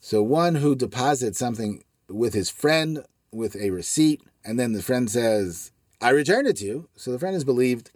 So 0.00 0.24
one 0.24 0.56
who 0.56 0.74
deposits 0.74 1.38
something 1.38 1.84
with 2.08 2.34
his 2.34 2.50
friend 2.50 3.04
with 3.30 3.54
a 3.54 3.70
receipt, 3.70 4.20
and 4.44 4.58
then 4.58 4.72
the 4.72 4.82
friend 4.82 5.08
says, 5.08 5.70
I 6.00 6.10
returned 6.10 6.48
it 6.48 6.56
to 6.56 6.64
you. 6.64 6.88
So 6.96 7.12
the 7.12 7.18
friend 7.20 7.36
is 7.36 7.44
believed. 7.44 7.92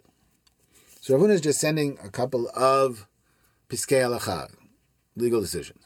So 1.01 1.13
Rav 1.13 1.23
Ravuna 1.23 1.33
is 1.33 1.41
just 1.41 1.59
sending 1.59 1.97
a 2.01 2.09
couple 2.09 2.49
of 2.55 3.05
piskei 3.67 4.01
halacha, 4.01 4.49
legal 5.17 5.41
decisions. 5.41 5.83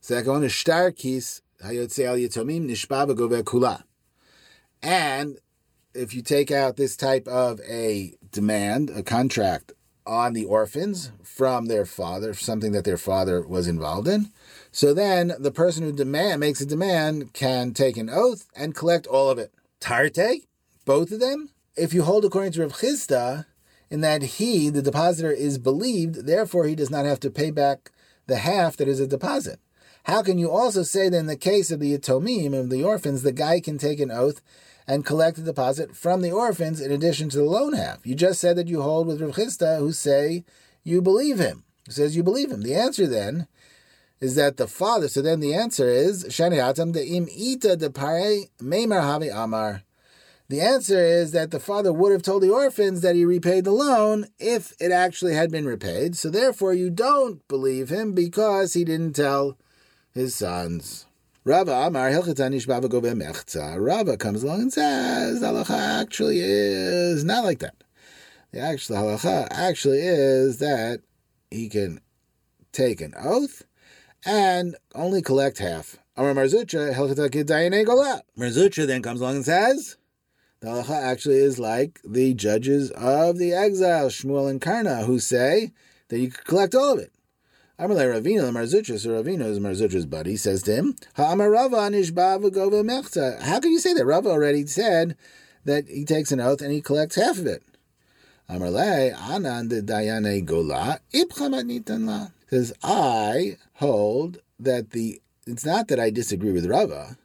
Second 0.00 0.32
one 0.32 0.44
is 0.44 0.52
shtar 0.52 0.90
kis 0.90 1.42
And 4.82 5.38
if 5.94 6.14
you 6.14 6.22
take 6.22 6.50
out 6.50 6.76
this 6.76 6.96
type 6.96 7.26
of 7.26 7.60
a 7.68 8.14
demand, 8.30 8.90
a 8.90 9.02
contract 9.02 9.72
on 10.06 10.32
the 10.32 10.44
orphans 10.44 11.10
from 11.22 11.66
their 11.66 11.84
father, 11.84 12.32
something 12.32 12.72
that 12.72 12.84
their 12.84 12.96
father 12.96 13.46
was 13.46 13.66
involved 13.66 14.06
in, 14.06 14.30
so 14.70 14.94
then 14.94 15.32
the 15.38 15.50
person 15.50 15.82
who 15.82 15.92
demand 15.92 16.40
makes 16.40 16.60
a 16.60 16.66
demand 16.66 17.32
can 17.32 17.72
take 17.72 17.96
an 17.96 18.08
oath 18.08 18.46
and 18.56 18.74
collect 18.74 19.06
all 19.06 19.28
of 19.28 19.38
it. 19.38 19.52
Tarte, 19.80 20.46
both 20.84 21.10
of 21.10 21.20
them. 21.20 21.50
If 21.76 21.92
you 21.92 22.02
hold 22.02 22.24
according 22.24 22.52
to 22.52 22.62
Rav 22.62 22.72
Chisda, 22.72 23.46
in 23.90 24.00
that 24.02 24.22
he, 24.22 24.68
the 24.68 24.82
depositor, 24.82 25.30
is 25.30 25.58
believed, 25.58 26.26
therefore 26.26 26.66
he 26.66 26.74
does 26.74 26.90
not 26.90 27.06
have 27.06 27.20
to 27.20 27.30
pay 27.30 27.50
back 27.50 27.90
the 28.26 28.36
half 28.36 28.76
that 28.76 28.88
is 28.88 29.00
a 29.00 29.06
deposit. 29.06 29.58
How 30.04 30.22
can 30.22 30.38
you 30.38 30.50
also 30.50 30.82
say 30.82 31.08
that 31.08 31.16
in 31.16 31.26
the 31.26 31.36
case 31.36 31.70
of 31.70 31.80
the 31.80 31.96
Yatomim, 31.96 32.58
of 32.58 32.70
the 32.70 32.82
orphans, 32.82 33.22
the 33.22 33.32
guy 33.32 33.60
can 33.60 33.78
take 33.78 34.00
an 34.00 34.10
oath 34.10 34.40
and 34.86 35.04
collect 35.04 35.36
the 35.36 35.42
deposit 35.42 35.94
from 35.94 36.22
the 36.22 36.32
orphans 36.32 36.80
in 36.80 36.90
addition 36.90 37.28
to 37.30 37.38
the 37.38 37.44
loan 37.44 37.74
half? 37.74 38.06
You 38.06 38.14
just 38.14 38.40
said 38.40 38.56
that 38.56 38.68
you 38.68 38.80
hold 38.82 39.06
with 39.06 39.20
Rav 39.20 39.32
Chisda, 39.32 39.78
who 39.78 39.92
say 39.92 40.44
you 40.82 41.02
believe 41.02 41.38
him, 41.38 41.64
who 41.86 41.92
says 41.92 42.16
you 42.16 42.22
believe 42.22 42.50
him. 42.50 42.62
The 42.62 42.74
answer 42.74 43.06
then 43.06 43.46
is 44.20 44.34
that 44.34 44.56
the 44.56 44.66
father, 44.66 45.08
so 45.08 45.22
then 45.22 45.40
the 45.40 45.54
answer 45.54 45.88
is, 45.88 46.24
Shani 46.24 46.62
Atam 46.62 46.92
de 46.92 47.04
im 47.04 47.28
ita 47.30 47.76
de 47.76 47.90
pare 47.90 48.44
meimar 48.60 49.02
havi 49.02 49.30
amar. 49.32 49.82
The 50.48 50.62
answer 50.62 50.98
is 51.04 51.32
that 51.32 51.50
the 51.50 51.60
father 51.60 51.92
would 51.92 52.10
have 52.10 52.22
told 52.22 52.42
the 52.42 52.50
orphans 52.50 53.02
that 53.02 53.14
he 53.14 53.26
repaid 53.26 53.64
the 53.64 53.70
loan 53.70 54.28
if 54.38 54.72
it 54.80 54.90
actually 54.90 55.34
had 55.34 55.50
been 55.50 55.66
repaid. 55.66 56.16
So 56.16 56.30
therefore, 56.30 56.72
you 56.72 56.88
don't 56.88 57.46
believe 57.48 57.90
him 57.90 58.14
because 58.14 58.72
he 58.72 58.82
didn't 58.82 59.12
tell 59.12 59.58
his 60.18 60.34
sons. 60.34 61.06
Rava 61.44 61.72
Amar 61.72 62.10
Hilchatanish 62.10 62.66
Baba 62.66 62.88
Mechza. 62.88 63.76
Rava 63.78 64.16
comes 64.16 64.42
along 64.42 64.62
and 64.62 64.72
says 64.72 65.40
halacha 65.40 66.02
actually 66.02 66.40
is 66.40 67.22
not 67.22 67.44
like 67.44 67.60
that. 67.60 67.76
The 68.50 68.58
actual 68.58 68.96
halacha 68.96 69.46
actually 69.50 70.00
is 70.00 70.58
that 70.58 71.02
he 71.52 71.68
can 71.68 72.00
take 72.72 73.00
an 73.00 73.14
oath 73.16 73.62
and 74.26 74.74
only 74.92 75.22
collect 75.22 75.58
half. 75.58 75.98
Amar 76.16 76.34
Marzutra 76.34 76.92
Hilchataki 76.92 77.86
Gola. 77.86 78.22
Marzutra 78.36 78.88
then 78.88 79.02
comes 79.02 79.20
along 79.20 79.36
and 79.36 79.44
says 79.44 79.96
the 80.60 80.66
halacha 80.66 81.00
actually 81.00 81.38
is 81.38 81.60
like 81.60 82.00
the 82.04 82.34
judges 82.34 82.90
of 82.90 83.38
the 83.38 83.52
exile, 83.52 84.08
Shmuel 84.08 84.50
and 84.50 84.60
Karna, 84.60 85.04
who 85.04 85.20
say 85.20 85.70
that 86.08 86.18
you 86.18 86.32
could 86.32 86.44
collect 86.44 86.74
all 86.74 86.94
of 86.94 86.98
it. 86.98 87.12
Amalei 87.78 88.12
Ravina, 88.12 88.50
Marzutra, 88.50 88.98
so 88.98 89.10
Ravina 89.10 89.46
is 89.46 89.60
Marzutra's 89.60 90.04
buddy, 90.04 90.36
says 90.36 90.64
to 90.64 90.74
him, 90.74 90.96
Ha'amar 91.14 91.48
Rava 91.48 91.76
Nishba 91.76 92.40
Mechta. 92.40 93.40
How 93.40 93.60
can 93.60 93.70
you 93.70 93.78
say 93.78 93.94
that? 93.94 94.04
Rava 94.04 94.30
already 94.30 94.66
said 94.66 95.16
that 95.64 95.88
he 95.88 96.04
takes 96.04 96.32
an 96.32 96.40
oath 96.40 96.60
and 96.60 96.72
he 96.72 96.80
collects 96.80 97.14
half 97.14 97.38
of 97.38 97.46
it. 97.46 97.62
Amalei 98.50 99.14
Anan 99.14 99.68
de 99.68 99.80
Dayane 99.80 100.44
Gola, 100.44 100.98
Ibchamat 101.14 102.04
La. 102.04 102.28
Says, 102.50 102.72
I 102.82 103.58
hold 103.74 104.38
that 104.58 104.90
the, 104.90 105.20
it's 105.46 105.64
not 105.64 105.86
that 105.86 106.00
I 106.00 106.10
disagree 106.10 106.50
with 106.50 106.66
Rava. 106.66 107.16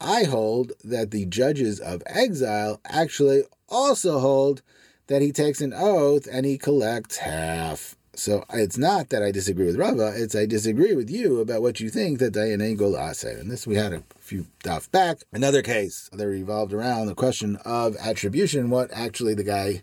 I 0.00 0.24
hold 0.24 0.74
that 0.84 1.10
the 1.10 1.26
judges 1.26 1.80
of 1.80 2.04
exile 2.06 2.80
actually 2.84 3.42
also 3.68 4.20
hold 4.20 4.62
that 5.08 5.22
he 5.22 5.32
takes 5.32 5.60
an 5.60 5.72
oath 5.74 6.28
and 6.30 6.46
he 6.46 6.56
collects 6.56 7.16
half. 7.16 7.96
So 8.18 8.44
it's 8.50 8.78
not 8.78 9.10
that 9.10 9.22
I 9.22 9.30
disagree 9.30 9.66
with 9.66 9.76
Rava, 9.76 10.14
it's 10.16 10.34
I 10.34 10.46
disagree 10.46 10.94
with 10.94 11.10
you 11.10 11.40
about 11.40 11.60
what 11.60 11.80
you 11.80 11.90
think 11.90 12.18
that 12.18 12.32
Dayané 12.32 12.74
Gola 12.76 13.12
said. 13.14 13.36
And 13.36 13.50
this 13.50 13.66
we 13.66 13.76
had 13.76 13.92
a 13.92 14.02
few 14.18 14.46
daf 14.64 14.90
back. 14.90 15.18
Another 15.32 15.60
case 15.60 16.08
that 16.12 16.26
revolved 16.26 16.72
around 16.72 17.08
the 17.08 17.14
question 17.14 17.56
of 17.64 17.94
attribution, 17.96 18.70
what 18.70 18.90
actually 18.90 19.34
the 19.34 19.44
guy, 19.44 19.82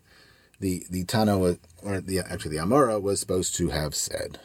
the, 0.59 0.83
the 0.89 1.03
Tana, 1.03 1.37
was, 1.37 1.59
or 1.83 2.01
the 2.01 2.19
actually 2.19 2.57
the 2.57 2.63
Amora 2.63 2.99
was 2.99 3.19
supposed 3.19 3.55
to 3.57 3.69
have 3.69 3.93
said. 3.93 4.39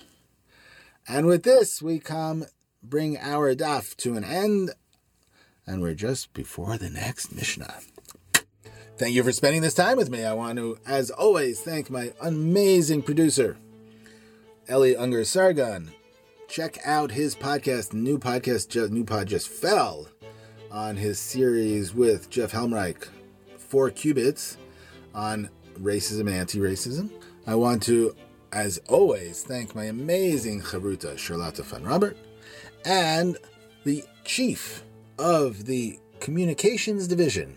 And 1.08 1.26
with 1.26 1.44
this, 1.44 1.80
we 1.80 1.98
come 1.98 2.44
bring 2.82 3.16
our 3.16 3.54
daf 3.54 3.96
to 3.96 4.16
an 4.16 4.24
end, 4.24 4.72
and 5.66 5.80
we're 5.80 5.94
just 5.94 6.34
before 6.34 6.76
the 6.76 6.90
next 6.90 7.34
Mishnah. 7.34 7.78
Thank 8.98 9.14
you 9.14 9.22
for 9.22 9.32
spending 9.32 9.62
this 9.62 9.74
time 9.74 9.96
with 9.96 10.10
me. 10.10 10.24
I 10.24 10.34
want 10.34 10.58
to, 10.58 10.76
as 10.86 11.10
always, 11.10 11.60
thank 11.60 11.88
my 11.88 12.12
amazing 12.20 13.02
producer, 13.02 13.56
Eli 14.70 14.94
Unger 14.98 15.24
Sargon. 15.24 15.90
Check 16.46 16.78
out 16.84 17.10
his 17.10 17.34
podcast, 17.34 17.94
new 17.94 18.18
podcast, 18.18 18.68
just, 18.68 18.92
new 18.92 19.04
pod 19.04 19.26
just 19.26 19.48
fell 19.48 20.08
on 20.70 20.96
his 20.96 21.18
series 21.18 21.94
with 21.94 22.28
Jeff 22.28 22.52
Helmreich, 22.52 23.08
Four 23.56 23.90
Cubits, 23.90 24.58
on 25.14 25.48
racism 25.80 26.20
and 26.20 26.30
anti-racism. 26.30 27.10
I 27.46 27.54
want 27.54 27.82
to, 27.84 28.14
as 28.52 28.78
always, 28.88 29.42
thank 29.42 29.74
my 29.74 29.84
amazing 29.84 30.60
chavruta, 30.60 31.16
Charlotte 31.16 31.56
Van 31.56 31.82
Robert, 31.82 32.18
and 32.84 33.38
the 33.84 34.04
chief 34.24 34.84
of 35.18 35.64
the 35.64 35.98
communications 36.20 37.08
division 37.08 37.56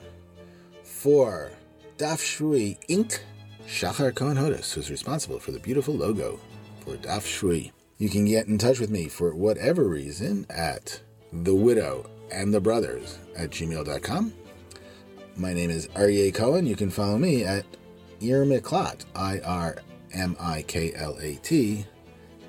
for 0.83 1.51
Daf 1.97 2.19
Shvui 2.21 2.77
Inc., 2.87 3.19
Shachar 3.67 4.15
Cohen 4.15 4.37
Hodis, 4.37 4.73
who's 4.73 4.89
responsible 4.89 5.39
for 5.39 5.51
the 5.51 5.59
beautiful 5.59 5.93
logo 5.93 6.39
for 6.81 6.97
Daf 6.97 7.21
Shvui. 7.21 7.71
You 7.97 8.09
can 8.09 8.25
get 8.25 8.47
in 8.47 8.57
touch 8.57 8.79
with 8.79 8.89
me 8.89 9.07
for 9.07 9.33
whatever 9.35 9.87
reason 9.87 10.45
at 10.49 10.99
the 11.31 11.55
widow 11.55 12.09
and 12.31 12.53
the 12.53 12.59
brothers 12.59 13.19
at 13.37 13.51
gmail.com. 13.51 14.33
My 15.35 15.53
name 15.53 15.69
is 15.69 15.87
Aryeh 15.89 16.33
Cohen. 16.33 16.65
You 16.65 16.75
can 16.75 16.89
follow 16.89 17.17
me 17.17 17.43
at 17.43 17.65
Irmiklat, 18.19 19.05
I 19.15 19.39
R 19.39 19.77
M 20.13 20.35
I 20.39 20.63
K 20.63 20.93
L 20.95 21.17
A 21.21 21.35
T, 21.35 21.85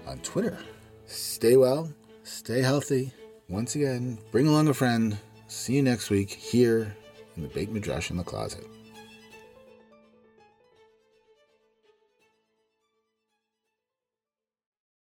on 0.07 0.18
Twitter. 0.20 0.59
Stay 1.07 1.57
well, 1.57 1.93
stay 2.24 2.61
healthy. 2.61 3.12
Once 3.49 3.74
again, 3.74 4.18
bring 4.30 4.49
along 4.49 4.68
a 4.68 4.74
friend. 4.74 5.18
See 5.49 5.74
you 5.74 5.83
next 5.83 6.09
week 6.11 6.30
here 6.30 6.97
in 7.37 7.43
the 7.43 7.49
Beit 7.49 7.70
Midrash 7.70 8.11
in 8.11 8.16
the 8.16 8.24
Closet. 8.24 8.66